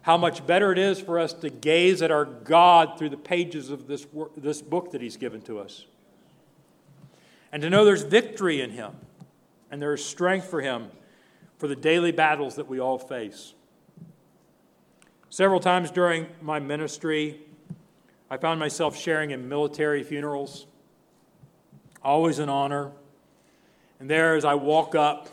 How 0.03 0.17
much 0.17 0.47
better 0.47 0.73
it 0.73 0.79
is 0.79 1.01
for 1.01 1.19
us 1.19 1.33
to 1.35 1.51
gaze 1.51 2.03
at 2.03 2.11
our 2.11 2.25
God 2.25 2.99
through 2.99 3.11
the 3.11 3.17
pages 3.17 3.71
of 3.71 3.87
this, 3.87 4.07
this 4.37 4.61
book 4.61 4.93
that 4.93 5.01
He's 5.01 5.17
given 5.17 5.41
to 5.43 5.61
us. 5.61 5.87
And 7.53 7.63
to 7.63 7.71
know 7.71 7.85
there's 7.85 8.03
victory 8.03 8.61
in 8.61 8.71
Him 8.71 8.93
and 9.71 9.81
there 9.81 9.95
is 9.95 10.05
strength 10.05 10.49
for 10.49 10.61
Him 10.61 10.91
for 11.59 11.69
the 11.69 11.77
daily 11.77 12.13
battles 12.13 12.57
that 12.57 12.69
we 12.69 12.81
all 12.81 12.99
face. 12.99 13.55
Several 15.31 15.61
times 15.61 15.91
during 15.91 16.27
my 16.41 16.59
ministry, 16.59 17.41
I 18.31 18.37
found 18.37 18.61
myself 18.61 18.97
sharing 18.97 19.31
in 19.31 19.49
military 19.49 20.03
funerals 20.03 20.67
always 22.05 22.39
an 22.39 22.49
honor. 22.49 22.93
And 23.99 24.11
there, 24.11 24.37
as 24.37 24.45
I 24.45 24.55
walk 24.55 24.95
up, 24.95 25.29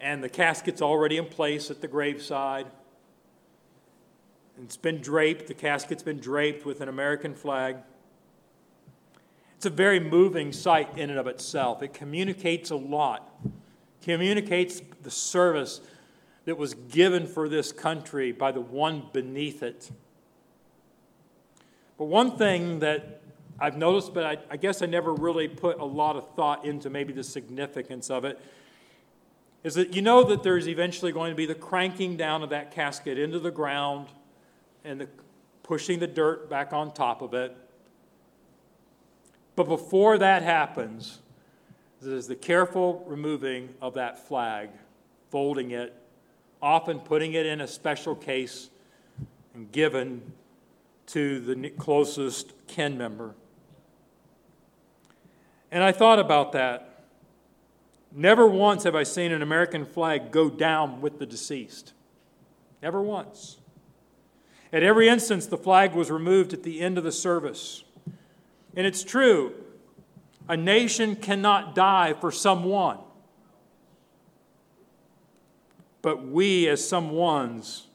and 0.00 0.22
the 0.22 0.28
casket's 0.28 0.82
already 0.82 1.16
in 1.16 1.26
place 1.26 1.70
at 1.70 1.80
the 1.80 1.88
graveside, 1.88 2.66
it's 4.62 4.76
been 4.76 5.00
draped, 5.00 5.48
the 5.48 5.54
casket's 5.54 6.02
been 6.02 6.18
draped 6.18 6.64
with 6.64 6.80
an 6.80 6.88
American 6.88 7.34
flag. 7.34 7.76
It's 9.56 9.66
a 9.66 9.70
very 9.70 10.00
moving 10.00 10.52
sight 10.52 10.96
in 10.96 11.10
and 11.10 11.18
of 11.18 11.26
itself. 11.26 11.82
It 11.82 11.92
communicates 11.92 12.70
a 12.70 12.76
lot, 12.76 13.28
communicates 14.02 14.80
the 15.02 15.10
service 15.10 15.80
that 16.46 16.56
was 16.56 16.74
given 16.74 17.26
for 17.26 17.48
this 17.48 17.72
country 17.72 18.32
by 18.32 18.52
the 18.52 18.60
one 18.60 19.04
beneath 19.12 19.62
it. 19.62 19.90
But 21.98 22.04
one 22.04 22.36
thing 22.36 22.78
that 22.80 23.20
I've 23.58 23.76
noticed, 23.76 24.12
but 24.12 24.24
I, 24.24 24.38
I, 24.50 24.56
guess 24.56 24.82
I 24.82 24.86
never 24.86 25.14
really 25.14 25.48
put 25.48 25.80
a 25.80 25.84
lot 25.84 26.16
of 26.16 26.34
thought 26.34 26.64
into 26.66 26.90
maybe 26.90 27.12
the 27.12 27.24
significance 27.24 28.10
of 28.10 28.24
it, 28.24 28.38
is 29.64 29.74
that 29.74 29.94
you 29.94 30.02
know 30.02 30.22
that 30.24 30.42
there's 30.42 30.68
eventually 30.68 31.10
going 31.10 31.30
to 31.30 31.36
be 31.36 31.46
the 31.46 31.54
cranking 31.54 32.16
down 32.16 32.42
of 32.42 32.50
that 32.50 32.70
casket 32.70 33.18
into 33.18 33.38
the 33.38 33.50
ground 33.50 34.08
and 34.84 35.00
the 35.00 35.08
pushing 35.62 35.98
the 35.98 36.06
dirt 36.06 36.48
back 36.48 36.72
on 36.72 36.92
top 36.92 37.22
of 37.22 37.34
it. 37.34 37.56
But 39.56 39.64
before 39.64 40.18
that 40.18 40.42
happens, 40.42 41.20
there's 42.00 42.26
the 42.26 42.36
careful 42.36 43.04
removing 43.06 43.70
of 43.80 43.94
that 43.94 44.28
flag, 44.28 44.68
folding 45.30 45.70
it, 45.70 45.94
often 46.60 47.00
putting 47.00 47.32
it 47.32 47.46
in 47.46 47.60
a 47.60 47.66
special 47.66 48.14
case 48.14 48.70
and 49.54 49.72
given 49.72 50.20
to 51.06 51.40
the 51.40 51.70
closest 51.70 52.52
kin 52.66 52.98
member. 52.98 53.34
And 55.76 55.84
I 55.84 55.92
thought 55.92 56.18
about 56.18 56.52
that. 56.52 57.04
Never 58.10 58.46
once 58.46 58.84
have 58.84 58.94
I 58.94 59.02
seen 59.02 59.30
an 59.30 59.42
American 59.42 59.84
flag 59.84 60.30
go 60.30 60.48
down 60.48 61.02
with 61.02 61.18
the 61.18 61.26
deceased. 61.26 61.92
Never 62.82 63.02
once. 63.02 63.58
At 64.72 64.82
every 64.82 65.06
instance, 65.06 65.44
the 65.44 65.58
flag 65.58 65.92
was 65.92 66.10
removed 66.10 66.54
at 66.54 66.62
the 66.62 66.80
end 66.80 66.96
of 66.96 67.04
the 67.04 67.12
service. 67.12 67.84
And 68.74 68.86
it's 68.86 69.04
true, 69.04 69.52
a 70.48 70.56
nation 70.56 71.14
cannot 71.14 71.74
die 71.74 72.14
for 72.14 72.32
someone. 72.32 72.96
But 76.00 76.26
we, 76.26 76.68
as 76.68 76.88
some 76.88 77.10
ones, 77.10 77.86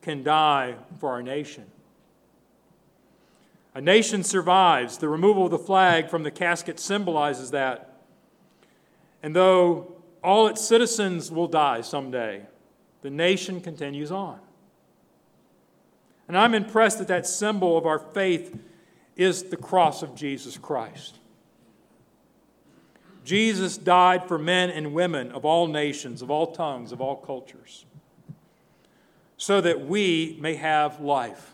can 0.00 0.22
die 0.22 0.76
for 1.00 1.10
our 1.10 1.22
nation. 1.22 1.66
A 3.74 3.80
nation 3.80 4.22
survives. 4.22 4.98
The 4.98 5.08
removal 5.08 5.46
of 5.46 5.50
the 5.50 5.58
flag 5.58 6.08
from 6.08 6.22
the 6.22 6.30
casket 6.30 6.78
symbolizes 6.78 7.50
that. 7.50 8.00
And 9.22 9.34
though 9.34 9.96
all 10.22 10.46
its 10.46 10.64
citizens 10.64 11.30
will 11.30 11.48
die 11.48 11.80
someday, 11.80 12.42
the 13.02 13.10
nation 13.10 13.60
continues 13.60 14.10
on. 14.12 14.38
And 16.28 16.38
I'm 16.38 16.54
impressed 16.54 16.98
that 16.98 17.08
that 17.08 17.26
symbol 17.26 17.76
of 17.76 17.84
our 17.84 17.98
faith 17.98 18.56
is 19.16 19.44
the 19.44 19.56
cross 19.56 20.02
of 20.02 20.14
Jesus 20.14 20.56
Christ. 20.56 21.18
Jesus 23.24 23.78
died 23.78 24.28
for 24.28 24.38
men 24.38 24.70
and 24.70 24.92
women 24.92 25.32
of 25.32 25.44
all 25.44 25.66
nations, 25.66 26.22
of 26.22 26.30
all 26.30 26.52
tongues, 26.52 26.92
of 26.92 27.00
all 27.00 27.16
cultures, 27.16 27.86
so 29.36 29.60
that 29.60 29.86
we 29.86 30.36
may 30.40 30.54
have 30.54 31.00
life. 31.00 31.53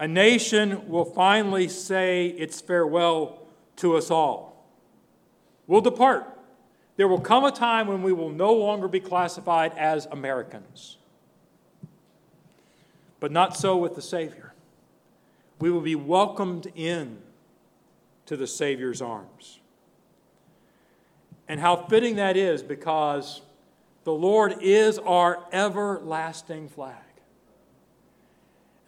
A 0.00 0.06
nation 0.06 0.88
will 0.88 1.04
finally 1.04 1.68
say 1.68 2.26
its 2.26 2.60
farewell 2.60 3.40
to 3.76 3.96
us 3.96 4.10
all. 4.10 4.66
We'll 5.66 5.80
depart. 5.80 6.38
There 6.96 7.08
will 7.08 7.20
come 7.20 7.44
a 7.44 7.52
time 7.52 7.86
when 7.86 8.02
we 8.02 8.12
will 8.12 8.30
no 8.30 8.52
longer 8.52 8.88
be 8.88 9.00
classified 9.00 9.72
as 9.76 10.06
Americans. 10.06 10.96
But 13.20 13.32
not 13.32 13.56
so 13.56 13.76
with 13.76 13.94
the 13.94 14.02
Savior. 14.02 14.52
We 15.60 15.70
will 15.70 15.80
be 15.80 15.96
welcomed 15.96 16.70
in 16.74 17.18
to 18.26 18.36
the 18.36 18.46
Savior's 18.46 19.02
arms. 19.02 19.58
And 21.48 21.60
how 21.60 21.76
fitting 21.76 22.16
that 22.16 22.36
is 22.36 22.62
because 22.62 23.42
the 24.04 24.12
Lord 24.12 24.56
is 24.60 24.98
our 24.98 25.44
everlasting 25.52 26.68
flag. 26.68 26.94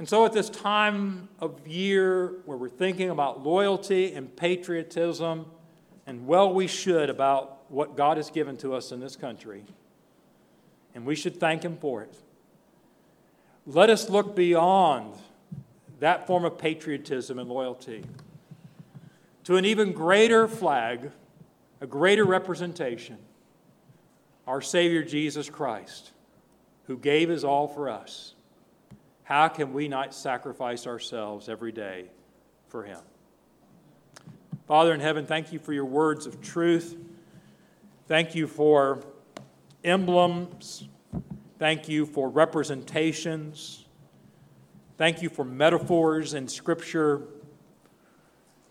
And 0.01 0.09
so, 0.09 0.25
at 0.25 0.33
this 0.33 0.49
time 0.49 1.29
of 1.41 1.69
year 1.69 2.37
where 2.47 2.57
we're 2.57 2.71
thinking 2.71 3.11
about 3.11 3.45
loyalty 3.45 4.15
and 4.15 4.35
patriotism, 4.35 5.45
and 6.07 6.27
well, 6.27 6.55
we 6.55 6.69
should 6.69 7.11
about 7.11 7.71
what 7.71 7.99
God 7.99 8.17
has 8.17 8.31
given 8.31 8.57
to 8.57 8.73
us 8.73 8.93
in 8.93 9.01
this 9.01 9.15
country, 9.15 9.63
and 10.95 11.05
we 11.05 11.15
should 11.15 11.39
thank 11.39 11.63
Him 11.63 11.77
for 11.77 12.01
it. 12.03 12.17
Let 13.67 13.91
us 13.91 14.09
look 14.09 14.35
beyond 14.35 15.17
that 15.99 16.27
form 16.27 16.47
of 16.47 16.57
patriotism 16.57 17.39
and 17.39 17.51
loyalty 17.51 18.03
to 19.45 19.57
an 19.57 19.67
even 19.67 19.93
greater 19.93 20.49
flag, 20.49 21.11
a 21.83 21.87
greater 21.87 22.25
representation 22.25 23.19
our 24.47 24.63
Savior 24.63 25.03
Jesus 25.03 25.51
Christ, 25.51 26.13
who 26.87 26.97
gave 26.97 27.29
his 27.29 27.45
all 27.45 27.69
for 27.69 27.91
us. 27.91 28.35
How 29.31 29.49
can 29.49 29.73
we 29.73 29.89
not 29.89 30.13
sacrifice 30.13 30.87
ourselves 30.87 31.49
every 31.49 31.73
day 31.73 32.11
for 32.69 32.85
him? 32.85 33.01
Father 34.67 34.93
in 34.93 35.01
heaven, 35.01 35.25
thank 35.25 35.55
you 35.55 35.59
for 35.59 35.73
your 35.73 35.87
words 35.87 36.27
of 36.27 36.43
truth. 36.43 36.95
Thank 38.07 38.35
you 38.35 38.47
for 38.47 39.03
emblems 39.83 40.87
Thank 41.61 41.91
you 41.91 42.07
for 42.07 42.31
representations. 42.31 43.85
Thank 44.97 45.21
you 45.21 45.29
for 45.29 45.45
metaphors 45.45 46.33
in 46.33 46.49
Scripture 46.49 47.21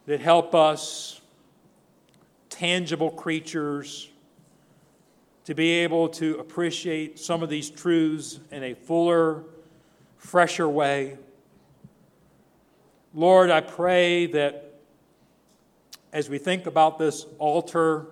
that 0.07 0.21
help 0.21 0.55
us, 0.55 1.21
tangible 2.49 3.11
creatures, 3.11 4.09
to 5.45 5.53
be 5.53 5.69
able 5.69 6.09
to 6.09 6.39
appreciate 6.39 7.19
some 7.19 7.43
of 7.43 7.49
these 7.49 7.69
truths 7.69 8.39
in 8.49 8.63
a 8.63 8.73
fuller, 8.73 9.43
fresher 10.19 10.69
way. 10.69 11.17
Lord, 13.15 13.49
I 13.49 13.61
pray 13.61 14.27
that 14.27 14.75
as 16.13 16.29
we 16.29 16.37
think 16.37 16.67
about 16.67 16.99
this 16.99 17.25
altar 17.39 18.05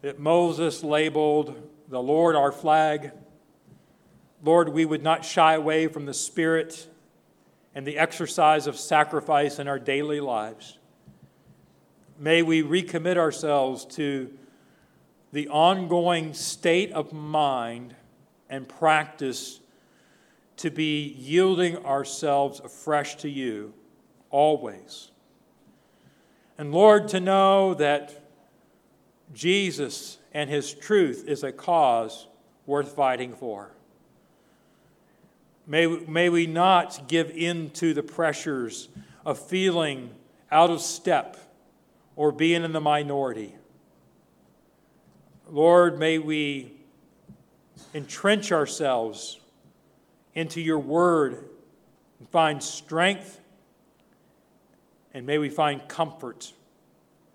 that 0.00 0.18
Moses 0.18 0.82
labeled 0.82 1.60
the 1.88 2.00
Lord 2.00 2.36
our 2.36 2.52
flag, 2.52 3.10
Lord, 4.42 4.70
we 4.70 4.84
would 4.84 5.02
not 5.02 5.24
shy 5.24 5.54
away 5.54 5.88
from 5.88 6.06
the 6.06 6.14
Spirit 6.14 6.86
and 7.74 7.86
the 7.86 7.98
exercise 7.98 8.66
of 8.66 8.76
sacrifice 8.78 9.58
in 9.58 9.68
our 9.68 9.78
daily 9.78 10.20
lives. 10.20 10.78
May 12.18 12.42
we 12.42 12.62
recommit 12.62 13.16
ourselves 13.16 13.84
to 13.96 14.30
the 15.32 15.48
ongoing 15.48 16.34
state 16.34 16.92
of 16.92 17.12
mind 17.12 17.94
and 18.48 18.68
practice 18.68 19.60
to 20.58 20.70
be 20.70 21.14
yielding 21.18 21.84
ourselves 21.84 22.60
afresh 22.60 23.16
to 23.16 23.28
you 23.28 23.72
always. 24.30 25.10
And 26.58 26.72
Lord, 26.72 27.08
to 27.08 27.20
know 27.20 27.74
that 27.74 28.24
Jesus 29.32 30.18
and 30.32 30.50
his 30.50 30.74
truth 30.74 31.24
is 31.26 31.42
a 31.42 31.52
cause 31.52 32.26
worth 32.66 32.94
fighting 32.94 33.34
for. 33.34 33.70
May, 35.66 35.86
may 35.86 36.28
we 36.28 36.46
not 36.46 37.08
give 37.08 37.30
in 37.30 37.70
to 37.70 37.94
the 37.94 38.02
pressures 38.02 38.88
of 39.24 39.38
feeling 39.38 40.10
out 40.50 40.70
of 40.70 40.80
step 40.80 41.36
or 42.16 42.32
being 42.32 42.64
in 42.64 42.72
the 42.72 42.80
minority. 42.80 43.54
Lord, 45.50 45.98
may 45.98 46.18
we 46.18 46.72
entrench 47.94 48.50
ourselves 48.50 49.40
into 50.38 50.60
your 50.60 50.78
word 50.78 51.48
and 52.20 52.28
find 52.28 52.62
strength, 52.62 53.40
and 55.12 55.26
may 55.26 55.36
we 55.36 55.48
find 55.48 55.88
comfort, 55.88 56.52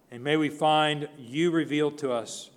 and 0.10 0.24
may 0.24 0.38
we 0.38 0.48
find 0.48 1.10
you 1.20 1.52
revealed 1.52 1.98
to 1.98 2.14
us 2.14 2.50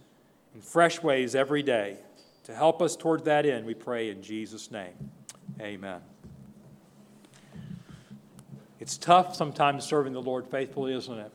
in 0.55 0.61
fresh 0.61 1.03
ways 1.03 1.35
every 1.35 1.65
day. 1.65 1.97
To 2.45 2.55
help 2.55 2.81
us 2.81 2.95
toward 2.95 3.25
that 3.25 3.45
end, 3.45 3.67
we 3.67 3.75
pray 3.75 4.09
in 4.09 4.23
Jesus' 4.23 4.71
name. 4.71 4.95
Amen. 5.61 6.01
It's 8.79 8.97
tough 8.97 9.35
sometimes 9.35 9.85
serving 9.85 10.13
the 10.13 10.23
Lord 10.23 10.47
faithfully, 10.47 10.95
isn't 10.95 11.19
it? 11.19 11.33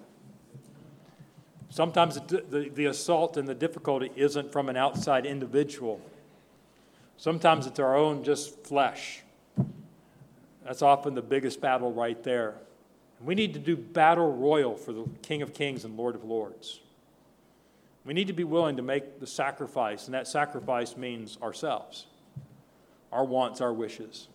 Sometimes 1.70 2.16
the, 2.16 2.46
the, 2.50 2.70
the, 2.74 2.86
assault 2.86 3.36
and 3.36 3.46
the 3.46 3.56
difficulty 3.56 4.10
isn't 4.16 4.54
from 4.54 4.70
an 4.70 4.78
outside 4.78 5.26
individual. 5.26 6.00
Sometimes 7.22 7.68
it's 7.68 7.78
our 7.78 7.96
own 7.96 8.24
just 8.24 8.66
flesh. 8.66 9.22
That's 10.66 10.82
often 10.82 11.14
the 11.14 11.22
biggest 11.22 11.62
battle 11.62 11.94
right 11.94 12.22
there. 12.24 12.56
We 13.24 13.36
need 13.36 13.54
to 13.54 13.60
do 13.60 13.78
battle 13.78 14.34
royal 14.34 14.76
for 14.76 14.92
the 14.92 15.06
King 15.22 15.44
of 15.44 15.54
Kings 15.54 15.86
and 15.86 15.96
Lord 15.96 16.16
of 16.16 16.24
Lords. 16.24 16.80
We 18.06 18.16
need 18.16 18.26
to 18.26 18.34
be 18.34 18.44
willing 18.44 18.76
to 18.78 18.82
make 18.82 19.20
the 19.20 19.28
sacrifice, 19.28 20.06
and 20.06 20.16
that 20.16 20.28
sacrifice 20.28 20.98
means 20.98 21.38
ourselves, 21.44 22.08
our 23.12 23.24
wants, 23.24 23.62
our 23.62 23.72
wishes. 23.72 24.28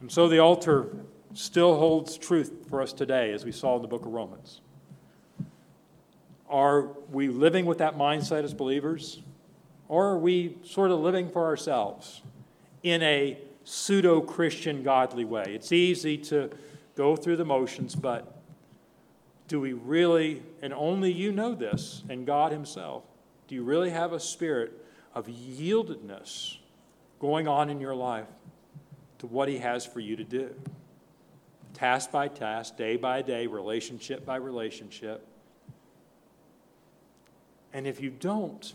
And 0.00 0.10
so 0.10 0.26
the 0.26 0.40
altar 0.40 0.96
still 1.32 1.78
holds 1.78 2.18
truth 2.18 2.66
for 2.68 2.82
us 2.82 2.92
today, 2.92 3.30
as 3.30 3.44
we 3.44 3.52
saw 3.52 3.76
in 3.76 3.82
the 3.82 3.88
book 3.88 4.04
of 4.04 4.10
Romans. 4.10 4.62
Are 6.50 6.88
we 7.12 7.28
living 7.28 7.66
with 7.66 7.78
that 7.78 7.96
mindset 7.96 8.42
as 8.42 8.52
believers? 8.52 9.22
Or 9.88 10.08
are 10.08 10.18
we 10.18 10.58
sort 10.64 10.90
of 10.90 11.00
living 11.00 11.30
for 11.30 11.46
ourselves 11.46 12.20
in 12.82 13.02
a 13.02 13.38
pseudo 13.64 14.20
Christian 14.20 14.82
godly 14.82 15.24
way? 15.24 15.44
It's 15.48 15.72
easy 15.72 16.18
to 16.18 16.50
go 16.94 17.16
through 17.16 17.36
the 17.36 17.44
motions, 17.44 17.94
but 17.94 18.38
do 19.48 19.60
we 19.60 19.72
really, 19.72 20.42
and 20.60 20.74
only 20.74 21.10
you 21.10 21.32
know 21.32 21.54
this, 21.54 22.02
and 22.08 22.26
God 22.26 22.52
Himself, 22.52 23.04
do 23.46 23.54
you 23.54 23.62
really 23.64 23.90
have 23.90 24.12
a 24.12 24.20
spirit 24.20 24.72
of 25.14 25.26
yieldedness 25.26 26.58
going 27.18 27.48
on 27.48 27.70
in 27.70 27.80
your 27.80 27.94
life 27.94 28.26
to 29.18 29.26
what 29.26 29.48
He 29.48 29.58
has 29.58 29.86
for 29.86 30.00
you 30.00 30.16
to 30.16 30.24
do? 30.24 30.54
Task 31.72 32.10
by 32.10 32.28
task, 32.28 32.76
day 32.76 32.96
by 32.96 33.22
day, 33.22 33.46
relationship 33.46 34.26
by 34.26 34.36
relationship. 34.36 35.26
And 37.72 37.86
if 37.86 38.00
you 38.00 38.10
don't, 38.10 38.74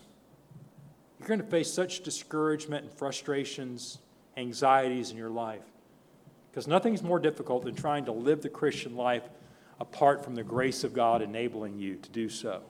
you're 1.24 1.38
going 1.38 1.46
to 1.46 1.50
face 1.50 1.72
such 1.72 2.02
discouragement 2.02 2.84
and 2.84 2.92
frustrations, 2.92 3.98
anxieties 4.36 5.10
in 5.10 5.16
your 5.16 5.30
life. 5.30 5.64
Because 6.50 6.66
nothing's 6.66 7.02
more 7.02 7.18
difficult 7.18 7.64
than 7.64 7.74
trying 7.74 8.04
to 8.04 8.12
live 8.12 8.42
the 8.42 8.50
Christian 8.50 8.94
life 8.94 9.22
apart 9.80 10.22
from 10.22 10.34
the 10.34 10.42
grace 10.42 10.84
of 10.84 10.92
God 10.92 11.22
enabling 11.22 11.78
you 11.78 11.96
to 11.96 12.10
do 12.10 12.28
so. 12.28 12.62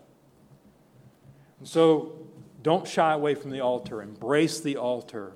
And 1.58 1.66
so 1.66 2.12
don't 2.62 2.86
shy 2.86 3.12
away 3.12 3.34
from 3.34 3.50
the 3.50 3.60
altar. 3.60 4.00
Embrace 4.02 4.60
the 4.60 4.76
altar 4.76 5.32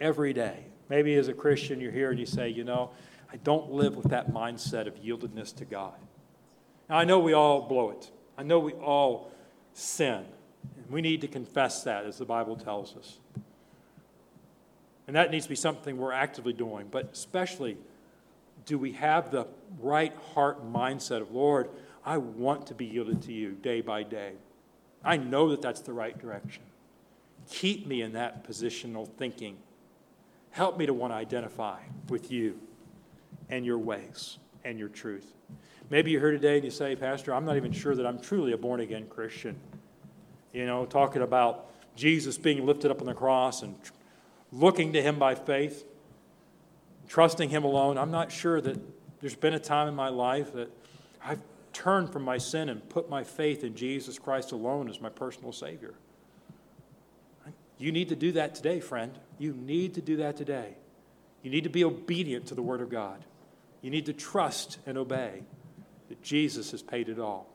every 0.00 0.32
day. 0.32 0.64
Maybe 0.88 1.16
as 1.16 1.28
a 1.28 1.34
Christian, 1.34 1.78
you're 1.78 1.92
here 1.92 2.10
and 2.10 2.18
you 2.18 2.26
say, 2.26 2.48
you 2.48 2.64
know, 2.64 2.90
I 3.30 3.36
don't 3.36 3.70
live 3.70 3.96
with 3.96 4.08
that 4.08 4.32
mindset 4.32 4.86
of 4.86 4.96
yieldedness 4.96 5.54
to 5.56 5.66
God. 5.66 5.94
Now, 6.88 6.96
I 6.96 7.04
know 7.04 7.18
we 7.18 7.34
all 7.34 7.68
blow 7.68 7.90
it. 7.90 8.10
I 8.38 8.44
know 8.44 8.60
we 8.60 8.72
all 8.72 9.30
sin. 9.74 10.24
We 10.90 11.00
need 11.00 11.20
to 11.22 11.28
confess 11.28 11.82
that, 11.84 12.04
as 12.04 12.18
the 12.18 12.24
Bible 12.24 12.56
tells 12.56 12.96
us. 12.96 13.18
And 15.06 15.16
that 15.16 15.30
needs 15.30 15.44
to 15.46 15.50
be 15.50 15.56
something 15.56 15.96
we're 15.96 16.12
actively 16.12 16.52
doing. 16.52 16.88
But 16.90 17.10
especially, 17.12 17.76
do 18.66 18.78
we 18.78 18.92
have 18.92 19.30
the 19.30 19.46
right 19.80 20.14
heart 20.34 20.70
mindset 20.70 21.20
of, 21.20 21.32
Lord, 21.32 21.68
I 22.04 22.18
want 22.18 22.66
to 22.68 22.74
be 22.74 22.86
yielded 22.86 23.22
to 23.22 23.32
you 23.32 23.52
day 23.52 23.80
by 23.80 24.02
day. 24.02 24.32
I 25.02 25.16
know 25.16 25.50
that 25.50 25.62
that's 25.62 25.80
the 25.80 25.92
right 25.92 26.18
direction. 26.18 26.62
Keep 27.50 27.86
me 27.86 28.02
in 28.02 28.12
that 28.12 28.48
positional 28.48 29.08
thinking. 29.08 29.56
Help 30.50 30.78
me 30.78 30.86
to 30.86 30.94
want 30.94 31.12
to 31.12 31.16
identify 31.16 31.80
with 32.08 32.30
you 32.30 32.58
and 33.50 33.66
your 33.66 33.78
ways 33.78 34.38
and 34.64 34.78
your 34.78 34.88
truth. 34.88 35.34
Maybe 35.90 36.10
you're 36.10 36.20
here 36.20 36.30
today 36.30 36.56
and 36.56 36.64
you 36.64 36.70
say, 36.70 36.96
Pastor, 36.96 37.34
I'm 37.34 37.44
not 37.44 37.56
even 37.56 37.72
sure 37.72 37.94
that 37.94 38.06
I'm 38.06 38.18
truly 38.18 38.52
a 38.52 38.56
born 38.56 38.80
again 38.80 39.06
Christian. 39.06 39.56
You 40.54 40.64
know, 40.66 40.86
talking 40.86 41.20
about 41.20 41.66
Jesus 41.96 42.38
being 42.38 42.64
lifted 42.64 42.90
up 42.90 43.00
on 43.00 43.06
the 43.06 43.14
cross 43.14 43.62
and 43.62 43.74
looking 44.52 44.92
to 44.92 45.02
him 45.02 45.18
by 45.18 45.34
faith, 45.34 45.84
trusting 47.08 47.50
him 47.50 47.64
alone. 47.64 47.98
I'm 47.98 48.12
not 48.12 48.30
sure 48.30 48.60
that 48.60 48.78
there's 49.20 49.34
been 49.34 49.54
a 49.54 49.58
time 49.58 49.88
in 49.88 49.94
my 49.94 50.08
life 50.08 50.52
that 50.54 50.70
I've 51.24 51.40
turned 51.72 52.12
from 52.12 52.22
my 52.22 52.38
sin 52.38 52.68
and 52.68 52.88
put 52.88 53.10
my 53.10 53.24
faith 53.24 53.64
in 53.64 53.74
Jesus 53.74 54.16
Christ 54.16 54.52
alone 54.52 54.88
as 54.88 55.00
my 55.00 55.08
personal 55.08 55.50
Savior. 55.50 55.94
You 57.76 57.90
need 57.90 58.08
to 58.10 58.16
do 58.16 58.32
that 58.32 58.54
today, 58.54 58.78
friend. 58.78 59.18
You 59.38 59.52
need 59.52 59.94
to 59.94 60.00
do 60.00 60.16
that 60.18 60.36
today. 60.36 60.76
You 61.42 61.50
need 61.50 61.64
to 61.64 61.70
be 61.70 61.82
obedient 61.82 62.46
to 62.46 62.54
the 62.54 62.62
Word 62.62 62.80
of 62.80 62.90
God. 62.90 63.24
You 63.82 63.90
need 63.90 64.06
to 64.06 64.12
trust 64.12 64.78
and 64.86 64.96
obey 64.96 65.42
that 66.08 66.22
Jesus 66.22 66.70
has 66.70 66.80
paid 66.80 67.08
it 67.08 67.18
all. 67.18 67.53